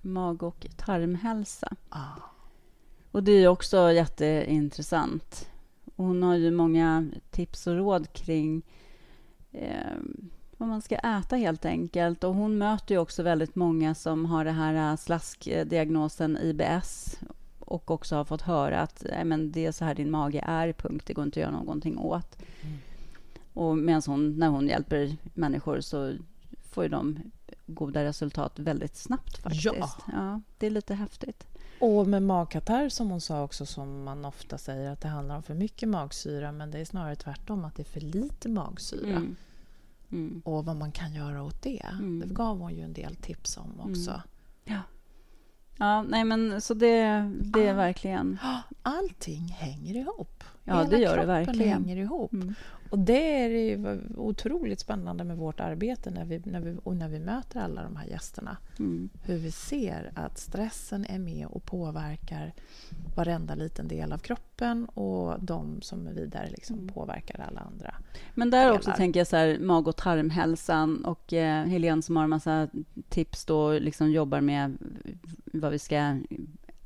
Mag 0.03 0.42
och 0.42 0.66
tarmhälsa. 0.77 1.77
Ah. 1.88 2.20
Och 3.11 3.22
det 3.22 3.33
är 3.33 3.49
också 3.49 3.92
jätteintressant. 3.92 5.49
Hon 5.96 6.23
har 6.23 6.37
ju 6.37 6.50
många 6.50 7.08
tips 7.31 7.67
och 7.67 7.77
råd 7.77 8.13
kring 8.13 8.63
eh, 9.52 9.96
vad 10.56 10.69
man 10.69 10.83
ska 10.83 10.96
äta 10.96 11.37
helt 11.37 11.65
enkelt. 11.65 12.25
Och 12.25 12.35
hon 12.35 12.58
möter 12.58 12.94
ju 12.94 13.00
också 13.00 13.23
väldigt 13.23 13.54
många 13.54 13.94
som 13.94 14.25
har 14.25 14.44
det 14.44 14.52
här 14.52 14.90
äh, 14.90 14.96
slaskdiagnosen 14.96 16.38
IBS 16.42 17.19
och 17.58 17.90
också 17.90 18.17
har 18.17 18.25
fått 18.25 18.42
höra 18.42 18.81
att 18.81 19.06
men 19.25 19.52
det 19.52 19.67
är 19.67 19.73
så 19.73 19.85
här 19.85 19.94
din 19.94 20.11
mage 20.11 20.44
är, 20.46 20.73
punkt. 20.73 21.04
Det 21.06 21.15
går 21.15 21.25
inte 21.25 21.40
att 21.40 21.44
göra 21.46 21.58
någonting 21.58 21.98
åt. 21.98 22.37
Mm. 22.63 22.79
Och 23.57 23.77
hon, 24.07 24.38
när 24.38 24.48
hon 24.48 24.69
hjälper 24.69 25.17
människor 25.35 25.81
så 25.81 26.15
får 26.71 26.88
de 26.88 27.19
goda 27.67 28.04
resultat 28.04 28.59
väldigt 28.59 28.96
snabbt 28.96 29.38
faktiskt. 29.38 29.65
Ja. 29.65 29.96
ja. 30.13 30.40
Det 30.59 30.67
är 30.67 30.71
lite 30.71 30.94
häftigt. 30.94 31.46
Och 31.81 32.07
med 32.07 32.23
magkatarr 32.23 32.88
som 32.88 33.11
hon 33.11 33.21
sa 33.21 33.42
också, 33.42 33.67
som 33.67 34.04
man 34.04 34.25
ofta 34.25 34.59
säger 34.59 34.90
att 34.90 35.00
det 35.00 35.09
handlar 35.09 35.37
om 35.37 35.42
för 35.42 35.54
mycket 35.54 35.88
magsyra, 35.88 36.52
men 36.52 36.71
det 36.71 36.79
är 36.79 36.85
snarare 36.85 37.17
tvärtom, 37.17 37.65
att 37.65 37.75
det 37.77 37.83
är 37.83 38.00
för 38.00 38.00
lite 38.00 38.48
magsyra. 38.48 39.17
Mm. 39.17 39.37
Mm. 40.11 40.42
Och 40.44 40.65
vad 40.65 40.77
man 40.77 40.92
kan 40.92 41.15
göra 41.15 41.42
åt 41.42 41.63
det. 41.63 41.87
Mm. 41.92 42.21
Det 42.21 42.35
gav 42.35 42.59
hon 42.59 42.75
ju 42.75 42.83
en 42.83 42.92
del 42.92 43.17
tips 43.17 43.57
om 43.57 43.73
mm. 43.73 43.90
också. 43.90 44.23
Ja. 44.65 44.81
Ja, 45.79 46.02
nej 46.02 46.25
men 46.25 46.61
så 46.61 46.75
det, 46.75 47.33
det 47.40 47.67
är 47.67 47.75
verkligen... 47.75 48.38
Allting 48.83 49.48
hänger 49.48 49.94
ihop. 49.94 50.44
Ja, 50.65 50.77
Hela 50.77 50.90
det 50.90 50.98
gör 50.98 51.17
det 51.17 51.27
verkligen. 51.27 51.69
hänger 51.69 51.96
ihop. 51.96 52.33
Mm. 52.33 52.54
Och 52.91 52.99
det 52.99 53.43
är 53.43 53.49
ju 53.49 54.01
otroligt 54.17 54.81
spännande 54.81 55.25
med 55.25 55.37
vårt 55.37 55.61
arbete 55.61 56.11
när 56.11 56.25
vi, 56.25 56.43
när 56.45 56.61
vi, 56.61 56.77
och 56.85 56.97
när 56.97 57.09
vi 57.09 57.19
möter 57.19 57.61
alla 57.61 57.83
de 57.83 57.97
här 57.97 58.07
gästerna. 58.07 58.57
Mm. 58.79 59.09
Hur 59.23 59.37
vi 59.37 59.51
ser 59.51 60.13
att 60.15 60.39
stressen 60.39 61.05
är 61.05 61.19
med 61.19 61.47
och 61.47 61.65
påverkar 61.65 62.53
varenda 63.17 63.55
liten 63.55 63.89
del 63.89 64.13
av 64.13 64.19
kroppen 64.19 64.85
och 64.85 65.41
de 65.41 65.83
som 65.83 66.07
är 66.07 66.13
vidare 66.13 66.51
liksom 66.51 66.79
mm. 66.79 66.89
påverkar 66.89 67.41
alla 67.49 67.61
andra. 67.61 67.95
Men 68.35 68.51
där 68.51 68.65
delar. 68.65 68.77
också 68.77 68.93
tänker 68.97 69.21
jag 69.21 69.27
så 69.27 69.37
här, 69.37 69.59
mag 69.59 69.89
och 69.89 69.97
tarmhälsan 69.97 71.05
och 71.05 71.33
eh, 71.33 71.65
Helene 71.65 72.03
som 72.03 72.17
har 72.17 72.25
en 72.25 72.31
massa 72.31 72.69
tips 73.09 73.45
då 73.45 73.73
liksom 73.73 74.11
jobbar 74.11 74.41
med 74.41 74.79
vad 75.45 75.73
vi 75.73 75.79
ska 75.79 76.19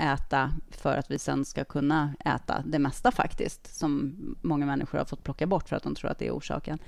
äta 0.01 0.53
för 0.71 0.97
att 0.97 1.11
vi 1.11 1.19
sen 1.19 1.45
ska 1.45 1.65
kunna 1.65 2.15
äta 2.25 2.63
det 2.67 2.79
mesta 2.79 3.13
faktiskt, 3.13 3.79
som 3.79 4.17
många 4.43 4.67
människor 4.67 4.99
har 4.99 5.05
fått 5.05 5.25
plocka 5.25 5.47
bort 5.47 5.69
för 5.69 5.77
att 5.77 5.83
de 5.83 5.95
tror 5.95 6.11
att 6.11 6.19
det 6.19 6.27
är 6.27 6.37
orsaken. 6.37 6.79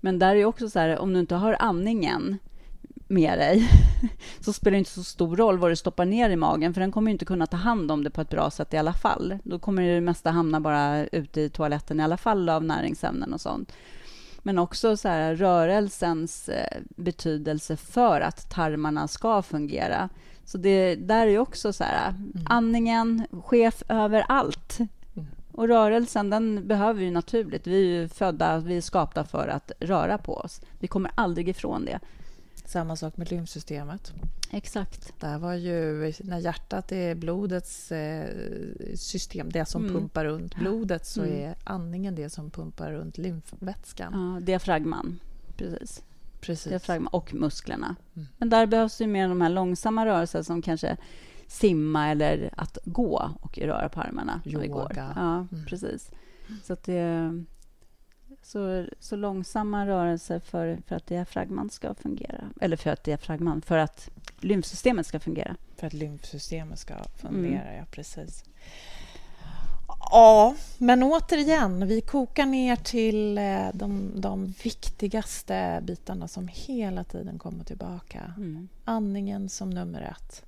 Men 0.00 0.18
där 0.18 0.36
är 0.36 0.44
också 0.44 0.70
så 0.70 0.78
här, 0.78 0.98
om 0.98 1.12
du 1.12 1.20
inte 1.20 1.34
har 1.34 1.56
andningen 1.58 2.38
med 3.08 3.38
dig 3.38 3.70
så 4.40 4.52
spelar 4.52 4.72
det 4.72 4.78
inte 4.78 4.90
så 4.90 5.04
stor 5.04 5.36
roll 5.36 5.58
vad 5.58 5.70
du 5.70 5.76
stoppar 5.76 6.04
ner 6.04 6.30
i 6.30 6.36
magen, 6.36 6.74
för 6.74 6.80
den 6.80 6.92
kommer 6.92 7.10
inte 7.10 7.24
kunna 7.24 7.46
ta 7.46 7.56
hand 7.56 7.90
om 7.90 8.04
det 8.04 8.10
på 8.10 8.20
ett 8.20 8.30
bra 8.30 8.50
sätt 8.50 8.74
i 8.74 8.76
alla 8.76 8.92
fall. 8.92 9.38
Då 9.44 9.58
kommer 9.58 9.82
det 9.82 10.00
mesta 10.00 10.30
hamna 10.30 10.60
bara 10.60 11.06
ute 11.06 11.40
i 11.40 11.50
toaletten 11.50 12.00
i 12.00 12.02
alla 12.02 12.16
fall 12.16 12.48
av 12.48 12.64
näringsämnen 12.64 13.32
och 13.32 13.40
sånt. 13.40 13.72
Men 14.42 14.58
också 14.58 14.96
så 14.96 15.08
här, 15.08 15.34
rörelsens 15.34 16.48
eh, 16.48 16.78
betydelse 16.96 17.76
för 17.76 18.20
att 18.20 18.50
tarmarna 18.50 19.08
ska 19.08 19.42
fungera. 19.42 20.08
Så 20.48 20.58
det 20.58 20.94
där 20.94 21.26
är 21.26 21.38
också 21.38 21.72
så 21.72 21.84
här, 21.84 22.08
mm. 22.08 22.32
andningen, 22.44 23.26
chef 23.44 23.82
över 23.88 24.24
allt. 24.28 24.78
Mm. 24.78 25.28
Och 25.52 25.68
rörelsen, 25.68 26.30
den 26.30 26.68
behöver 26.68 27.00
vi 27.00 27.10
naturligt. 27.10 27.66
Vi 27.66 27.96
är 27.96 28.08
födda, 28.08 28.58
vi 28.58 28.76
är 28.76 28.80
skapta 28.80 29.24
för 29.24 29.48
att 29.48 29.72
röra 29.80 30.18
på 30.18 30.34
oss. 30.34 30.60
Vi 30.78 30.88
kommer 30.88 31.10
aldrig 31.14 31.48
ifrån 31.48 31.84
det. 31.84 32.00
Samma 32.64 32.96
sak 32.96 33.16
med 33.16 33.30
lymfsystemet. 33.30 34.12
Exakt. 34.50 35.20
Det 35.20 35.38
var 35.38 35.54
ju 35.54 36.12
när 36.20 36.38
hjärtat 36.38 36.92
är 36.92 37.14
blodets 37.14 37.92
eh, 37.92 38.28
system, 38.94 39.52
det 39.52 39.66
som 39.66 39.82
mm. 39.82 39.94
pumpar 39.94 40.24
runt 40.24 40.54
blodet, 40.54 41.06
så 41.06 41.22
mm. 41.22 41.34
är 41.34 41.54
andningen 41.64 42.14
det 42.14 42.30
som 42.30 42.50
pumpar 42.50 42.92
runt 42.92 43.18
lymfvätskan. 43.18 44.34
Ja, 44.34 44.40
diafragman, 44.40 45.18
precis. 45.56 46.02
Precis. 46.40 46.70
Diafragma 46.70 47.10
och 47.12 47.34
musklerna. 47.34 47.96
Mm. 48.16 48.28
Men 48.38 48.50
där 48.50 48.66
behövs 48.66 49.00
ju 49.00 49.06
mer 49.06 49.28
de 49.28 49.40
här 49.40 49.48
långsamma 49.48 50.06
rörelser 50.06 50.42
som 50.42 50.62
kanske 50.62 50.96
simma 51.46 52.08
eller 52.08 52.50
att 52.56 52.78
gå 52.84 53.30
och 53.40 53.58
röra 53.58 53.88
på 53.88 54.00
armarna. 54.00 54.40
Yoga. 54.44 55.12
Ja, 55.16 55.34
mm. 55.52 55.66
precis. 55.66 56.10
Så, 56.64 56.72
att 56.72 56.82
det, 56.82 57.44
så, 58.42 58.86
så 59.00 59.16
långsamma 59.16 59.86
rörelser 59.86 60.40
för, 60.40 60.78
för 60.86 60.96
att 60.96 61.06
diafragman 61.06 61.70
ska 61.70 61.94
fungera. 61.94 62.44
Eller 62.60 62.76
för 62.76 62.90
att 62.90 63.04
diafragman, 63.04 63.62
för 63.62 63.78
att 63.78 64.10
lymfsystemet 64.40 65.06
ska 65.06 65.20
fungera. 65.20 65.56
För 65.76 65.86
att 65.86 65.92
lymfsystemet 65.92 66.78
ska 66.78 66.94
fungera, 67.16 67.62
mm. 67.62 67.76
ja 67.78 67.84
precis. 67.90 68.44
Ja, 70.00 70.54
men 70.78 71.02
återigen, 71.02 71.86
vi 71.86 72.00
kokar 72.00 72.46
ner 72.46 72.76
till 72.76 73.38
eh, 73.38 73.68
de, 73.74 74.20
de 74.20 74.54
viktigaste 74.62 75.80
bitarna 75.82 76.28
som 76.28 76.48
hela 76.52 77.04
tiden 77.04 77.38
kommer 77.38 77.64
tillbaka. 77.64 78.34
Mm. 78.36 78.68
Andningen 78.84 79.48
som 79.48 79.70
nummer 79.70 80.02
ett, 80.02 80.44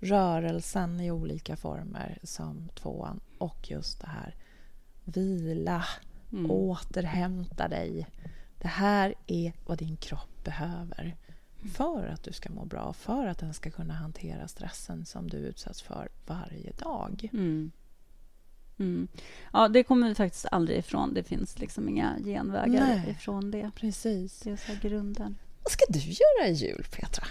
rörelsen 0.00 1.00
i 1.00 1.10
olika 1.10 1.56
former 1.56 2.18
som 2.22 2.68
tvåan 2.74 3.20
och 3.38 3.70
just 3.70 4.00
det 4.00 4.08
här 4.08 4.34
vila, 5.04 5.84
mm. 6.32 6.50
återhämta 6.50 7.68
dig. 7.68 8.06
Det 8.58 8.68
här 8.68 9.14
är 9.26 9.52
vad 9.66 9.78
din 9.78 9.96
kropp 9.96 10.44
behöver 10.44 11.16
för 11.70 12.06
att 12.06 12.22
du 12.22 12.32
ska 12.32 12.50
må 12.50 12.64
bra, 12.64 12.92
för 12.92 13.26
att 13.26 13.38
den 13.38 13.54
ska 13.54 13.70
kunna 13.70 13.94
hantera 13.94 14.48
stressen 14.48 15.04
som 15.04 15.30
du 15.30 15.36
utsätts 15.36 15.82
för 15.82 16.08
varje 16.26 16.72
dag. 16.72 17.28
Mm. 17.32 17.70
Mm. 18.78 19.08
Ja, 19.52 19.68
det 19.68 19.82
kommer 19.82 20.08
vi 20.08 20.14
faktiskt 20.14 20.46
aldrig 20.50 20.78
ifrån. 20.78 21.14
Det 21.14 21.22
finns 21.22 21.58
liksom 21.58 21.88
inga 21.88 22.16
genvägar 22.24 22.86
Nej, 22.86 23.10
ifrån 23.10 23.50
det. 23.50 23.70
Precis. 23.76 24.40
Det 24.40 24.50
är 24.50 24.56
så 24.56 24.88
grunden. 24.88 25.36
Vad 25.62 25.72
ska 25.72 25.84
du 25.88 25.98
göra 25.98 26.48
i 26.48 26.52
jul, 26.52 26.84
Petra? 26.90 27.26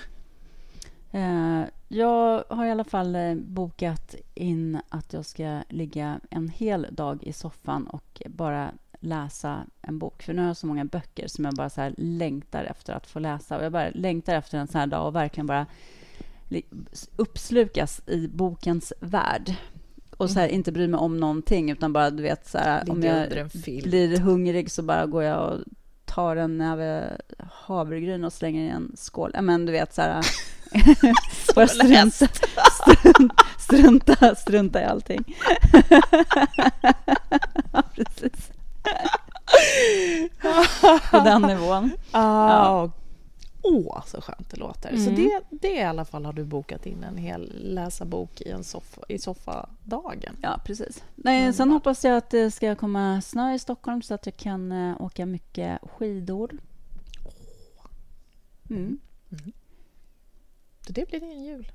Eh, 1.11 1.63
jag 1.87 2.43
har 2.49 2.65
i 2.65 2.71
alla 2.71 2.83
fall 2.83 3.15
eh, 3.15 3.35
bokat 3.35 4.15
in 4.33 4.81
att 4.89 5.13
jag 5.13 5.25
ska 5.25 5.63
ligga 5.69 6.19
en 6.29 6.49
hel 6.49 6.87
dag 6.91 7.23
i 7.23 7.33
soffan 7.33 7.87
och 7.87 8.21
bara 8.25 8.71
läsa 8.99 9.65
en 9.81 9.99
bok. 9.99 10.23
För 10.23 10.33
nu 10.33 10.41
har 10.41 10.47
jag 10.47 10.57
så 10.57 10.67
många 10.67 10.85
böcker 10.85 11.27
som 11.27 11.45
jag 11.45 11.55
bara 11.55 11.69
så 11.69 11.91
längtar 11.97 12.63
efter 12.63 12.93
att 12.93 13.07
få 13.07 13.19
läsa. 13.19 13.57
Och 13.57 13.63
jag 13.63 13.71
bara 13.71 13.89
längtar 13.89 14.35
efter 14.35 14.57
en 14.57 14.67
sån 14.67 14.79
här 14.79 14.87
dag 14.87 15.07
och 15.07 15.15
verkligen 15.15 15.47
bara 15.47 15.65
uppslukas 17.15 18.01
i 18.07 18.27
bokens 18.27 18.93
värld 18.99 19.55
och 20.22 20.30
så 20.30 20.39
här, 20.39 20.47
inte 20.47 20.72
bry 20.72 20.88
mig 20.88 20.97
om 20.97 21.17
någonting, 21.17 21.72
utan 21.72 21.93
bara 21.93 22.09
du 22.09 22.24
vet 22.24 22.47
så 22.47 22.57
här, 22.57 22.89
om 22.89 23.03
jag 23.03 23.30
blir 23.84 24.19
hungrig 24.19 24.72
så 24.72 24.84
bara 24.84 25.05
går 25.05 25.24
jag 25.24 25.53
och 25.53 25.59
tar 26.05 26.36
en 26.36 26.57
näve 26.57 27.17
havregryn 27.51 28.24
och 28.24 28.34
slänger 28.34 28.63
i 28.63 28.69
en 28.69 28.91
skål. 28.95 29.36
Men 29.41 29.65
du 29.65 29.72
vet 29.72 29.93
så 29.93 30.01
här... 30.01 30.26
bara 31.55 31.67
strunta, 31.67 32.28
strunta, 32.72 33.36
strunta, 33.59 34.36
strunta 34.36 34.82
i 34.82 34.86
allting. 34.86 35.24
ja, 37.72 37.84
precis. 37.95 38.51
På 41.11 41.19
den 41.19 41.41
nivån. 41.41 41.91
Ah, 42.11 42.49
ja. 42.49 42.91
Åh, 43.64 44.03
så 44.05 44.22
skönt 44.22 44.49
det 44.49 44.57
låter. 44.57 44.89
Mm. 44.89 45.05
Så 45.05 45.12
det, 45.12 45.41
det 45.49 45.76
i 45.76 45.84
alla 45.84 46.05
fall 46.05 46.26
har 46.26 46.34
du 46.34 46.43
bokat 46.43 46.86
in 46.86 47.03
en 47.03 47.18
hel 47.18 47.74
läsa 47.74 48.05
bok 48.05 48.41
i, 48.41 48.49
en 48.49 48.64
soffa, 48.64 49.01
i 49.07 49.20
soffadagen. 49.20 50.38
Ja, 50.41 50.62
precis. 50.66 51.03
Nej, 51.16 51.41
mm. 51.41 51.53
Sen 51.53 51.72
hoppas 51.72 52.05
jag 52.05 52.18
att 52.18 52.30
det 52.30 52.51
ska 52.51 52.76
komma 52.76 53.22
snö 53.22 53.53
i 53.53 53.59
Stockholm 53.59 54.01
så 54.01 54.14
att 54.14 54.26
jag 54.26 54.38
kan 54.38 54.72
uh, 54.72 55.01
åka 55.01 55.26
mycket 55.26 55.80
skidor. 55.82 56.57
Mm. 58.70 58.99
Mm. 59.32 59.51
Så 60.88 60.93
det 60.93 61.09
blir 61.09 61.20
din 61.20 61.43
jul. 61.43 61.72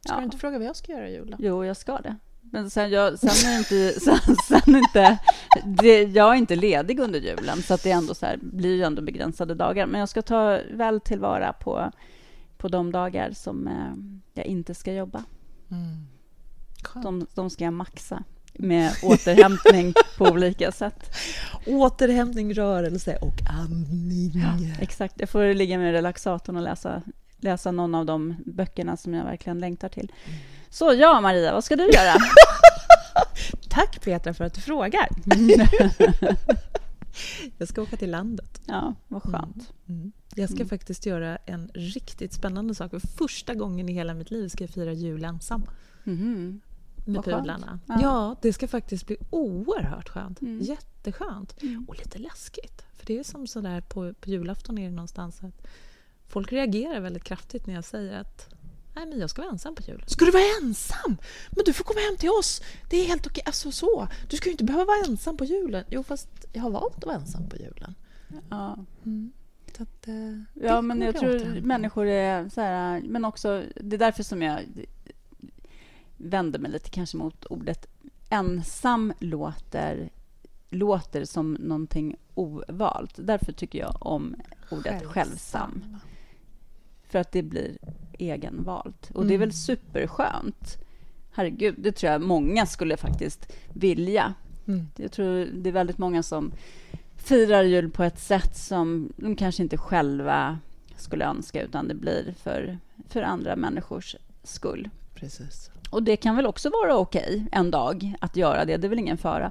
Ska 0.00 0.12
ja. 0.12 0.18
du 0.18 0.24
inte 0.24 0.38
fråga 0.38 0.58
vad 0.58 0.66
jag 0.66 0.76
ska 0.76 0.92
göra 0.92 1.08
i 1.08 1.12
jul? 1.12 1.30
Då? 1.30 1.36
Jo, 1.40 1.64
jag 1.64 1.76
ska 1.76 1.98
det. 1.98 2.16
Men 2.52 2.70
sen, 2.70 2.90
jag, 2.90 3.18
sen 3.18 3.52
är 3.52 3.58
inte, 3.58 4.00
sen, 4.00 4.36
sen 4.48 4.76
inte 4.76 5.18
det, 5.64 6.02
jag 6.02 6.32
är 6.32 6.34
inte 6.34 6.56
ledig 6.56 7.00
under 7.00 7.20
julen, 7.20 7.62
så 7.62 7.74
att 7.74 7.82
det 7.82 7.90
ändå 7.90 8.14
så 8.14 8.26
här, 8.26 8.38
blir 8.42 8.76
ju 8.76 8.82
ändå 8.82 9.02
begränsade 9.02 9.54
dagar. 9.54 9.86
Men 9.86 10.00
jag 10.00 10.08
ska 10.08 10.22
ta 10.22 10.58
väl 10.70 11.00
tillvara 11.00 11.52
på, 11.52 11.90
på 12.56 12.68
de 12.68 12.92
dagar 12.92 13.30
som 13.30 13.68
eh, 13.68 13.94
jag 14.34 14.46
inte 14.46 14.74
ska 14.74 14.92
jobba. 14.92 15.24
Mm. 15.70 16.06
De, 17.02 17.26
de 17.34 17.50
ska 17.50 17.64
jag 17.64 17.72
maxa 17.72 18.22
med 18.52 18.92
återhämtning 19.02 19.94
på 20.18 20.24
olika 20.24 20.72
sätt. 20.72 21.16
Återhämtning, 21.66 22.54
rörelse 22.54 23.16
och 23.16 23.50
andning. 23.50 24.32
Ja, 24.34 24.74
exakt. 24.80 25.20
Jag 25.20 25.28
får 25.28 25.54
ligga 25.54 25.78
med 25.78 25.92
relaxatorn 25.92 26.56
och 26.56 26.62
läsa, 26.62 27.02
läsa 27.36 27.70
någon 27.70 27.94
av 27.94 28.06
de 28.06 28.36
böckerna 28.46 28.96
som 28.96 29.14
jag 29.14 29.24
verkligen 29.24 29.58
längtar 29.58 29.88
till. 29.88 30.12
Mm. 30.26 30.38
Så 30.72 30.94
ja, 30.94 31.20
Maria, 31.20 31.52
vad 31.52 31.64
ska 31.64 31.76
du 31.76 31.90
göra? 31.90 32.14
Tack 33.68 34.04
Petra 34.04 34.34
för 34.34 34.44
att 34.44 34.54
du 34.54 34.60
frågar. 34.60 35.08
jag 37.58 37.68
ska 37.68 37.82
åka 37.82 37.96
till 37.96 38.10
landet. 38.10 38.60
Ja, 38.66 38.94
vad 39.08 39.22
skönt. 39.22 39.72
Mm. 39.86 40.00
Mm. 40.00 40.12
Jag 40.34 40.48
ska 40.48 40.56
mm. 40.56 40.68
faktiskt 40.68 41.06
göra 41.06 41.36
en 41.36 41.70
riktigt 41.74 42.32
spännande 42.32 42.74
sak. 42.74 42.90
För 42.90 43.00
första 43.00 43.54
gången 43.54 43.88
i 43.88 43.92
hela 43.92 44.14
mitt 44.14 44.30
liv 44.30 44.48
ska 44.48 44.64
jag 44.64 44.70
fira 44.70 44.92
jul 44.92 45.24
ensam. 45.24 45.62
Mm. 46.04 46.60
Med 47.06 47.24
pudlarna. 47.24 47.78
Ja. 47.86 47.98
ja. 48.02 48.36
det 48.42 48.52
ska 48.52 48.68
faktiskt 48.68 49.06
bli 49.06 49.16
oerhört 49.30 50.08
skönt. 50.08 50.40
Mm. 50.40 50.60
Jätteskönt. 50.60 51.62
Mm. 51.62 51.84
Och 51.88 51.98
lite 51.98 52.18
läskigt. 52.18 52.84
För 52.92 53.06
det 53.06 53.18
är 53.18 53.24
som 53.24 53.46
sådär 53.46 53.80
på, 53.80 54.14
på 54.14 54.30
julafton 54.30 54.78
är 54.78 54.84
det 54.84 54.94
någonstans 54.94 55.42
att 55.42 55.66
folk 56.28 56.52
reagerar 56.52 57.00
väldigt 57.00 57.24
kraftigt 57.24 57.66
när 57.66 57.74
jag 57.74 57.84
säger 57.84 58.20
att 58.20 58.51
Nej, 58.94 59.06
men 59.06 59.20
jag 59.20 59.30
ska 59.30 59.42
vara 59.42 59.52
ensam 59.52 59.74
på 59.74 59.82
jul. 59.82 60.04
Ska 60.06 60.24
du 60.24 60.30
vara 60.30 60.42
ensam? 60.62 61.16
Men 61.50 61.64
du 61.64 61.72
får 61.72 61.84
komma 61.84 62.00
hem 62.00 62.16
till 62.16 62.30
oss. 62.30 62.62
Det 62.90 62.96
är 62.96 63.06
helt 63.08 63.26
okej. 63.26 63.42
Alltså 63.46 63.72
så. 63.72 64.08
Du 64.30 64.36
ska 64.36 64.46
ju 64.46 64.52
inte 64.52 64.64
behöva 64.64 64.84
vara 64.84 65.04
ensam 65.06 65.36
på 65.36 65.44
julen. 65.44 65.84
Jo, 65.88 66.02
fast 66.02 66.28
jag 66.52 66.62
har 66.62 66.70
valt 66.70 66.96
att 66.96 67.06
vara 67.06 67.16
ensam 67.16 67.48
på 67.48 67.56
julen. 67.56 67.94
Ja. 68.50 68.78
Mm. 69.04 69.32
Att, 69.78 70.08
eh, 70.08 70.64
ja, 70.64 70.82
men 70.82 71.00
jag 71.00 71.16
tror 71.16 71.60
människor 71.60 72.06
är 72.06 72.48
så 72.48 72.60
här... 72.60 73.02
Men 73.04 73.24
också, 73.24 73.62
det 73.80 73.96
är 73.96 73.98
därför 73.98 74.22
som 74.22 74.42
jag 74.42 74.60
vänder 76.16 76.58
mig 76.58 76.70
lite 76.70 76.90
kanske 76.90 77.16
mot 77.16 77.44
ordet 77.44 77.86
ensam 78.30 79.12
låter 79.18 80.10
låter 80.70 81.24
som 81.24 81.52
någonting 81.52 82.16
ovalt. 82.34 83.14
Därför 83.16 83.52
tycker 83.52 83.78
jag 83.78 83.96
om 84.00 84.36
ordet 84.70 85.06
självsam. 85.06 85.12
självsam. 85.12 85.96
För 87.12 87.18
att 87.18 87.32
det 87.32 87.42
blir 87.42 87.78
egenvalt. 88.18 89.10
Och 89.14 89.26
det 89.26 89.34
är 89.34 89.38
väl 89.38 89.46
mm. 89.46 89.52
superskönt. 89.52 90.78
Herregud, 91.32 91.74
det 91.78 91.92
tror 91.92 92.12
jag 92.12 92.22
många 92.22 92.66
skulle 92.66 92.96
faktiskt 92.96 93.52
vilja. 93.72 94.34
Mm. 94.66 94.86
Jag 94.96 95.12
tror 95.12 95.48
det 95.54 95.70
är 95.70 95.72
väldigt 95.72 95.98
många 95.98 96.22
som 96.22 96.52
firar 97.16 97.62
jul 97.62 97.90
på 97.90 98.02
ett 98.02 98.18
sätt 98.18 98.56
som 98.56 99.12
de 99.16 99.36
kanske 99.36 99.62
inte 99.62 99.76
själva 99.76 100.58
skulle 100.96 101.24
önska 101.24 101.62
utan 101.62 101.88
det 101.88 101.94
blir 101.94 102.34
för, 102.42 102.78
för 103.08 103.22
andra 103.22 103.56
människors 103.56 104.16
skull. 104.42 104.88
Precis. 105.14 105.70
Och 105.90 106.02
det 106.02 106.16
kan 106.16 106.36
väl 106.36 106.46
också 106.46 106.70
vara 106.70 106.96
okej 106.96 107.46
en 107.52 107.70
dag 107.70 108.14
att 108.20 108.36
göra 108.36 108.64
det, 108.64 108.76
det 108.76 108.86
är 108.86 108.88
väl 108.88 108.98
ingen 108.98 109.18
fara. 109.18 109.50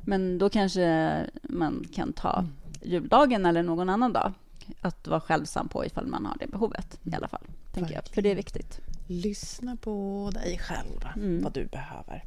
Men 0.00 0.38
då 0.38 0.48
kanske 0.48 1.16
man 1.42 1.84
kan 1.94 2.12
ta 2.12 2.38
mm. 2.38 2.52
juldagen 2.82 3.46
eller 3.46 3.62
någon 3.62 3.88
annan 3.88 4.12
dag 4.12 4.32
att 4.80 5.06
vara 5.06 5.20
självsam 5.20 5.68
på 5.68 5.86
ifall 5.86 6.06
man 6.06 6.26
har 6.26 6.36
det 6.38 6.46
behovet 6.46 6.98
i 7.04 7.14
alla 7.14 7.28
fall. 7.28 7.46
Tänker 7.72 7.94
jag, 7.94 8.08
för 8.08 8.22
det 8.22 8.30
är 8.30 8.34
viktigt. 8.34 8.80
Lyssna 9.06 9.76
på 9.76 10.30
dig 10.34 10.58
själv, 10.58 11.08
mm. 11.16 11.42
vad 11.42 11.52
du 11.52 11.66
behöver 11.66 12.24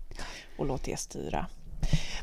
och 0.57 0.65
låt 0.65 0.83
det 0.83 0.99
styra. 0.99 1.47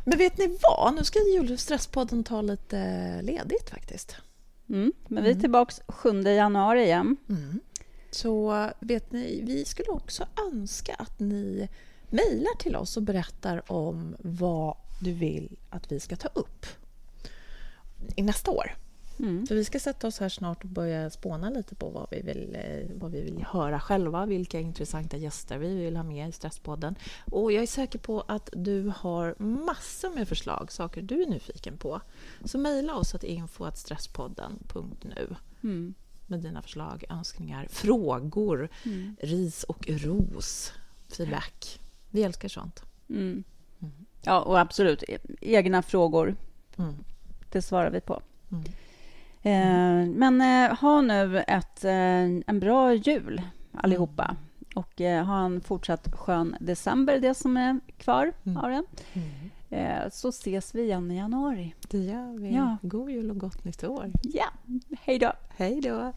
Men 0.05 0.19
vet 0.19 0.39
ni 0.39 0.59
vad? 0.63 0.95
Nu 0.95 1.05
ska 1.05 1.19
julstresspodden 1.19 2.25
ta 2.25 2.43
lite 2.43 3.23
ledigt 3.23 3.71
faktiskt. 3.71 4.17
Mm. 4.69 4.93
Men 5.09 5.23
vi 5.23 5.29
är 5.29 5.33
mm. 5.33 5.41
tillbaka 5.41 5.73
7 5.89 6.23
januari 6.23 6.83
igen. 6.83 7.17
Mm. 7.29 7.61
Så 8.11 8.71
vet 8.81 9.13
ni, 9.13 9.43
vi 9.45 9.65
skulle 9.65 9.89
också 9.89 10.27
önska 10.53 10.95
att 10.95 11.21
ni 11.21 11.69
mejlar 12.11 12.59
till 12.59 12.77
oss 12.77 12.97
och 12.97 13.03
berättar 13.03 13.73
om 13.73 14.17
vad 14.19 14.77
du 15.01 15.13
vill 15.13 15.59
att 15.71 15.93
vi 15.93 16.01
ska 16.01 16.17
ta 16.17 16.29
upp 16.29 16.67
i 18.17 18.23
nästa 18.23 18.51
år. 18.51 18.75
Mm. 19.19 19.47
För 19.47 19.55
vi 19.55 19.65
ska 19.65 19.81
sätta 19.81 20.07
oss 20.07 20.19
här 20.19 20.29
snart 20.29 20.65
och 20.65 20.71
börja 20.71 21.11
spåna 21.11 21.51
lite 21.51 21.75
på 21.75 21.89
vad 21.89 22.07
vi, 22.11 22.23
vill, 22.23 22.55
eh, 22.55 22.87
vad 22.95 23.11
vi 23.11 23.21
vill 23.21 23.45
höra 23.49 23.81
själva, 23.81 24.27
vilka 24.27 24.61
intressanta 24.61 25.17
gäster 25.17 25.59
vi 25.59 25.75
vill 25.75 25.97
ha 25.97 26.03
med 26.03 26.29
i 26.29 26.33
Stresspodden. 26.33 26.95
Och 27.31 27.53
jag 27.53 27.63
är 27.63 27.67
säker 27.67 27.99
på 27.99 28.21
att 28.21 28.51
du 28.53 28.93
har 28.97 29.35
massor 29.39 30.15
med 30.15 30.29
förslag, 30.29 30.73
saker 30.73 31.03
du 31.03 31.23
är 31.23 31.27
nyfiken 31.27 31.77
på. 31.77 32.01
Så 32.45 32.59
mejla 32.59 32.95
oss 32.95 33.11
till 33.11 33.31
info.stresspodden.nu 33.31 35.37
mm. 35.63 35.95
med 36.27 36.41
dina 36.41 36.63
förslag, 36.63 37.05
önskningar, 37.09 37.67
frågor, 37.71 38.69
mm. 38.85 39.17
ris 39.21 39.65
och 39.65 39.89
ros, 39.89 40.73
feedback. 41.09 41.81
Vi 42.11 42.23
älskar 42.23 42.49
sånt. 42.49 42.83
Mm. 43.09 43.45
mm. 43.81 43.93
Ja, 44.23 44.41
och 44.41 44.61
absolut. 44.61 45.03
E-, 45.09 45.19
egna 45.41 45.83
frågor, 45.83 46.37
mm. 46.77 46.95
det 47.53 47.63
svarar 47.63 47.91
vi 47.91 48.01
på. 48.01 48.23
Mm. 48.51 48.65
Eh, 49.45 50.07
men 50.07 50.41
eh, 50.41 50.77
ha 50.77 51.01
nu 51.01 51.39
ett, 51.39 51.85
eh, 51.85 51.93
en 52.47 52.61
bra 52.61 52.95
jul, 52.95 53.43
allihopa. 53.73 54.37
Och 54.75 55.01
ha 55.01 55.45
en 55.45 55.61
fortsatt 55.61 56.15
skön 56.15 56.57
december, 56.61 57.19
det 57.19 57.35
som 57.35 57.57
är 57.57 57.81
kvar 57.99 58.33
mm. 58.45 58.57
av 58.57 58.71
den. 58.71 58.85
Mm. 59.13 60.11
Så 60.11 60.29
ses 60.29 60.75
vi 60.75 60.83
igen 60.83 61.11
i 61.11 61.17
januari. 61.17 61.75
Det 61.89 61.99
gör 61.99 62.39
vi. 62.39 62.55
Ja. 62.55 62.77
God 62.83 63.11
jul 63.11 63.31
och 63.31 63.39
gott 63.39 63.65
nytt 63.65 63.85
år. 63.85 64.13
Ja. 64.23 64.47
Hej 65.01 65.19
då. 65.19 65.33
Hej 65.57 65.81
då. 65.81 66.13